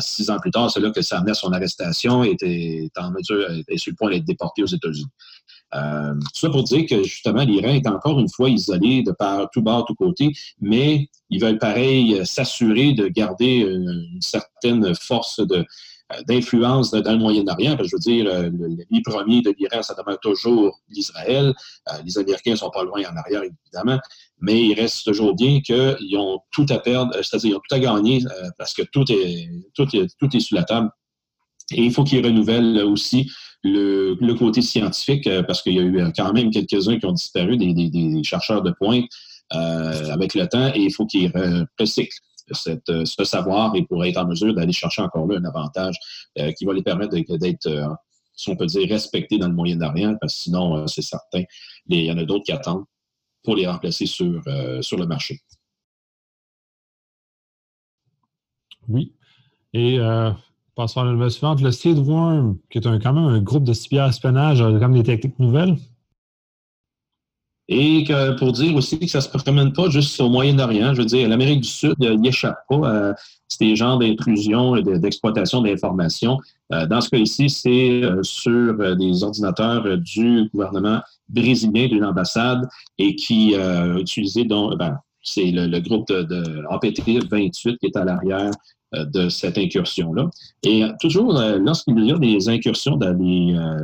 six 0.00 0.28
ans 0.30 0.38
plus 0.38 0.50
tard, 0.50 0.70
c'est 0.70 0.80
là 0.80 0.90
que 0.90 1.00
ça 1.00 1.18
amenait 1.18 1.30
à 1.30 1.34
son 1.34 1.52
arrestation 1.52 2.24
et 2.24 2.32
était 2.32 2.90
en 2.96 3.12
mesure, 3.12 3.50
était 3.52 3.78
sur 3.78 3.92
le 3.92 3.96
point 3.96 4.10
d'être 4.10 4.24
déporté 4.24 4.62
aux 4.62 4.66
États-Unis. 4.66 5.06
Tout 5.72 6.40
ça 6.40 6.50
pour 6.50 6.64
dire 6.64 6.84
que 6.86 7.04
justement, 7.04 7.44
l'Iran 7.44 7.68
est 7.68 7.86
encore 7.86 8.18
une 8.18 8.28
fois 8.28 8.50
isolé 8.50 9.04
de 9.04 9.12
par 9.12 9.48
tout 9.50 9.62
bord, 9.62 9.84
tout 9.84 9.94
côté, 9.94 10.32
mais 10.60 11.08
ils 11.30 11.40
veulent 11.40 11.58
pareil 11.58 12.26
s'assurer 12.26 12.92
de 12.92 13.06
garder 13.06 13.58
une 13.58 14.20
certaine 14.20 14.92
force 14.96 15.38
de, 15.46 15.64
d'influence 16.26 16.90
dans 16.90 17.12
le 17.12 17.18
Moyen-Orient. 17.18 17.76
Je 17.82 17.90
veux 17.92 17.98
dire, 17.98 18.26
euh, 18.26 18.50
les 18.90 19.02
premiers 19.02 19.42
de 19.42 19.54
l'Iran, 19.58 19.82
ça 19.82 19.94
demeure 19.94 20.18
toujours 20.20 20.80
l'Israël. 20.88 21.54
Euh, 21.88 21.92
les 22.04 22.18
Américains 22.18 22.56
sont 22.56 22.70
pas 22.70 22.84
loin 22.84 23.02
en 23.02 23.16
arrière, 23.16 23.42
évidemment, 23.42 24.00
mais 24.40 24.60
il 24.68 24.74
reste 24.74 25.04
toujours 25.04 25.34
bien 25.34 25.60
qu'ils 25.60 26.16
ont 26.16 26.40
tout 26.50 26.66
à 26.68 26.78
perdre, 26.78 27.14
c'est-à-dire 27.16 27.50
ils 27.50 27.54
ont 27.56 27.62
tout 27.68 27.74
à 27.74 27.78
gagner 27.78 28.24
parce 28.58 28.74
que 28.74 28.82
tout 28.82 29.04
est, 29.10 29.48
tout 29.74 29.86
est, 29.94 30.06
tout 30.18 30.36
est 30.36 30.40
sur 30.40 30.56
la 30.56 30.64
table. 30.64 30.90
Et 31.72 31.84
il 31.84 31.92
faut 31.92 32.02
qu'ils 32.02 32.24
renouvellent 32.24 32.82
aussi 32.84 33.30
le, 33.62 34.16
côté 34.34 34.62
scientifique, 34.62 35.28
parce 35.46 35.62
qu'il 35.62 35.74
y 35.74 35.78
a 35.78 35.82
eu 35.82 36.12
quand 36.16 36.32
même 36.32 36.50
quelques-uns 36.50 36.98
qui 36.98 37.06
ont 37.06 37.12
disparu, 37.12 37.56
des, 37.56 38.22
chercheurs 38.24 38.62
de 38.62 38.72
pointe 38.72 39.04
avec 39.50 40.34
le 40.34 40.46
temps, 40.48 40.72
et 40.74 40.80
il 40.80 40.92
faut 40.92 41.06
qu'ils 41.06 41.32
recyclent 41.78 42.18
euh, 42.88 43.04
ce 43.04 43.24
savoir 43.24 43.74
et 43.76 43.84
pour 43.84 44.04
être 44.04 44.16
en 44.18 44.26
mesure 44.26 44.54
d'aller 44.54 44.72
chercher 44.72 45.02
encore 45.02 45.26
là 45.26 45.38
un 45.38 45.44
avantage 45.44 45.96
euh, 46.38 46.52
qui 46.52 46.64
va 46.64 46.72
les 46.72 46.82
permettre 46.82 47.16
d'être, 47.36 47.66
euh, 47.66 47.86
si 48.34 48.50
on 48.50 48.56
peut 48.56 48.66
dire, 48.66 48.88
respectés 48.88 49.38
dans 49.38 49.48
le 49.48 49.54
Moyen-Orient, 49.54 50.16
parce 50.20 50.34
que 50.34 50.40
sinon, 50.40 50.86
c'est 50.86 51.02
certain, 51.02 51.42
il 51.86 52.04
y 52.04 52.10
en 52.10 52.18
a 52.18 52.24
d'autres 52.24 52.44
qui 52.44 52.52
attendent 52.52 52.84
pour 53.42 53.56
les 53.56 53.66
remplacer 53.66 54.06
sur, 54.06 54.26
le 54.26 55.06
marché. 55.06 55.40
Oui. 58.88 59.14
Et 59.72 59.98
passons 60.74 61.00
à 61.00 61.04
la 61.04 61.12
nouvelle 61.12 61.30
suivante, 61.30 61.60
le 61.60 61.70
Seedworm, 61.70 62.58
qui 62.70 62.78
est 62.78 62.86
un, 62.86 62.98
quand 62.98 63.12
même 63.12 63.24
un 63.24 63.40
groupe 63.40 63.64
de 63.64 63.72
cyberespionnage, 63.72 64.60
comme 64.60 64.94
des 64.94 65.02
techniques 65.02 65.38
nouvelles. 65.38 65.76
Et 67.72 68.02
que, 68.02 68.36
pour 68.36 68.50
dire 68.50 68.74
aussi 68.74 68.98
que 68.98 69.06
ça 69.06 69.18
ne 69.18 69.22
se 69.22 69.28
promène 69.28 69.72
pas 69.72 69.88
juste 69.88 70.20
au 70.20 70.28
Moyen-Orient. 70.28 70.92
Je 70.92 71.02
veux 71.02 71.06
dire, 71.06 71.28
l'Amérique 71.28 71.60
du 71.60 71.68
Sud 71.68 71.94
n'y 72.00 72.28
échappe 72.28 72.58
pas 72.68 73.10
à 73.10 73.14
ces 73.46 73.76
genres 73.76 73.98
d'intrusion 73.98 74.74
et 74.74 74.82
d'exploitation 74.82 75.60
d'informations. 75.60 76.38
Euh, 76.72 76.86
dans 76.86 77.00
ce 77.00 77.10
cas 77.10 77.18
ici, 77.18 77.48
c'est 77.48 78.02
euh, 78.02 78.22
sur 78.22 78.50
euh, 78.50 78.94
des 78.96 79.22
ordinateurs 79.22 79.98
du 79.98 80.48
gouvernement 80.52 81.00
brésilien, 81.28 81.86
d'une 81.86 82.04
ambassade, 82.04 82.68
et 82.98 83.14
qui 83.14 83.54
a 83.54 83.98
utilisé, 83.98 84.44
donc, 84.44 84.76
ben, 84.76 84.98
c'est 85.22 85.50
le, 85.52 85.78
groupe 85.80 86.08
de, 86.08 86.22
de, 86.22 86.64
APT 86.70 87.30
28 87.30 87.78
qui 87.78 87.86
est 87.86 87.96
à 87.96 88.04
l'arrière 88.04 88.50
de 88.92 89.28
cette 89.28 89.56
incursion-là. 89.56 90.28
Et 90.64 90.82
toujours, 90.98 91.32
lorsqu'il 91.60 92.04
y 92.04 92.10
a 92.10 92.18
des 92.18 92.48
incursions 92.48 92.96
dans 92.96 93.16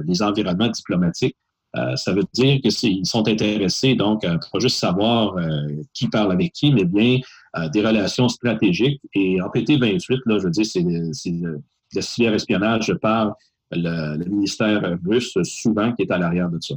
les 0.04 0.22
environnements 0.22 0.68
diplomatiques, 0.68 1.36
euh, 1.76 1.96
ça 1.96 2.12
veut 2.12 2.24
dire 2.32 2.60
qu'ils 2.60 3.04
sont 3.06 3.26
intéressés 3.28 3.94
donc 3.94 4.22
pas 4.22 4.58
juste 4.58 4.78
savoir 4.78 5.36
euh, 5.36 5.68
qui 5.92 6.08
parle 6.08 6.32
avec 6.32 6.52
qui, 6.52 6.72
mais 6.72 6.84
bien 6.84 7.18
euh, 7.56 7.68
des 7.68 7.86
relations 7.86 8.28
stratégiques. 8.28 9.00
Et 9.14 9.40
en 9.42 9.50
PT 9.50 9.78
28, 9.78 10.20
là, 10.26 10.38
je 10.38 10.44
veux 10.44 10.50
dire, 10.50 10.66
c'est 10.66 10.80
le, 10.80 11.60
le 11.94 12.00
cyber-espionnage 12.00 12.94
par 13.00 13.34
le, 13.72 14.24
ministère 14.28 14.96
russe 15.04 15.36
souvent 15.42 15.92
qui 15.92 16.02
est 16.02 16.10
à 16.10 16.18
l'arrière 16.18 16.50
de 16.50 16.58
ça. 16.60 16.74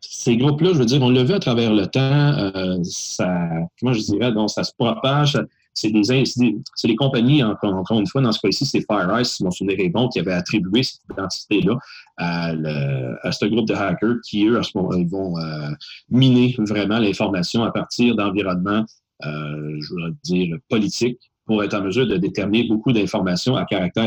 ces 0.00 0.36
groupes-là, 0.36 0.72
je 0.72 0.78
veux 0.78 0.86
dire, 0.86 1.02
on 1.02 1.10
l'a 1.10 1.22
vu 1.22 1.34
à 1.34 1.38
travers 1.38 1.72
le 1.72 1.86
temps, 1.86 2.82
ça, 2.82 3.48
comment 3.78 3.92
je 3.92 4.00
dirais, 4.00 4.32
donc 4.32 4.50
ça 4.50 4.64
se 4.64 4.72
propage, 4.72 5.38
c'est 5.78 5.90
des, 5.90 6.96
compagnies, 6.96 7.42
encore, 7.42 7.98
une 7.98 8.06
fois, 8.06 8.20
dans 8.20 8.32
ce 8.32 8.40
cas-ci, 8.40 8.66
c'est 8.66 8.80
FireEye, 8.80 9.24
si 9.24 9.44
mon 9.44 9.50
souvenir 9.50 9.78
est 9.78 9.88
bon, 9.88 10.08
qui 10.08 10.18
avait 10.18 10.32
attribué 10.32 10.82
cette 10.82 11.00
identité-là 11.10 11.78
à, 12.16 13.32
ce 13.32 13.46
groupe 13.46 13.68
de 13.68 13.74
hackers 13.74 14.16
qui, 14.24 14.46
eux, 14.46 14.60
vont 14.74 15.38
euh, 15.38 15.70
miner 16.10 16.54
vraiment 16.58 16.98
l'information 16.98 17.62
à 17.64 17.70
partir 17.70 18.16
d'environnements, 18.16 18.84
euh, 19.24 19.76
je 19.80 19.94
voudrais 19.94 20.12
dire, 20.24 20.56
politiques 20.68 21.20
pour 21.46 21.64
être 21.64 21.74
en 21.74 21.82
mesure 21.82 22.06
de 22.06 22.16
déterminer 22.18 22.68
beaucoup 22.68 22.92
d'informations 22.92 23.56
à 23.56 23.64
caractère 23.64 24.06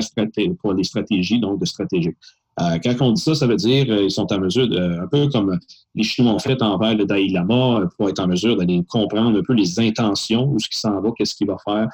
pour 0.62 0.76
des 0.76 0.84
stratégies, 0.84 1.40
donc 1.40 1.60
de 1.60 1.66
stratégiques. 1.66 2.18
Euh, 2.60 2.78
quand 2.84 2.96
on 3.00 3.12
dit 3.14 3.22
ça, 3.22 3.34
ça 3.34 3.48
veut 3.48 3.56
dire 3.56 3.86
qu'ils 3.86 3.94
euh, 3.94 4.10
sont 4.10 4.32
en 4.32 4.40
mesure, 4.40 4.68
de, 4.68 4.78
un 4.78 5.08
peu 5.08 5.28
comme 5.30 5.58
les 5.96 6.04
Chinois 6.04 6.34
ont 6.34 6.40
fait 6.40 6.62
envers 6.62 6.96
le 6.96 7.06
Dalai 7.06 7.30
Lama, 7.30 7.80
euh, 7.80 7.88
pour 7.98 8.10
être 8.10 8.20
en 8.20 8.28
mesure 8.28 8.58
d'aller 8.58 8.84
comprendre 8.90 9.40
un 9.40 9.44
peu 9.44 9.54
les 9.54 9.80
intentions, 9.80 10.50
où 10.50 10.60
ce 10.60 10.68
qui 10.68 10.78
s'en 10.78 11.00
va, 11.02 11.10
qu'est-ce 11.18 11.36
qu'il 11.36 11.48
va 11.48 11.58
faire 11.64 11.88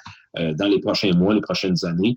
dans 0.55 0.67
les 0.67 0.79
prochains 0.79 1.13
mois, 1.13 1.33
les 1.33 1.41
prochaines 1.41 1.83
années. 1.83 2.15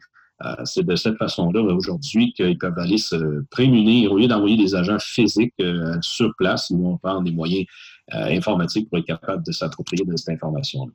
c'est 0.64 0.84
de 0.84 0.94
cette 0.94 1.16
façon-là, 1.16 1.62
aujourd'hui, 1.62 2.34
qu'ils 2.34 2.58
peuvent 2.58 2.78
aller 2.78 2.98
se 2.98 3.42
prémunir, 3.50 4.12
au 4.12 4.18
lieu 4.18 4.28
d'envoyer 4.28 4.58
des 4.58 4.74
agents 4.74 4.98
physiques 4.98 5.54
sur 6.02 6.30
place, 6.36 6.68
ils 6.68 6.76
vont 6.76 6.98
prendre 6.98 7.22
des 7.22 7.32
moyens 7.32 7.64
informatiques 8.12 8.90
pour 8.90 8.98
être 8.98 9.06
capables 9.06 9.42
de 9.42 9.52
s'approprier 9.52 10.04
de 10.04 10.14
cette 10.16 10.34
information-là. 10.34 10.92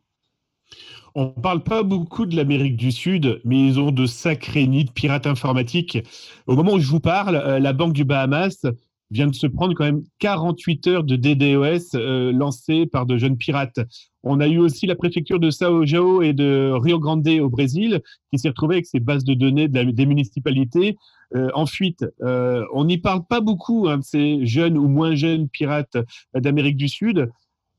On 1.17 1.27
ne 1.27 1.41
parle 1.41 1.63
pas 1.63 1.81
beaucoup 1.81 2.25
de 2.25 2.35
l'Amérique 2.35 2.75
du 2.75 2.91
Sud, 2.91 3.39
mais 3.45 3.65
ils 3.65 3.79
ont 3.79 3.91
de 3.91 4.05
sacrés 4.05 4.67
nids 4.67 4.83
de 4.83 4.91
pirates 4.91 5.27
informatiques. 5.27 5.97
Au 6.45 6.57
moment 6.57 6.73
où 6.73 6.79
je 6.79 6.89
vous 6.89 6.99
parle, 6.99 7.37
euh, 7.37 7.57
la 7.57 7.71
Banque 7.71 7.93
du 7.93 8.03
Bahamas 8.03 8.65
vient 9.11 9.27
de 9.27 9.33
se 9.33 9.47
prendre 9.47 9.73
quand 9.75 9.85
même 9.85 10.03
48 10.19 10.87
heures 10.87 11.03
de 11.05 11.15
DDoS 11.15 11.95
euh, 11.95 12.33
lancées 12.33 12.85
par 12.85 13.05
de 13.05 13.17
jeunes 13.17 13.37
pirates. 13.37 13.79
On 14.23 14.41
a 14.41 14.47
eu 14.49 14.57
aussi 14.57 14.87
la 14.87 14.95
préfecture 14.95 15.39
de 15.39 15.51
Sao 15.51 15.85
João 15.85 16.21
et 16.21 16.33
de 16.33 16.73
Rio 16.73 16.99
Grande 16.99 17.25
au 17.25 17.49
Brésil 17.49 18.01
qui 18.29 18.37
s'est 18.37 18.49
retrouvée 18.49 18.75
avec 18.75 18.85
ses 18.85 18.99
bases 18.99 19.23
de 19.23 19.35
données 19.35 19.69
des 19.69 20.05
municipalités 20.05 20.97
euh, 21.33 21.49
en 21.53 21.65
fuite. 21.65 22.03
on 22.19 22.83
n'y 22.83 22.97
parle 22.97 23.25
pas 23.25 23.39
beaucoup 23.39 23.87
hein, 23.87 23.99
de 23.99 24.03
ces 24.03 24.45
jeunes 24.45 24.77
ou 24.77 24.89
moins 24.89 25.15
jeunes 25.15 25.47
pirates 25.47 25.97
d'Amérique 26.33 26.77
du 26.77 26.89
Sud 26.89 27.29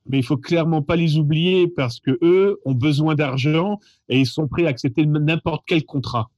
mais 0.09 0.19
il 0.19 0.25
faut 0.25 0.37
clairement 0.37 0.83
pas 0.83 0.97
les 0.97 1.19
oublier 1.19 1.69
parce 1.69 2.01
que 2.01 2.19
eux 2.23 2.61
ont 2.65 2.75
besoin 2.75 3.15
d'argent 3.15 3.79
et 4.09 4.21
ils 4.21 4.27
sont 4.27 4.49
prêts 4.49 4.67
à 4.67 4.69
accepter 4.69 5.07
n'importe 5.07 5.65
quel 5.67 5.85
contrat. 5.85 6.31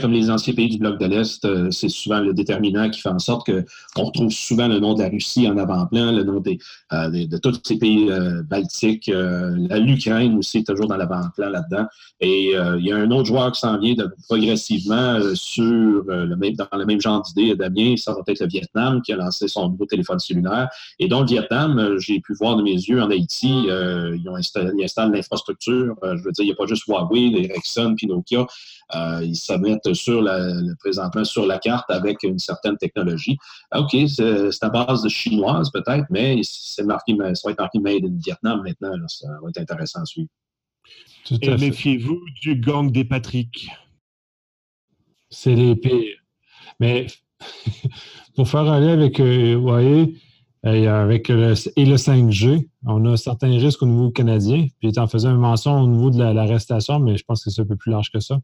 Comme 0.00 0.12
les 0.12 0.30
anciens 0.30 0.54
pays 0.54 0.70
du 0.70 0.78
bloc 0.78 0.98
de 0.98 1.04
l'Est, 1.04 1.44
euh, 1.44 1.70
c'est 1.70 1.90
souvent 1.90 2.20
le 2.20 2.32
déterminant 2.32 2.88
qui 2.88 2.98
fait 2.98 3.10
en 3.10 3.18
sorte 3.18 3.46
qu'on 3.46 4.04
retrouve 4.04 4.30
souvent 4.30 4.68
le 4.68 4.78
nom 4.78 4.94
de 4.94 5.02
la 5.02 5.10
Russie 5.10 5.46
en 5.46 5.58
avant-plan, 5.58 6.12
le 6.12 6.24
nom 6.24 6.42
euh, 6.46 7.10
de, 7.10 7.36
tous 7.36 7.60
ces 7.62 7.78
pays 7.78 8.10
euh, 8.10 8.42
baltiques, 8.42 9.10
l'Ukraine 9.12 10.38
aussi 10.38 10.64
toujours 10.64 10.86
dans 10.86 10.96
l'avant-plan 10.96 11.50
là-dedans. 11.50 11.86
Et 12.20 12.52
il 12.52 12.86
y 12.86 12.90
a 12.90 12.96
un 12.96 13.10
autre 13.10 13.26
joueur 13.26 13.52
qui 13.52 13.60
s'en 13.60 13.78
vient 13.78 13.94
progressivement 14.26 15.20
sur 15.34 15.62
le 15.62 16.34
même, 16.36 16.54
dans 16.54 16.66
le 16.72 16.86
même 16.86 17.00
genre 17.00 17.20
d'idée, 17.20 17.54
Damien, 17.54 17.96
ça 17.98 18.14
va 18.14 18.20
être 18.26 18.40
le 18.40 18.46
Vietnam 18.46 19.02
qui 19.02 19.12
a 19.12 19.16
lancé 19.16 19.46
son 19.46 19.68
nouveau 19.68 19.84
téléphone 19.84 20.18
cellulaire. 20.18 20.68
Et 20.98 21.08
donc, 21.08 21.28
le 21.28 21.36
Vietnam, 21.36 21.96
j'ai 21.98 22.20
pu 22.20 22.34
voir 22.34 22.56
de 22.56 22.62
mes 22.62 22.72
yeux 22.72 23.02
en 23.02 23.10
Haïti, 23.10 23.66
ils, 23.66 24.82
installent 24.82 25.12
l'infrastructure. 25.12 25.94
je 26.02 26.22
veux 26.22 26.32
dire, 26.32 26.44
il 26.44 26.46
n'y 26.46 26.52
a 26.52 26.56
pas 26.56 26.66
juste 26.66 26.84
Huawei, 26.86 27.44
Ericsson, 27.44 27.94
Nokia. 28.08 28.46
ils 29.22 29.36
mettent 29.66 29.94
sur 29.94 30.22
la, 30.22 30.52
présentement 30.78 31.24
sur 31.24 31.46
la 31.46 31.58
carte 31.58 31.90
avec 31.90 32.22
une 32.22 32.38
certaine 32.38 32.76
technologie. 32.76 33.36
Ah, 33.70 33.80
OK, 33.80 33.96
c'est 34.08 34.64
à 34.64 34.68
base 34.68 35.02
de 35.02 35.08
chinoise 35.08 35.70
peut-être, 35.70 36.06
mais 36.10 36.40
c'est 36.42 36.84
marqué, 36.84 37.14
ça 37.34 37.42
va 37.44 37.52
être 37.52 37.60
marqué 37.60 37.78
Made 37.78 38.04
in 38.04 38.16
Vietnam 38.24 38.62
maintenant. 38.62 38.92
ça 39.08 39.28
va 39.42 39.48
être 39.48 39.60
intéressant 39.60 40.00
à 40.02 40.04
suivre. 40.04 40.28
Et 41.42 41.56
méfiez-vous 41.56 42.20
du 42.40 42.56
gang 42.56 42.90
des 42.90 43.04
Patrick. 43.04 43.68
C'est 45.28 45.54
les 45.54 45.74
pires. 45.74 46.22
Mais 46.78 47.06
pour 48.36 48.48
faire 48.48 48.70
un 48.70 48.80
lien 48.80 48.92
avec, 48.92 49.18
euh, 49.20 49.56
voyez, 49.56 50.16
avec 50.62 51.28
le, 51.28 51.54
et 51.76 51.84
le 51.84 51.96
5G, 51.96 52.68
on 52.86 53.04
a 53.06 53.16
certains 53.16 53.50
risques 53.50 53.82
au 53.82 53.86
niveau 53.86 54.10
canadien. 54.10 54.66
Puis 54.80 54.92
en 54.98 55.06
faisant 55.06 55.30
une 55.30 55.40
mention 55.40 55.80
au 55.80 55.86
niveau 55.86 56.10
de 56.10 56.18
l'arrestation, 56.18 56.98
mais 56.98 57.16
je 57.16 57.24
pense 57.24 57.44
que 57.44 57.50
c'est 57.50 57.62
un 57.62 57.66
peu 57.66 57.76
plus 57.76 57.90
large 57.90 58.10
que 58.10 58.20
ça. 58.20 58.38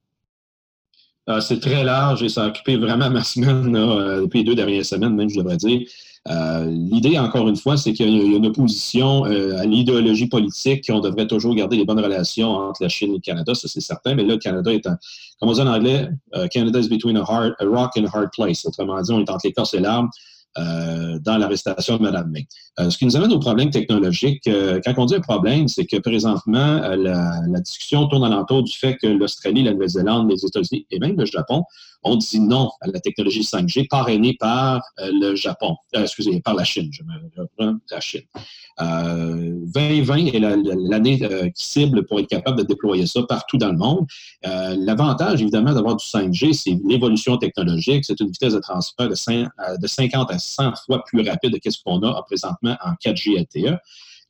Euh, 1.29 1.41
c'est 1.41 1.61
très 1.61 1.85
large 1.85 2.23
et 2.23 2.29
ça 2.29 2.45
a 2.45 2.49
occupé 2.49 2.77
vraiment 2.77 3.09
ma 3.09 3.23
semaine 3.23 3.77
euh, 3.77 4.23
depuis 4.23 4.41
les 4.41 4.45
deux 4.45 4.55
dernières 4.55 4.85
semaines, 4.85 5.15
même, 5.15 5.31
je 5.31 5.39
devrais 5.39 5.57
dire. 5.57 5.83
Euh, 6.29 6.67
l'idée, 6.67 7.19
encore 7.19 7.49
une 7.49 7.57
fois, 7.57 7.77
c'est 7.77 7.93
qu'il 7.93 8.09
y 8.09 8.21
a 8.21 8.37
une 8.37 8.47
opposition 8.47 9.25
à 9.25 9.65
l'idéologie 9.65 10.29
politique, 10.29 10.87
qu'on 10.87 11.01
devrait 11.01 11.27
toujours 11.27 11.55
garder 11.55 11.77
les 11.77 11.85
bonnes 11.85 11.99
relations 11.99 12.49
entre 12.49 12.83
la 12.83 12.89
Chine 12.89 13.11
et 13.11 13.15
le 13.15 13.21
Canada, 13.21 13.55
ça 13.55 13.67
c'est 13.67 13.81
certain, 13.81 14.15
mais 14.15 14.23
là, 14.23 14.35
le 14.35 14.39
Canada 14.39 14.73
est 14.73 14.87
en, 14.87 14.95
comme 15.41 15.49
on 15.49 15.53
dit 15.53 15.61
en 15.61 15.67
anglais, 15.67 16.09
Canada 16.53 16.79
is 16.79 16.89
between 16.89 17.17
a, 17.17 17.25
hard, 17.25 17.55
a 17.59 17.67
rock 17.67 17.93
and 17.97 18.05
a 18.05 18.17
hard 18.17 18.31
place. 18.33 18.65
Autrement 18.65 19.01
dit, 19.03 19.13
on 19.13 19.19
est 19.19 19.31
entre 19.31 19.47
l'écorce 19.47 19.75
et 19.75 19.81
l'arbre. 19.81 20.11
Euh, 20.59 21.19
dans 21.21 21.39
l'arrestation 21.39 21.97
de 21.97 22.03
Mme 22.03 22.31
May. 22.31 22.47
Euh, 22.79 22.91
ce 22.91 22.99
qui 22.99 23.07
nous 23.07 23.17
amène 23.17 23.33
au 23.33 23.39
problème 23.39 23.71
technologique. 23.71 24.47
Euh, 24.47 24.81
quand 24.85 24.93
on 24.99 25.07
dit 25.07 25.15
un 25.15 25.21
problème, 25.21 25.67
c'est 25.67 25.87
que 25.87 25.97
présentement, 25.97 26.79
la, 26.95 27.41
discussion 27.61 28.07
tourne 28.07 28.23
alentour 28.23 28.63
du 28.63 28.73
fait 28.73 28.99
que 28.99 29.07
l'Australie, 29.07 29.63
la 29.63 29.73
Nouvelle-Zélande, 29.73 30.31
les 30.31 30.45
États-Unis 30.45 30.87
et 30.91 30.99
même 30.99 31.17
le 31.17 31.25
Japon 31.25 31.65
ont 32.05 32.17
dit 32.17 32.41
non 32.41 32.71
à 32.81 32.89
la 32.89 33.01
technologie 33.01 33.43
5G 33.43 33.89
parrainée 33.89 34.37
par 34.39 34.83
le 34.99 35.35
Japon, 35.35 35.77
excusez, 35.93 36.41
par 36.41 36.55
la 36.55 36.65
Chine, 36.65 36.91
je 36.93 37.03
me 37.03 37.13
reprends, 37.37 37.79
la 37.91 38.01
Chine. 38.01 38.23
2020 38.81 40.27
est 40.35 40.41
l'année 40.41 41.19
qui 41.55 41.67
cible 41.67 42.07
pour 42.07 42.21
être 42.21 42.29
capable 42.29 42.59
de 42.59 42.65
déployer 42.65 43.07
ça 43.07 43.23
partout 43.29 43.59
dans 43.59 43.71
le 43.71 43.79
monde. 43.79 44.07
L'avantage, 44.43 45.43
évidemment, 45.43 45.73
d'avoir 45.75 45.97
du 45.97 46.05
5G, 46.05 46.53
c'est 46.53 46.79
l'évolution 46.87 47.37
technologique, 47.37 48.05
c'est 48.05 48.19
une 48.21 48.29
vitesse 48.29 48.55
de 48.55 48.61
transfert 48.61 49.09
de, 49.09 49.15
50 49.87 50.31
à 50.31 50.39
100 50.39 50.73
fois 50.87 51.05
plus 51.05 51.29
rapide 51.29 51.59
que 51.61 51.71
ce 51.71 51.79
qu'on 51.83 52.03
a 52.03 52.23
présentement 52.23 52.77
en 52.85 52.93
4G 52.93 53.39
LTE. 53.39 53.79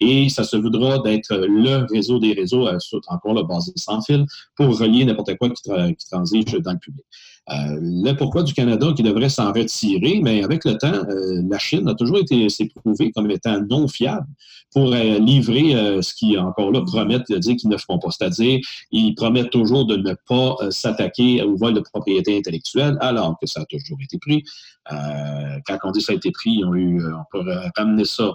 Et 0.04 0.28
ça 0.28 0.42
se 0.42 0.56
voudra 0.56 0.98
d'être 0.98 1.32
le 1.36 1.86
réseau 1.88 2.18
des 2.18 2.32
réseaux, 2.32 2.66
euh, 2.66 2.78
encore 3.06 3.34
là, 3.34 3.44
basé 3.44 3.72
sans 3.76 4.02
fil, 4.02 4.26
pour 4.56 4.76
relier 4.76 5.04
n'importe 5.04 5.36
quoi 5.38 5.48
qui, 5.50 5.62
transige 6.10 6.52
dans 6.54 6.72
le 6.72 6.78
public. 6.78 7.04
Euh, 7.50 7.78
le 7.80 8.12
pourquoi 8.14 8.42
du 8.42 8.52
Canada 8.52 8.92
qui 8.96 9.04
devrait 9.04 9.28
s'en 9.28 9.52
retirer, 9.52 10.20
mais 10.20 10.42
avec 10.42 10.64
le 10.64 10.76
temps, 10.76 10.92
euh, 10.92 11.42
la 11.48 11.58
Chine 11.58 11.86
a 11.88 11.94
toujours 11.94 12.18
été 12.18 12.48
s'est 12.48 12.68
comme 13.14 13.30
étant 13.30 13.60
non 13.70 13.86
fiable 13.86 14.26
pour 14.72 14.90
livrer 14.90 16.00
ce 16.02 16.14
qui, 16.14 16.38
encore 16.38 16.72
là, 16.72 16.80
promettent 16.80 17.30
de 17.30 17.36
dire 17.36 17.56
qu'ils 17.56 17.68
ne 17.68 17.76
feront 17.76 17.98
pas. 17.98 18.10
C'est-à-dire, 18.10 18.58
ils 18.90 19.14
promettent 19.14 19.50
toujours 19.50 19.84
de 19.84 19.96
ne 19.96 20.14
pas 20.26 20.56
s'attaquer 20.70 21.42
au 21.42 21.56
vol 21.56 21.74
de 21.74 21.80
propriété 21.80 22.38
intellectuelle, 22.38 22.96
alors 23.00 23.36
que 23.38 23.46
ça 23.46 23.60
a 23.60 23.64
toujours 23.66 23.98
été 24.02 24.18
pris. 24.18 24.42
quand 24.88 25.78
on 25.84 25.90
dit 25.90 26.00
ça 26.00 26.14
a 26.14 26.16
été 26.16 26.30
pris, 26.30 26.62
on 26.64 27.24
peut 27.30 27.44
ramener 27.76 28.06
ça 28.06 28.32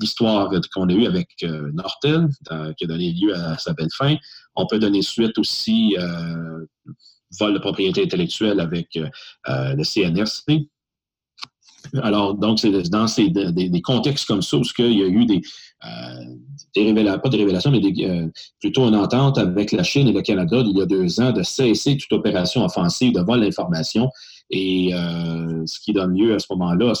l'histoire 0.00 0.50
qu'on 0.72 0.88
a 0.88 0.92
eue 0.92 1.06
avec 1.06 1.28
euh, 1.42 1.70
Norton, 1.72 2.28
qui 2.76 2.84
a 2.84 2.86
donné 2.86 3.12
lieu 3.12 3.34
à 3.34 3.58
sa 3.58 3.72
belle 3.72 3.88
fin. 3.96 4.16
On 4.54 4.66
peut 4.66 4.78
donner 4.78 5.02
suite 5.02 5.38
aussi 5.38 5.96
euh, 5.98 6.64
vol 7.38 7.54
de 7.54 7.58
propriété 7.58 8.02
intellectuelle 8.02 8.60
avec 8.60 8.88
euh, 8.96 9.74
le 9.74 9.84
CNRC. 9.84 10.68
Alors, 12.02 12.34
donc, 12.34 12.58
c'est 12.58 12.70
dans 12.90 13.06
ces, 13.06 13.30
des, 13.30 13.82
contextes 13.82 14.26
comme 14.26 14.42
ça 14.42 14.56
où 14.56 14.62
il 14.78 14.98
y 14.98 15.02
a 15.02 15.06
eu 15.06 15.24
des, 15.24 15.40
des 16.74 16.84
révélations, 16.84 17.20
pas 17.20 17.28
des 17.28 17.38
révélations, 17.38 17.70
mais 17.70 17.80
plutôt 18.60 18.88
une 18.88 18.96
entente 18.96 19.38
avec 19.38 19.72
la 19.72 19.84
Chine 19.84 20.08
et 20.08 20.12
le 20.12 20.20
Canada 20.20 20.60
il 20.66 20.76
y 20.76 20.82
a 20.82 20.86
deux 20.86 21.20
ans 21.20 21.32
de 21.32 21.42
cesser 21.42 21.96
toute 21.96 22.12
opération 22.12 22.64
offensive 22.64 23.14
de 23.14 23.20
vol 23.20 23.40
d'information 23.40 24.10
et 24.50 24.94
euh, 24.94 25.62
ce 25.66 25.80
qui 25.80 25.92
donne 25.92 26.16
lieu 26.16 26.34
à 26.34 26.38
ce 26.38 26.46
moment-là, 26.50 26.92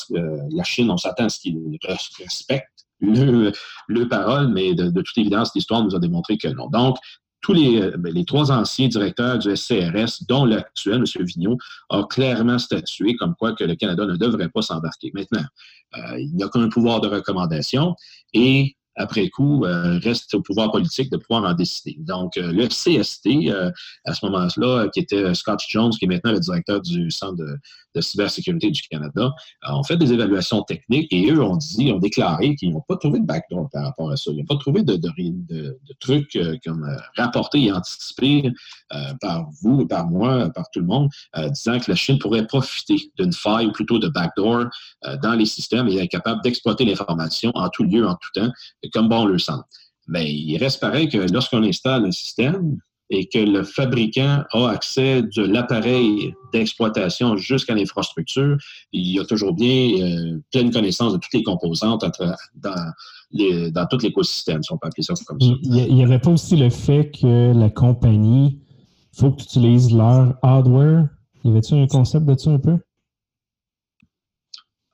la 0.50 0.64
Chine, 0.64 0.90
on 0.90 0.96
s'attend 0.96 1.26
à 1.26 1.28
ce 1.28 1.40
qu'ils 1.40 1.78
respectent 2.18 2.86
le, 3.00 3.52
le 3.86 4.08
parole, 4.08 4.48
mais 4.48 4.74
de, 4.74 4.90
toute 4.90 5.18
évidence, 5.18 5.52
l'histoire 5.54 5.82
nous 5.84 5.94
a 5.94 5.98
démontré 5.98 6.36
que 6.36 6.48
non. 6.48 6.68
Donc, 6.68 6.96
tous 7.40 7.52
les, 7.52 7.80
euh, 7.80 7.96
ben, 7.96 8.12
les 8.12 8.24
trois 8.24 8.50
anciens 8.50 8.88
directeurs 8.88 9.38
du 9.38 9.54
SCRS, 9.54 10.24
dont 10.28 10.44
l'actuel, 10.44 10.96
M. 10.96 11.24
Vigneault, 11.24 11.58
ont 11.90 12.04
clairement 12.04 12.58
statué 12.58 13.14
comme 13.14 13.34
quoi 13.38 13.52
que 13.52 13.64
le 13.64 13.76
Canada 13.76 14.04
ne 14.06 14.16
devrait 14.16 14.48
pas 14.48 14.62
s'embarquer. 14.62 15.12
Maintenant, 15.14 15.44
euh, 15.96 16.18
il 16.18 16.34
n'y 16.34 16.42
a 16.42 16.48
qu'un 16.48 16.68
pouvoir 16.68 17.00
de 17.00 17.08
recommandation 17.08 17.94
et 18.34 18.76
après 18.98 19.28
coup, 19.30 19.64
euh, 19.64 19.98
reste 20.02 20.34
au 20.34 20.42
pouvoir 20.42 20.70
politique 20.72 21.10
de 21.10 21.16
pouvoir 21.16 21.44
en 21.44 21.54
décider. 21.54 21.96
Donc, 22.00 22.36
euh, 22.36 22.52
le 22.52 22.66
CST, 22.66 23.48
euh, 23.48 23.70
à 24.04 24.12
ce 24.12 24.26
moment-là, 24.26 24.88
qui 24.92 25.00
était 25.00 25.34
Scott 25.34 25.60
Jones, 25.68 25.90
qui 25.90 26.04
est 26.04 26.08
maintenant 26.08 26.32
le 26.32 26.40
directeur 26.40 26.80
du 26.80 27.10
Centre 27.10 27.36
de, 27.36 27.58
cybersécurité 28.00 28.70
du 28.70 28.80
Canada, 28.82 29.32
ont 29.68 29.82
fait 29.82 29.96
des 29.96 30.12
évaluations 30.12 30.62
techniques 30.62 31.12
et 31.12 31.30
eux 31.30 31.42
ont 31.42 31.56
dit, 31.56 31.90
ont 31.92 31.98
déclaré 31.98 32.54
qu'ils 32.54 32.72
n'ont 32.72 32.84
pas 32.86 32.96
trouvé 32.96 33.20
de 33.20 33.26
backdoor 33.26 33.68
par 33.72 33.84
rapport 33.84 34.10
à 34.10 34.16
ça. 34.16 34.30
Ils 34.30 34.38
n'ont 34.38 34.44
pas 34.44 34.56
trouvé 34.56 34.82
de, 34.82 34.96
de, 34.96 35.10
de 35.48 35.78
trucs 36.00 36.38
comme 36.64 36.86
rapportés 37.16 37.64
et 37.64 37.72
anticipés 37.72 38.52
par 39.20 39.48
vous, 39.62 39.86
par 39.86 40.06
moi, 40.06 40.50
par 40.50 40.70
tout 40.70 40.80
le 40.80 40.86
monde, 40.86 41.10
disant 41.50 41.78
que 41.78 41.90
la 41.90 41.96
Chine 41.96 42.18
pourrait 42.18 42.46
profiter 42.46 43.10
d'une 43.18 43.32
faille 43.32 43.66
ou 43.66 43.72
plutôt 43.72 43.98
de 43.98 44.08
backdoor 44.08 44.66
dans 45.22 45.34
les 45.34 45.46
systèmes 45.46 45.88
et 45.88 45.96
être 45.98 46.10
capable 46.10 46.42
d'exploiter 46.42 46.84
l'information 46.84 47.50
en 47.54 47.68
tout 47.68 47.84
lieu, 47.84 48.06
en 48.06 48.14
tout 48.14 48.30
temps, 48.34 48.50
comme 48.92 49.08
bon 49.08 49.24
le 49.24 49.38
semble. 49.38 49.64
mais 50.08 50.32
il 50.32 50.56
reste 50.58 50.80
pareil 50.80 51.08
que 51.08 51.18
lorsqu'on 51.32 51.62
installe 51.62 52.06
un 52.06 52.10
système 52.10 52.78
et 53.10 53.26
que 53.26 53.38
le 53.38 53.64
fabricant 53.64 54.44
a 54.52 54.68
accès 54.68 55.22
de 55.22 55.42
l'appareil 55.42 56.34
d'exploitation 56.52 57.36
jusqu'à 57.36 57.74
l'infrastructure, 57.74 58.56
il 58.92 59.18
a 59.20 59.24
toujours 59.24 59.54
bien 59.54 60.02
euh, 60.02 60.38
pleine 60.52 60.70
connaissance 60.70 61.12
de 61.12 61.18
toutes 61.18 61.32
les 61.32 61.42
composantes 61.42 62.04
dans, 62.54 62.92
dans 63.32 63.86
tout 63.86 63.98
l'écosystème, 64.02 64.62
si 64.62 64.72
on 64.72 64.78
peut 64.78 64.88
appeler 64.88 65.02
ça 65.02 65.14
comme 65.26 65.40
ça. 65.40 65.46
Il 65.62 65.94
n'y 65.94 66.04
avait 66.04 66.18
pas 66.18 66.30
aussi 66.30 66.56
le 66.56 66.70
fait 66.70 67.10
que 67.10 67.52
la 67.54 67.70
compagnie, 67.70 68.60
faut 69.12 69.30
que 69.30 69.36
tu 69.36 69.44
utilises 69.44 69.92
leur 69.92 70.34
hardware? 70.42 71.08
Y 71.44 71.50
avait-tu 71.50 71.74
un 71.74 71.86
concept 71.86 72.26
de 72.26 72.36
ça 72.36 72.50
un 72.50 72.58
peu? 72.58 72.78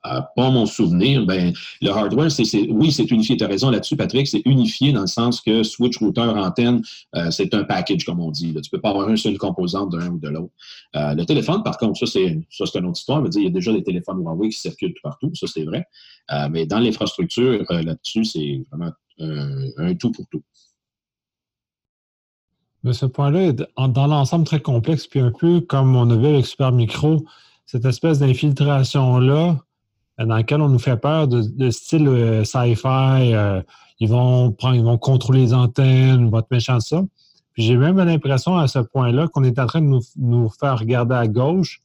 Pas 0.04 0.50
mon 0.50 0.66
souvenir, 0.66 1.24
ben, 1.24 1.52
le 1.80 1.90
hardware, 1.90 2.30
c'est, 2.30 2.44
oui, 2.70 2.92
c'est 2.92 3.10
unifié. 3.10 3.36
Tu 3.36 3.44
as 3.44 3.48
raison 3.48 3.70
là-dessus, 3.70 3.96
Patrick, 3.96 4.26
c'est 4.26 4.42
unifié 4.44 4.92
dans 4.92 5.02
le 5.02 5.06
sens 5.06 5.40
que 5.40 5.62
switch, 5.62 5.98
router, 5.98 6.20
antenne, 6.20 6.82
euh, 7.16 7.30
c'est 7.30 7.54
un 7.54 7.64
package, 7.64 8.04
comme 8.04 8.20
on 8.20 8.30
dit. 8.30 8.52
Tu 8.52 8.58
ne 8.58 8.70
peux 8.70 8.80
pas 8.80 8.90
avoir 8.90 9.08
une 9.08 9.16
seule 9.16 9.38
composante 9.38 9.92
d'un 9.92 10.10
ou 10.10 10.18
de 10.18 10.28
l'autre. 10.28 10.52
Euh, 10.96 11.14
le 11.14 11.24
téléphone, 11.24 11.62
par 11.62 11.78
contre, 11.78 11.98
ça, 11.98 12.06
c'est, 12.06 12.38
ça, 12.50 12.66
c'est 12.66 12.78
une 12.78 12.86
autre 12.86 12.98
histoire. 12.98 13.22
dire, 13.28 13.40
il 13.40 13.44
y 13.44 13.48
a 13.48 13.50
déjà 13.50 13.72
des 13.72 13.82
téléphones 13.82 14.18
Huawei 14.18 14.50
qui 14.50 14.58
circulent 14.58 14.94
partout, 15.02 15.30
ça, 15.34 15.46
c'est 15.46 15.64
vrai. 15.64 15.86
Euh, 16.32 16.48
mais 16.50 16.66
dans 16.66 16.78
l'infrastructure, 16.78 17.64
là-dessus, 17.70 18.24
c'est 18.24 18.62
vraiment 18.70 18.92
un 19.18 19.94
tout 19.94 20.10
pour 20.10 20.26
tout. 20.28 20.42
Mais 22.82 22.92
ce 22.92 23.06
point-là 23.06 23.42
est 23.44 23.66
dans 23.88 24.06
l'ensemble 24.06 24.44
très 24.44 24.60
complexe, 24.60 25.06
puis 25.06 25.20
un 25.20 25.30
peu 25.30 25.60
comme 25.60 25.96
on 25.96 26.10
a 26.10 26.16
vu 26.16 26.26
avec 26.26 26.46
Super 26.46 26.70
Micro, 26.70 27.24
cette 27.64 27.86
espèce 27.86 28.18
d'infiltration-là, 28.18 29.56
dans 30.18 30.36
lequel 30.36 30.60
on 30.60 30.68
nous 30.68 30.78
fait 30.78 30.96
peur 30.96 31.28
de, 31.28 31.70
style 31.70 32.08
euh, 32.08 32.44
sci-fi. 32.44 33.32
Euh, 33.32 33.62
ils, 34.00 34.08
vont 34.08 34.52
prendre, 34.52 34.76
ils 34.76 34.84
vont 34.84 34.98
contrôler 34.98 35.40
les 35.40 35.54
antennes, 35.54 36.30
votre 36.30 36.48
méchant 36.50 36.80
ça. 36.80 37.02
Puis 37.52 37.62
j'ai 37.62 37.76
même 37.76 37.96
l'impression 37.96 38.56
à 38.56 38.66
ce 38.66 38.80
point-là 38.80 39.28
qu'on 39.28 39.44
est 39.44 39.58
en 39.58 39.66
train 39.66 39.80
de 39.80 39.98
nous, 40.16 40.48
faire 40.50 40.78
regarder 40.78 41.14
à 41.14 41.26
gauche 41.26 41.80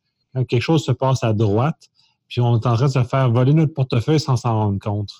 quelque 0.47 0.61
chose 0.61 0.83
se 0.83 0.91
passe 0.91 1.23
à 1.23 1.33
droite, 1.33 1.89
puis 2.27 2.41
on 2.41 2.59
est 2.59 2.65
en 2.65 2.75
train 2.75 2.87
de 2.87 2.91
se 2.91 3.03
faire 3.03 3.29
voler 3.31 3.53
notre 3.53 3.73
portefeuille 3.73 4.19
sans 4.19 4.37
s'en 4.37 4.53
rendre 4.53 4.79
compte. 4.79 5.11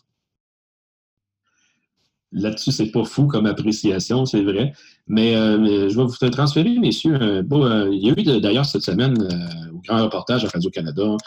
Là-dessus, 2.31 2.71
c'est 2.71 2.91
pas 2.91 3.05
fou 3.05 3.25
comme 3.25 3.47
appréciation, 3.47 4.25
c'est 4.25 4.43
vrai. 4.43 4.73
Mais 5.09 5.35
euh, 5.35 5.89
je 5.89 5.97
vais 5.97 6.03
vous 6.03 6.29
transférer, 6.29 6.77
messieurs. 6.79 7.43
il 7.91 7.99
y 7.99 8.09
a 8.09 8.13
eu 8.13 8.39
d'ailleurs 8.39 8.65
cette 8.65 8.83
semaine 8.83 9.17
au 9.73 9.79
grand 9.79 10.03
reportage 10.03 10.45
à 10.45 10.49
Radio-Canada 10.49 11.17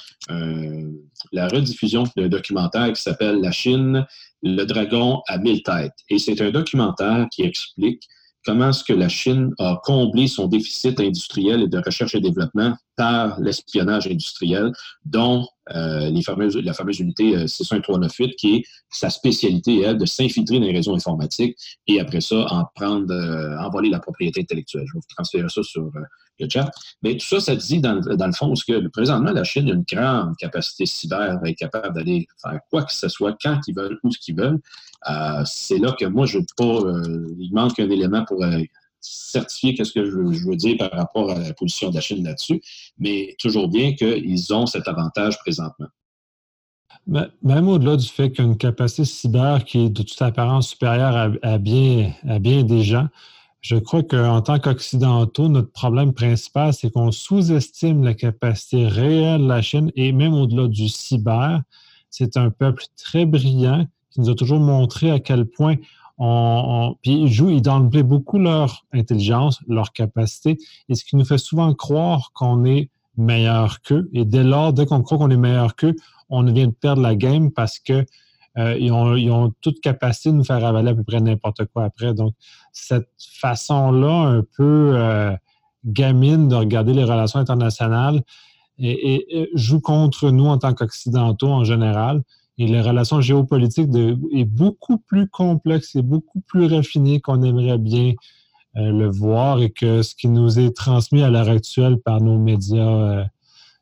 la 1.33 1.49
rediffusion 1.49 2.05
d'un 2.17 2.29
documentaire 2.29 2.93
qui 2.93 3.03
s'appelle 3.03 3.41
La 3.41 3.53
Chine, 3.53 4.07
le 4.43 4.65
dragon 4.65 5.23
à 5.29 5.39
mille 5.39 5.63
têtes. 5.63 5.97
Et 6.09 6.19
c'est 6.19 6.41
un 6.41 6.51
documentaire 6.51 7.27
qui 7.31 7.43
explique 7.43 8.09
comment 8.45 8.71
est-ce 8.71 8.85
que 8.85 8.93
la 8.93 9.09
Chine 9.09 9.53
a 9.59 9.81
comblé 9.85 10.27
son 10.27 10.47
déficit 10.47 10.99
industriel 11.01 11.63
et 11.63 11.69
de 11.69 11.79
recherche 11.85 12.15
et 12.15 12.21
développement 12.21 12.77
par 12.97 13.41
l'espionnage 13.41 14.07
industriel, 14.07 14.73
dont 15.05 15.47
euh, 15.71 16.11
la 16.11 16.73
fameuse 16.75 17.01
unité 17.01 17.37
euh, 17.37 17.47
61398, 17.47 18.35
qui 18.37 18.57
est 18.57 18.65
sa 18.91 19.11
spécialité, 19.11 19.81
elle, 19.81 19.99
de 19.99 20.07
s'infiltrer 20.07 20.59
dans 20.59 20.67
les 20.67 20.73
réseaux 20.73 20.95
informatiques 20.95 21.57
et 21.87 22.01
après 22.01 22.21
ça, 22.21 22.47
en 22.51 22.65
prendre, 22.75 23.13
euh, 23.13 23.59
envoler 23.59 23.89
la 23.89 24.01
propriété 24.01 24.41
intellectuelle? 24.41 24.85
Je 24.87 24.93
vais 24.93 25.01
vous 25.01 25.15
transférer 25.15 25.49
ça 25.49 25.63
sur 25.63 25.85
euh, 25.85 26.01
Mais 27.03 27.17
tout 27.17 27.27
ça, 27.27 27.41
ça 27.41 27.57
dit 27.57 27.81
dans, 27.81 27.95
le 27.95 28.33
fond 28.33 28.53
que 28.67 28.89
présentement, 28.89 29.33
la 29.33 29.45
Chine 29.45 29.69
a 29.69 29.73
une 29.73 29.85
grande 29.91 30.37
capacité 30.37 30.87
cyber, 30.87 31.39
elle 31.43 31.51
est 31.51 31.55
capable 31.55 31.95
d'aller 31.95 32.27
faire 32.41 32.59
quoi 32.71 32.85
que 32.85 32.93
ce 32.93 33.09
soit, 33.09 33.37
quand 33.43 33.61
ils 33.67 33.75
veulent, 33.75 33.99
où 34.03 34.11
ce 34.11 34.19
qu'ils 34.19 34.37
veulent. 34.37 34.61
Euh, 35.11 35.43
c'est 35.45 35.79
là 35.79 35.93
que 35.99 36.05
moi, 36.07 36.27
je 36.27 36.39
veux 36.39 36.47
pas. 36.57 36.65
Euh, 36.65 37.35
il 37.39 37.53
manque 37.53 37.79
un 37.81 37.91
élément 37.91 38.25
pour 38.25 38.43
euh, 38.43 38.61
certifier 39.01 39.75
qu'est-ce 39.75 39.93
que 39.93 40.05
je 40.05 40.17
veux, 40.17 40.57
dire 40.57 40.77
par 40.79 40.93
rapport 40.93 41.31
à 41.31 41.39
la 41.39 41.53
position 41.55 41.91
de 41.91 41.97
la 41.97 42.01
Chine 42.01 42.25
là-dessus, 42.25 42.63
mais 42.99 43.35
toujours 43.39 43.69
bien 43.69 43.95
qu'ils 43.95 44.55
ont 44.55 44.67
cet 44.67 44.87
avantage 44.89 45.39
présentement. 45.41 45.89
Même 47.07 47.69
au-delà 47.69 47.97
du 47.97 48.07
fait 48.07 48.31
qu'une 48.31 48.57
capacité 48.57 49.05
cyber 49.05 49.65
qui 49.65 49.87
est 49.87 49.89
de 49.89 50.03
toute 50.03 50.23
apparence 50.23 50.69
supérieure 50.69 51.33
à, 51.43 51.59
bien, 51.59 52.13
à 52.29 52.39
bien 52.39 52.63
des 52.63 52.85
gens, 52.85 53.09
je 53.63 53.77
crois 53.77 54.03
qu'en 54.03 54.43
tant 54.43 54.59
qu'Occidentaux, 54.59 55.49
notre 55.49 55.71
problème 55.71 56.13
principal, 56.13 56.75
c'est 56.75 56.91
qu'on 56.91 57.13
sous-estime 57.13 58.03
la 58.03 58.13
capacité 58.13 58.89
réelle 58.89 59.43
de 59.43 59.47
la 59.47 59.63
Chine 59.63 59.93
et 59.95 60.11
même 60.13 60.35
au-delà 60.35 60.67
du 60.67 60.89
cyber, 60.89 61.63
c'est 62.11 62.37
un 62.37 62.51
peuple 62.51 62.85
très 62.97 63.25
brillant 63.25 63.87
qui 64.11 64.21
nous 64.21 64.31
a 64.31 64.35
toujours 64.35 64.59
montré 64.59 65.13
à 65.13 65.21
quel 65.21 65.47
point 65.47 65.77
on, 66.19 66.97
puis 67.03 67.13
ils 67.23 67.33
jouent, 67.33 67.51
ils 67.51 67.63
downplay 67.63 68.03
beaucoup 68.03 68.39
leur 68.39 68.85
intelligence, 68.93 69.61
leur 69.67 69.93
capacité, 69.93 70.59
et 70.89 70.95
ce 70.95 71.05
qui 71.05 71.17
nous 71.17 71.25
fait 71.25 71.39
souvent 71.39 71.73
croire 71.73 72.33
qu'on 72.35 72.65
est 72.65 72.91
meilleur 73.17 73.81
qu'eux. 73.83 74.11
Et 74.13 74.25
dès 74.25 74.45
lors, 74.45 74.73
dès 74.73 74.87
qu'on 74.87 75.03
croit 75.03 75.19
qu'on 75.19 75.31
est 75.31 75.37
meilleur 75.37 75.77
qu'eux, 75.77 75.95
on 76.29 76.43
vient 76.45 76.67
de 76.67 76.73
perdre 76.73 77.03
la 77.03 77.15
game 77.15 77.53
parce 77.53 77.79
que 77.79 78.05
euh, 78.59 78.77
ils, 78.79 78.93
ont, 78.93 79.53
toute 79.61 79.81
capacité 79.81 80.31
de 80.31 80.37
nous 80.37 80.45
faire 80.45 80.65
avaler 80.65 80.91
à 80.91 80.95
peu 80.95 81.05
près 81.05 81.21
n'importe 81.21 81.65
quoi 81.67 81.85
après. 81.85 82.13
Donc, 82.13 82.35
cette 82.73 83.09
façon-là, 83.41 84.27
un 84.29 84.43
peu 84.57 84.93
euh, 84.95 85.35
gamine 85.85 86.49
de 86.49 86.57
regarder 86.57 86.93
les 86.93 87.05
relations 87.05 87.39
internationales, 87.39 88.23
joue 89.55 89.81
contre 89.81 90.31
nous 90.31 90.47
en 90.47 90.59
tant 90.59 90.75
qu'Occidentaux 90.75 91.49
en 91.49 91.65
général. 91.65 92.23
Et 92.59 92.67
les 92.67 92.81
relations 92.81 93.21
géopolitiques 93.21 93.89
de, 93.89 94.19
est 94.35 94.45
beaucoup 94.45 94.99
plus 94.99 95.29
complexe 95.29 95.95
et 95.95 96.03
beaucoup 96.03 96.41
plus 96.41 96.67
raffiné 96.67 97.21
qu'on 97.21 97.43
aimerait 97.43 97.79
bien 97.79 98.13
euh, 98.77 98.93
le 98.93 99.09
voir 99.09 99.63
et 99.63 99.71
que 99.71 100.03
ce 100.03 100.15
qui 100.15 100.29
nous 100.29 100.59
est 100.59 100.77
transmis 100.77 101.23
à 101.23 101.31
l'heure 101.31 101.49
actuelle 101.49 101.99
par 101.99 102.21
nos 102.21 102.39
médias, 102.39 103.27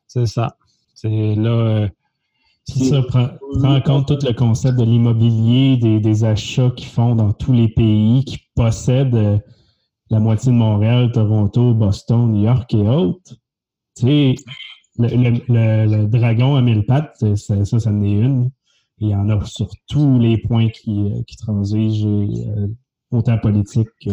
c'est 0.07 0.27
ça. 0.27 0.55
C'est 0.93 1.35
là. 1.35 1.89
Ça 2.65 3.01
prend, 3.03 3.29
en 3.63 3.81
compte 3.81 4.07
tout 4.07 4.25
le 4.25 4.33
concept 4.33 4.77
de 4.77 4.83
l'immobilier, 4.83 5.77
des, 5.77 6.23
achats 6.23 6.71
qu'ils 6.71 6.87
font 6.87 7.15
dans 7.15 7.33
tous 7.33 7.53
les 7.53 7.67
pays, 7.67 8.23
qui 8.25 8.39
possèdent 8.55 9.41
la 10.09 10.19
moitié 10.19 10.51
de 10.51 10.57
Montréal, 10.57 11.11
Toronto, 11.11 11.73
Boston, 11.73 12.31
New 12.31 12.43
York 12.43 12.73
et 12.73 12.87
autres. 12.87 13.35
Tu 13.95 14.05
sais, 14.05 14.35
le, 14.97 16.05
dragon 16.05 16.55
à 16.55 16.61
mille 16.61 16.85
pattes, 16.85 17.35
ça, 17.35 17.65
ça, 17.65 17.79
ça 17.79 17.89
en 17.89 18.03
est 18.03 18.11
une 18.11 18.51
il 19.01 19.09
y 19.09 19.15
en 19.15 19.29
a 19.29 19.45
sur 19.45 19.69
tous 19.87 20.19
les 20.19 20.37
points 20.37 20.69
qui, 20.69 20.91
euh, 20.91 21.23
qui 21.27 21.35
transigent, 21.35 22.07
euh, 22.07 22.67
autant 23.09 23.37
politique 23.39 23.89
que 23.99 24.11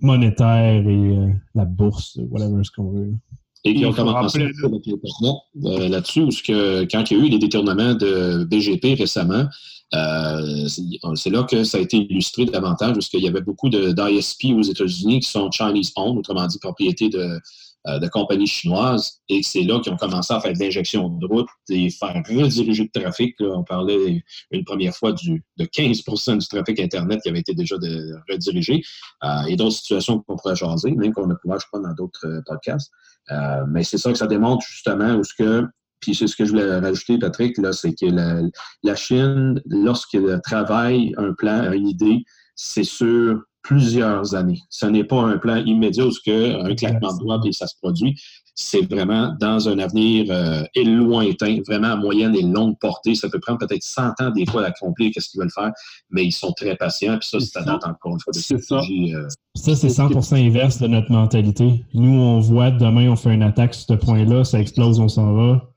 monétaire 0.00 0.86
et 0.86 1.16
euh, 1.16 1.32
la 1.54 1.64
bourse, 1.64 2.18
whatever 2.28 2.64
ce 2.64 2.72
qu'on 2.72 2.90
veut. 2.90 3.14
Et 3.64 3.74
qui 3.74 3.84
ont 3.84 3.92
commencé 3.92 4.38
là-dessus, 5.54 6.22
où 6.22 6.28
que, 6.28 6.84
quand 6.90 7.10
il 7.10 7.18
y 7.18 7.20
a 7.20 7.24
eu 7.24 7.28
les 7.28 7.38
détournements 7.38 7.94
de 7.94 8.44
BGP 8.44 8.94
récemment, 8.94 9.46
c'est 9.92 11.30
là 11.30 11.42
que 11.44 11.64
ça 11.64 11.78
a 11.78 11.80
été 11.80 11.96
illustré 11.98 12.44
davantage, 12.46 12.94
parce 12.94 13.08
qu'il 13.08 13.22
y 13.22 13.28
avait 13.28 13.40
beaucoup 13.40 13.68
d'ISP 13.68 14.46
aux 14.56 14.62
États-Unis 14.62 15.20
qui 15.20 15.28
sont 15.28 15.50
Chinese 15.50 15.92
owned, 15.96 16.18
autrement 16.18 16.46
dit 16.46 16.58
propriété 16.58 17.08
de, 17.08 17.18
euh, 17.18 17.38
de 17.86 18.08
compagnies 18.08 18.46
chinoises 18.46 19.20
et 19.28 19.42
c'est 19.42 19.62
là 19.62 19.80
qu'ils 19.80 19.92
ont 19.92 19.96
commencé 19.96 20.34
à 20.34 20.40
faire 20.40 20.52
de 20.52 20.58
l'injection 20.58 21.08
de 21.08 21.26
route 21.26 21.48
et 21.70 21.88
faire 21.90 22.14
rediriger 22.28 22.90
le 22.94 23.00
trafic. 23.00 23.36
On 23.40 23.64
parlait 23.64 24.22
une 24.50 24.64
première 24.64 24.94
fois 24.94 25.12
du, 25.12 25.42
de 25.56 25.64
15% 25.64 26.38
du 26.38 26.46
trafic 26.46 26.78
Internet 26.78 27.20
qui 27.22 27.30
avait 27.30 27.40
été 27.40 27.54
déjà 27.54 27.76
redirigé 28.28 28.82
euh, 29.24 29.42
et 29.48 29.56
d'autres 29.56 29.76
situations 29.76 30.20
qu'on 30.20 30.36
pourrait 30.36 30.56
jaser, 30.56 30.90
même 30.90 31.12
qu'on 31.12 31.30
a 31.30 31.34
couvert, 31.36 31.58
je 31.58 31.66
crois, 31.66 31.80
dans 31.80 31.94
d'autres 31.94 32.26
euh, 32.26 32.42
podcasts. 32.44 32.90
mais 33.68 33.82
c'est 33.82 33.98
ça 33.98 34.12
que 34.12 34.18
ça 34.18 34.26
démontre 34.26 34.66
justement 34.66 35.14
où 35.14 35.24
ce 35.24 35.34
que 35.34 35.66
puis 36.00 36.14
c'est 36.14 36.26
ce 36.26 36.34
que 36.34 36.44
je 36.44 36.50
voulais 36.50 36.78
rajouter, 36.78 37.18
Patrick, 37.18 37.58
là, 37.58 37.72
c'est 37.72 37.92
que 37.92 38.06
la, 38.06 38.40
la 38.82 38.96
Chine, 38.96 39.60
lorsqu'elle 39.66 40.40
travaille 40.42 41.14
un 41.18 41.34
plan, 41.34 41.70
une 41.72 41.86
idée, 41.86 42.24
c'est 42.54 42.84
sûr 42.84 43.42
plusieurs 43.62 44.34
années. 44.34 44.60
Ce 44.70 44.86
n'est 44.86 45.04
pas 45.04 45.20
un 45.20 45.38
plan 45.38 45.56
immédiat 45.56 46.06
où 46.06 46.10
que 46.24 46.62
un 46.62 46.74
claquement 46.74 47.12
de 47.14 47.18
doigts 47.18 47.40
et 47.44 47.52
ça 47.52 47.66
se 47.66 47.74
produit. 47.80 48.18
C'est 48.54 48.82
vraiment 48.92 49.34
dans 49.40 49.68
un 49.68 49.78
avenir 49.78 50.26
euh, 50.30 50.64
lointain, 50.76 51.58
vraiment 51.66 51.88
à 51.88 51.96
moyenne 51.96 52.34
et 52.34 52.42
longue 52.42 52.78
portée. 52.78 53.14
Ça 53.14 53.28
peut 53.28 53.40
prendre 53.40 53.58
peut-être 53.58 53.82
100 53.82 54.20
ans 54.20 54.30
des 54.34 54.44
fois 54.46 54.62
d'accomplir 54.62 55.10
qu'est-ce 55.14 55.30
qu'ils 55.30 55.40
veulent 55.40 55.52
faire, 55.54 55.72
mais 56.10 56.24
ils 56.24 56.32
sont 56.32 56.52
très 56.52 56.76
patients. 56.76 57.18
Puis 57.18 57.28
ça, 57.28 57.40
c'est 57.40 57.58
à 57.58 57.62
date 57.62 57.86
encore 57.86 58.12
une 58.12 58.20
fois 58.20 58.32
de 58.34 58.38
stratégie. 58.38 59.14
Euh, 59.14 59.28
ça, 59.54 59.74
c'est 59.76 59.88
100% 59.88 60.46
inverse 60.46 60.78
de 60.78 60.88
notre 60.88 61.10
mentalité. 61.10 61.84
Nous, 61.94 62.12
on 62.12 62.40
voit 62.40 62.70
demain, 62.70 63.10
on 63.10 63.16
fait 63.16 63.32
une 63.32 63.42
attaque 63.42 63.74
sur 63.74 63.86
ce 63.88 63.94
point-là, 63.94 64.44
ça 64.44 64.60
explose, 64.60 65.00
on 65.00 65.08
s'en 65.08 65.34
va. 65.34 65.70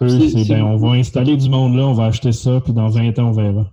c'est 0.00 0.48
ben, 0.48 0.62
on 0.62 0.76
va 0.76 0.92
installer 0.92 1.36
du 1.36 1.48
monde 1.48 1.76
là, 1.76 1.86
on 1.86 1.94
va 1.94 2.06
acheter 2.06 2.32
ça, 2.32 2.60
puis 2.60 2.72
dans 2.72 2.88
20 2.88 3.18
ans, 3.18 3.28
on 3.28 3.32
verra. 3.32 3.70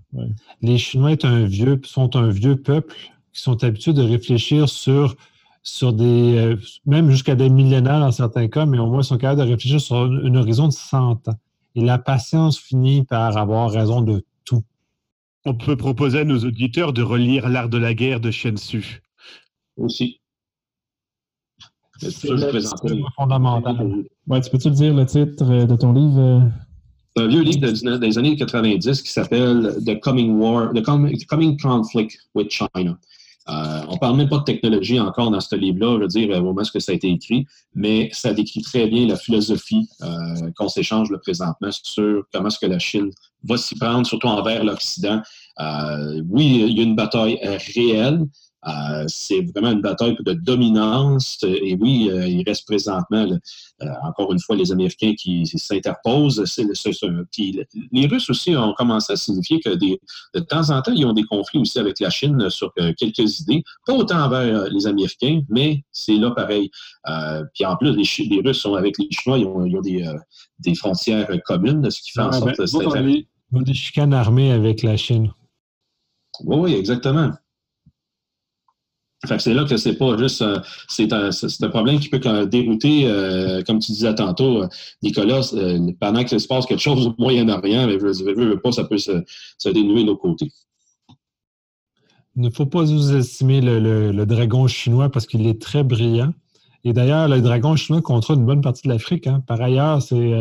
Les 0.61 0.77
Chinois 0.77 1.15
un 1.23 1.45
vieux, 1.45 1.79
sont 1.85 2.15
un 2.15 2.29
vieux 2.29 2.55
peuple 2.55 2.95
qui 3.38 3.43
sont 3.43 3.63
habitués 3.63 3.93
de 3.93 4.01
réfléchir 4.01 4.67
sur, 4.67 5.15
sur 5.61 5.93
des, 5.93 6.38
euh, 6.38 6.55
même 6.88 7.11
jusqu'à 7.11 7.35
des 7.35 7.49
millénaires 7.49 7.99
dans 7.99 8.11
certains 8.11 8.47
cas, 8.47 8.65
mais 8.65 8.79
au 8.79 8.88
moins 8.88 9.01
ils 9.01 9.05
sont 9.05 9.17
capables 9.17 9.41
de 9.41 9.47
réfléchir 9.47 9.79
sur 9.79 9.95
un, 9.95 10.35
horizon 10.35 10.67
de 10.67 10.73
100 10.73 11.27
ans. 11.27 11.39
Et 11.75 11.81
la 11.81 11.99
patience 11.99 12.57
finit 12.57 13.03
par 13.03 13.38
avoir 13.38 13.69
raison 13.69 14.01
de 14.01 14.25
tout. 14.43 14.63
On 15.45 15.53
peut 15.53 15.77
proposer 15.77 16.21
à 16.21 16.23
nos 16.23 16.39
auditeurs 16.39 16.93
de 16.93 17.03
relire 17.03 17.47
L'art 17.47 17.69
de 17.69 17.77
la 17.77 17.93
guerre 17.93 18.19
de 18.19 18.31
Shensu. 18.31 19.03
Aussi. 19.77 20.19
C'est 21.99 22.27
fondamental. 23.15 24.03
Ouais, 24.27 24.41
tu 24.41 24.49
peux-tu 24.49 24.71
dire 24.71 24.95
le 24.95 25.05
titre 25.05 25.65
de 25.65 25.75
ton 25.75 25.93
livre? 25.93 26.51
C'est 27.15 27.23
un 27.23 27.27
vieux 27.27 27.41
livre 27.41 27.97
des 27.97 28.17
années 28.17 28.35
90 28.35 29.01
qui 29.01 29.11
s'appelle 29.11 29.75
The 29.85 29.99
Coming 29.99 30.38
War, 30.38 30.71
The 30.73 30.83
Coming 30.83 31.59
Conflict 31.59 32.17
with 32.33 32.49
China. 32.49 32.97
Euh, 33.50 33.82
on 33.88 33.93
ne 33.93 33.98
parle 33.98 34.18
même 34.18 34.30
pas 34.30 34.39
de 34.39 34.43
technologie 34.43 35.00
encore 35.00 35.32
dans 35.32 35.39
ce 35.39 35.56
livre-là, 35.56 35.95
je 35.95 36.02
veux 36.02 36.08
dire, 36.08 36.38
au 36.38 36.41
moment 36.41 36.62
où 36.62 36.80
ça 36.80 36.91
a 36.91 36.95
été 36.95 37.10
écrit, 37.10 37.45
mais 37.76 38.10
ça 38.12 38.34
décrit 38.34 38.62
très 38.62 38.88
bien 38.88 39.08
la 39.08 39.16
philosophie 39.16 39.88
euh, 40.02 40.52
qu'on 40.58 40.68
s'échange 40.68 41.10
le 41.10 41.20
présentement 41.20 41.70
sur 41.72 42.24
comment 42.34 42.48
est-ce 42.48 42.60
que 42.60 42.66
la 42.66 42.80
Chine 42.80 43.10
va 43.43 43.58
s'y 43.58 43.76
prendre, 43.76 44.06
surtout 44.06 44.28
envers 44.28 44.64
l'Occident. 44.64 45.22
Euh, 45.60 46.22
oui, 46.30 46.66
il 46.68 46.78
y 46.78 46.82
a 46.82 46.84
une 46.84 46.95
bataille 46.95 47.39
réelle, 47.76 48.26
euh, 48.66 49.05
c'est 49.08 49.41
vraiment 49.53 49.72
une 49.72 49.82
bataille 49.82 50.18
de 50.20 50.34
dominance. 50.34 51.38
Et 51.43 51.78
oui, 51.80 52.10
euh, 52.12 52.28
il 52.28 52.43
reste 52.45 52.66
présentement, 52.66 53.28
euh, 53.82 53.86
encore 54.03 54.34
une 54.34 54.39
fois, 54.39 54.55
les 54.55 54.72
Américains 54.72 55.14
qui 55.18 55.45
s'interposent. 55.45 56.43
les 57.91 58.08
Russes 58.08 58.30
aussi 58.30 58.55
ont 58.55 58.74
commencé 58.74 59.14
à 59.14 59.16
signifier 59.16 59.60
que 59.60 59.76
de 59.76 60.39
temps 60.39 60.70
en 60.72 60.82
temps, 60.82 60.91
ils 60.91 61.05
ont 61.05 61.14
des 61.14 61.24
conflits 61.24 61.60
aussi 61.60 61.80
avec 61.80 61.99
la 61.99 62.10
Chine 62.10 62.49
sur 62.49 62.74
quelques 62.97 63.39
idées. 63.39 63.64
Pas 63.86 63.93
autant 63.93 64.20
envers 64.20 64.70
les 64.70 64.88
Américains, 64.88 65.41
mais 65.49 65.84
c'est 65.91 66.16
là 66.16 66.32
pareil. 66.32 66.70
puis 67.53 67.66
en 67.66 67.76
plus, 67.78 67.95
les, 67.95 68.41
Russes 68.41 68.60
sont 68.60 68.74
avec 68.74 68.97
les 68.97 69.08
Chinois, 69.12 69.38
ils 69.38 69.45
ont, 69.45 69.82
des, 69.82 70.76
frontières 70.76 71.30
communes, 71.45 71.89
ce 71.89 72.01
qui 72.01 72.12
fait 72.12 72.22
en 72.22 72.32
sorte 72.32 72.55
que 72.55 72.66
c'est. 72.66 72.78
Ils 72.80 73.26
ont 73.53 73.62
des 73.62 73.74
chicanes 73.74 74.14
armées 74.14 74.51
avec 74.51 74.84
la 74.84 74.97
Chine. 74.97 75.32
Oui, 76.43 76.58
oui, 76.58 76.74
exactement 76.74 77.32
c'est 79.39 79.53
là 79.53 79.65
que 79.65 79.78
c'est 79.78 79.93
pas 79.93 80.17
juste 80.17 80.43
c'est 80.88 81.13
un, 81.13 81.69
problème 81.69 81.99
qui 81.99 82.09
peut 82.09 82.19
dérouter, 82.45 83.05
euh, 83.05 83.61
comme 83.63 83.80
tu 83.80 83.91
disais 83.91 84.13
tantôt, 84.15 84.63
euh, 84.63 84.67
Nicolas, 85.03 85.51
euh, 85.53 85.91
pendant 85.99 86.23
qu'il 86.23 86.39
se 86.39 86.47
passe 86.47 86.65
quelque 86.65 86.82
chose 86.82 87.07
au 87.07 87.15
Moyen-Orient, 87.17 87.89
je 87.89 88.23
veux, 88.23 88.59
pas, 88.59 88.71
ça 88.71 88.84
peut 88.84 88.97
se, 88.97 89.11
dénouer 89.69 90.03
de 90.03 90.07
l'autre 90.07 90.21
côté. 90.21 90.51
Il 92.36 92.43
ne 92.43 92.49
faut 92.49 92.65
pas 92.65 92.86
sous-estimer 92.86 93.61
le, 93.61 94.25
dragon 94.25 94.67
chinois 94.67 95.09
parce 95.09 95.25
qu'il 95.25 95.47
est 95.47 95.61
très 95.61 95.84
brillant. 95.84 96.34
Et 96.84 96.93
d'ailleurs, 96.93 97.28
le 97.28 97.41
dragon 97.41 97.75
chinois 97.75 98.01
contrôle 98.01 98.38
une 98.38 98.45
bonne 98.45 98.61
partie 98.61 98.88
de 98.88 98.93
l'Afrique. 98.93 99.28
Hein. 99.28 99.43
Par 99.45 99.59
ailleurs, 99.61 100.01
c'est 100.01 100.34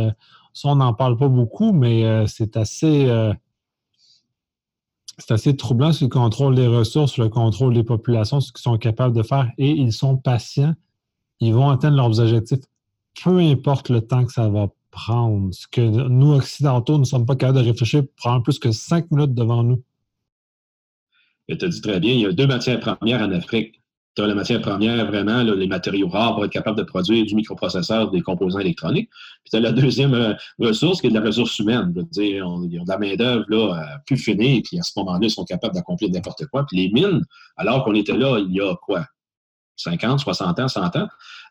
ça, 0.52 0.68
on 0.68 0.76
n'en 0.76 0.94
parle 0.94 1.16
pas 1.16 1.28
beaucoup, 1.28 1.72
mais 1.72 2.26
c'est 2.26 2.56
assez 2.56 3.08
c'est 5.18 5.32
assez 5.32 5.56
troublant 5.56 5.92
sur 5.92 6.06
le 6.06 6.10
contrôle 6.10 6.54
des 6.54 6.66
ressources, 6.66 7.16
le 7.16 7.28
contrôle 7.28 7.74
des 7.74 7.84
populations, 7.84 8.40
ce 8.40 8.52
qu'ils 8.52 8.62
sont 8.62 8.76
capables 8.76 9.16
de 9.16 9.22
faire. 9.22 9.50
Et 9.56 9.70
ils 9.70 9.92
sont 9.92 10.16
patients. 10.16 10.74
Ils 11.40 11.54
vont 11.54 11.70
atteindre 11.70 11.96
leurs 11.96 12.20
objectifs, 12.20 12.60
peu 13.22 13.38
importe 13.38 13.88
le 13.88 14.00
temps 14.00 14.24
que 14.24 14.32
ça 14.32 14.48
va 14.48 14.68
prendre. 14.90 15.52
Ce 15.52 15.66
que 15.66 15.80
nous, 15.80 16.34
Occidentaux, 16.34 16.98
ne 16.98 17.04
sommes 17.04 17.26
pas 17.26 17.36
capables 17.36 17.58
de 17.58 17.64
réfléchir 17.64 18.02
prendre 18.16 18.42
plus 18.42 18.58
que 18.58 18.72
cinq 18.72 19.10
minutes 19.10 19.34
devant 19.34 19.62
nous. 19.62 19.82
Tu 21.48 21.64
as 21.64 21.68
dit 21.68 21.80
très 21.80 22.00
bien, 22.00 22.12
il 22.12 22.20
y 22.20 22.26
a 22.26 22.32
deux 22.32 22.46
matières 22.46 22.80
premières 22.80 23.22
en 23.22 23.30
Afrique 23.32 23.80
tu 24.16 24.22
as 24.22 24.26
la 24.26 24.34
matière 24.34 24.62
première, 24.62 25.06
vraiment, 25.06 25.42
les 25.42 25.66
matériaux 25.66 26.08
rares 26.08 26.34
pour 26.34 26.44
être 26.44 26.52
capable 26.52 26.78
de 26.78 26.82
produire 26.82 27.26
du 27.26 27.34
microprocesseur, 27.34 28.10
des 28.10 28.22
composants 28.22 28.60
électroniques. 28.60 29.10
Puis 29.44 29.50
tu 29.50 29.56
as 29.56 29.60
la 29.60 29.72
deuxième 29.72 30.14
euh, 30.14 30.32
ressource 30.58 31.02
qui 31.02 31.08
est 31.08 31.10
de 31.10 31.18
la 31.18 31.24
ressource 31.24 31.58
humaine. 31.58 31.92
Je 31.94 32.00
veux 32.00 32.06
dire, 32.06 32.36
ils 32.36 32.80
ont 32.80 32.84
de 32.84 32.88
la 32.88 32.98
main-d'œuvre 32.98 33.44
euh, 33.52 33.82
plus 34.06 34.16
finie, 34.16 34.62
puis 34.62 34.78
à 34.78 34.82
ce 34.82 34.92
moment-là, 34.96 35.20
ils 35.22 35.30
sont 35.30 35.44
capables 35.44 35.74
d'accomplir 35.74 36.10
n'importe 36.10 36.46
quoi. 36.46 36.64
Puis 36.66 36.78
les 36.78 36.88
mines, 36.88 37.22
alors 37.58 37.84
qu'on 37.84 37.94
était 37.94 38.16
là 38.16 38.38
il 38.38 38.54
y 38.54 38.60
a 38.60 38.74
quoi? 38.76 39.04
50, 39.76 40.20
60 40.20 40.60
ans, 40.60 40.68
100 40.68 40.96
ans, 40.96 41.08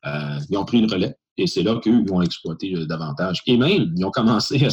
euh, 0.08 0.40
ils 0.50 0.58
ont 0.58 0.66
pris 0.66 0.82
le 0.82 0.92
relais. 0.92 1.16
Et 1.38 1.46
c'est 1.46 1.62
là 1.62 1.76
qu'eux 1.76 2.04
vont 2.08 2.24
exploiter 2.24 2.74
davantage. 2.88 3.42
Et 3.46 3.58
même, 3.58 3.94
ils 3.96 4.06
ont 4.06 4.10
commencé 4.10 4.66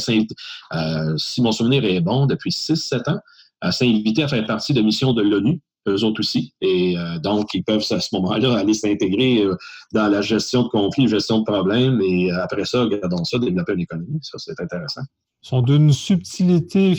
à 0.71 1.17
si 1.17 1.41
mon 1.41 1.51
souvenir 1.51 1.85
est 1.85 1.99
bon, 2.01 2.25
depuis 2.25 2.49
6-7 2.49 3.11
ans, 3.11 3.19
à 3.61 3.71
s'inviter 3.71 4.23
à 4.23 4.27
faire 4.27 4.45
partie 4.47 4.73
de 4.73 4.81
missions 4.81 5.13
de 5.13 5.21
l'ONU 5.21 5.61
eux 5.87 6.03
autres 6.03 6.19
aussi. 6.19 6.53
Et 6.61 6.97
euh, 6.97 7.19
donc, 7.19 7.53
ils 7.53 7.63
peuvent 7.63 7.85
à 7.89 7.99
ce 7.99 8.15
moment-là 8.15 8.57
aller 8.57 8.73
s'intégrer 8.73 9.43
euh, 9.43 9.55
dans 9.93 10.07
la 10.07 10.21
gestion 10.21 10.63
de 10.63 10.69
conflits, 10.69 11.07
gestion 11.07 11.39
de 11.39 11.43
problèmes, 11.43 12.01
et 12.01 12.31
euh, 12.31 12.43
après 12.43 12.65
ça, 12.65 12.83
regardons 12.83 13.23
ça, 13.23 13.39
développer 13.39 13.73
une 13.73 13.81
économie. 13.81 14.19
Ça, 14.21 14.37
c'est 14.37 14.59
intéressant. 14.59 15.01
Ils 15.43 15.47
sont 15.47 15.61
d'une 15.61 15.91
subtilité 15.91 16.97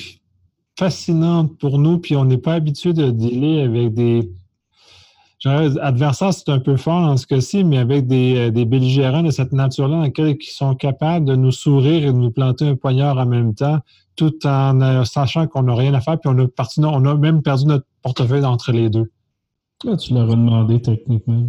fascinante 0.78 1.59
pour 1.59 1.78
nous, 1.78 1.99
puis 1.99 2.16
on 2.16 2.24
n'est 2.24 2.39
pas 2.39 2.55
habitué 2.55 2.93
de 2.93 3.11
dealer 3.11 3.64
avec 3.64 3.95
des 3.95 4.30
adversaires, 5.47 6.32
c'est 6.32 6.49
un 6.49 6.59
peu 6.59 6.78
fort 6.78 7.03
dans 7.03 7.18
ce 7.18 7.26
cas-ci, 7.26 7.64
mais 7.64 7.76
avec 7.76 8.07
des, 8.07 8.51
des 8.51 8.64
belligérants 8.64 9.22
de 9.22 9.30
cette 9.30 9.53
nature-là, 9.53 9.97
dans 9.97 10.03
lesquels 10.03 10.39
ils 10.41 10.47
sont 10.47 10.74
capables 10.74 11.26
de 11.26 11.37
nous 11.37 11.53
sourire 11.53 12.03
et 12.03 12.12
de 12.12 12.16
nous 12.16 12.30
planter 12.30 12.66
un 12.66 12.76
poignard 12.76 13.18
en 13.18 13.26
même 13.26 13.55
temps, 13.55 13.80
tout 14.16 14.46
en 14.46 15.04
sachant 15.04 15.46
qu'on 15.46 15.64
n'a 15.64 15.74
rien 15.74 15.94
à 15.94 16.00
faire, 16.00 16.18
puis 16.18 16.30
on 16.32 16.38
a, 16.38 16.48
parti, 16.48 16.80
on 16.80 17.04
a 17.04 17.14
même 17.14 17.42
perdu 17.42 17.66
notre 17.66 17.86
portefeuille 18.02 18.44
entre 18.44 18.72
les 18.72 18.90
deux. 18.90 19.10
Ah, 19.86 19.96
tu 19.96 20.14
leur 20.14 20.30
as 20.30 20.36
demandé 20.36 20.80
techniquement. 20.80 21.46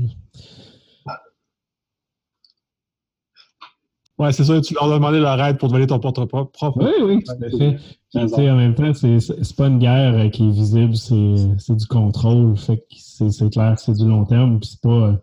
Ouais, 4.18 4.32
c'est 4.32 4.46
ça, 4.46 4.62
tu 4.62 4.74
leur 4.74 4.92
as 4.92 4.96
demandé 4.96 5.20
leur 5.20 5.42
aide 5.42 5.58
pour 5.58 5.70
donner 5.70 5.88
ton 5.88 6.00
portefeuille 6.00 6.46
propre. 6.54 6.78
Oui, 6.78 6.92
oui, 7.04 7.24
tout 7.24 8.18
à 8.18 8.28
fait. 8.30 8.50
en 8.50 8.56
même 8.56 8.74
temps, 8.74 8.94
c'est 8.94 9.56
pas 9.58 9.68
une 9.68 9.80
guerre 9.80 10.16
euh, 10.16 10.30
qui 10.30 10.48
est 10.48 10.52
visible, 10.52 10.96
c'est 10.96 11.76
du 11.76 11.86
contrôle. 11.88 12.58
Fait 12.58 12.82
c'est 12.90 13.52
clair 13.52 13.76
que 13.76 13.82
c'est 13.82 13.94
du 13.94 14.08
long 14.08 14.24
terme, 14.24 14.60
puis 14.60 14.70
c'est 14.70 14.82
pas, 14.82 15.20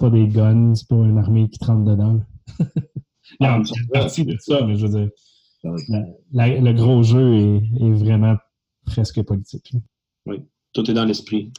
pas 0.00 0.10
des 0.10 0.26
guns, 0.26 0.74
c'est 0.74 0.88
pas 0.88 0.96
une 0.96 1.18
armée 1.18 1.48
qui 1.48 1.58
trempe 1.58 1.84
dedans. 1.84 2.20
Il 3.40 3.44
y 3.44 3.46
a 3.46 3.56
une 3.56 3.64
partie 3.92 4.24
de 4.24 4.36
ça, 4.40 4.62
mais 4.64 4.76
je 4.76 4.86
veux 4.86 4.98
dire, 4.98 5.10
le 6.32 6.72
gros 6.72 7.02
jeu 7.02 7.34
est, 7.34 7.84
est 7.84 7.92
vraiment 7.92 8.36
presque 8.86 9.22
politique. 9.22 9.74
Oui, 10.26 10.40
tout 10.72 10.90
est 10.90 10.94
dans 10.94 11.04
l'esprit. 11.04 11.52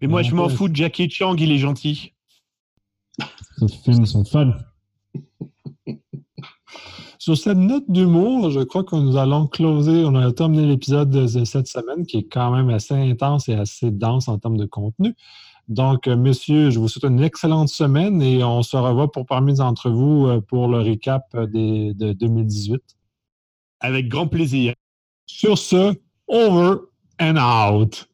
Mais 0.00 0.08
moi, 0.08 0.22
je 0.22 0.34
m'en 0.34 0.48
fous 0.48 0.68
de 0.68 0.76
Jackie 0.76 1.08
Chang, 1.08 1.36
il 1.38 1.50
est 1.50 1.58
gentil. 1.58 2.12
Ces 3.58 3.68
films 3.68 4.06
sont 4.06 4.24
fun. 4.24 4.52
Sur 7.18 7.36
cette 7.36 7.58
note 7.58 7.90
d'humour, 7.90 8.50
je 8.50 8.60
crois 8.60 8.84
que 8.84 8.94
nous 8.94 9.16
allons 9.16 9.46
closer, 9.46 10.04
on 10.04 10.14
a 10.14 10.30
terminé 10.32 10.66
l'épisode 10.66 11.10
de 11.10 11.26
cette 11.44 11.66
semaine 11.66 12.06
qui 12.06 12.18
est 12.18 12.28
quand 12.28 12.52
même 12.52 12.68
assez 12.70 12.94
intense 12.94 13.48
et 13.48 13.54
assez 13.54 13.90
dense 13.90 14.28
en 14.28 14.38
termes 14.38 14.58
de 14.58 14.66
contenu. 14.66 15.14
Donc, 15.68 16.06
euh, 16.06 16.16
messieurs, 16.16 16.70
je 16.70 16.78
vous 16.78 16.88
souhaite 16.88 17.10
une 17.10 17.22
excellente 17.22 17.68
semaine 17.68 18.22
et 18.22 18.44
on 18.44 18.62
se 18.62 18.76
revoit 18.76 19.10
pour 19.10 19.26
parmi 19.26 19.54
d'entre 19.54 19.90
vous 19.90 20.26
euh, 20.26 20.40
pour 20.40 20.68
le 20.68 20.78
récap 20.78 21.24
euh, 21.34 21.46
de 21.46 22.12
2018. 22.12 22.80
Avec 23.80 24.08
grand 24.08 24.28
plaisir. 24.28 24.74
Sur 25.26 25.58
ce, 25.58 25.94
over. 26.28 26.76
and 27.18 27.38
out. 27.38 28.08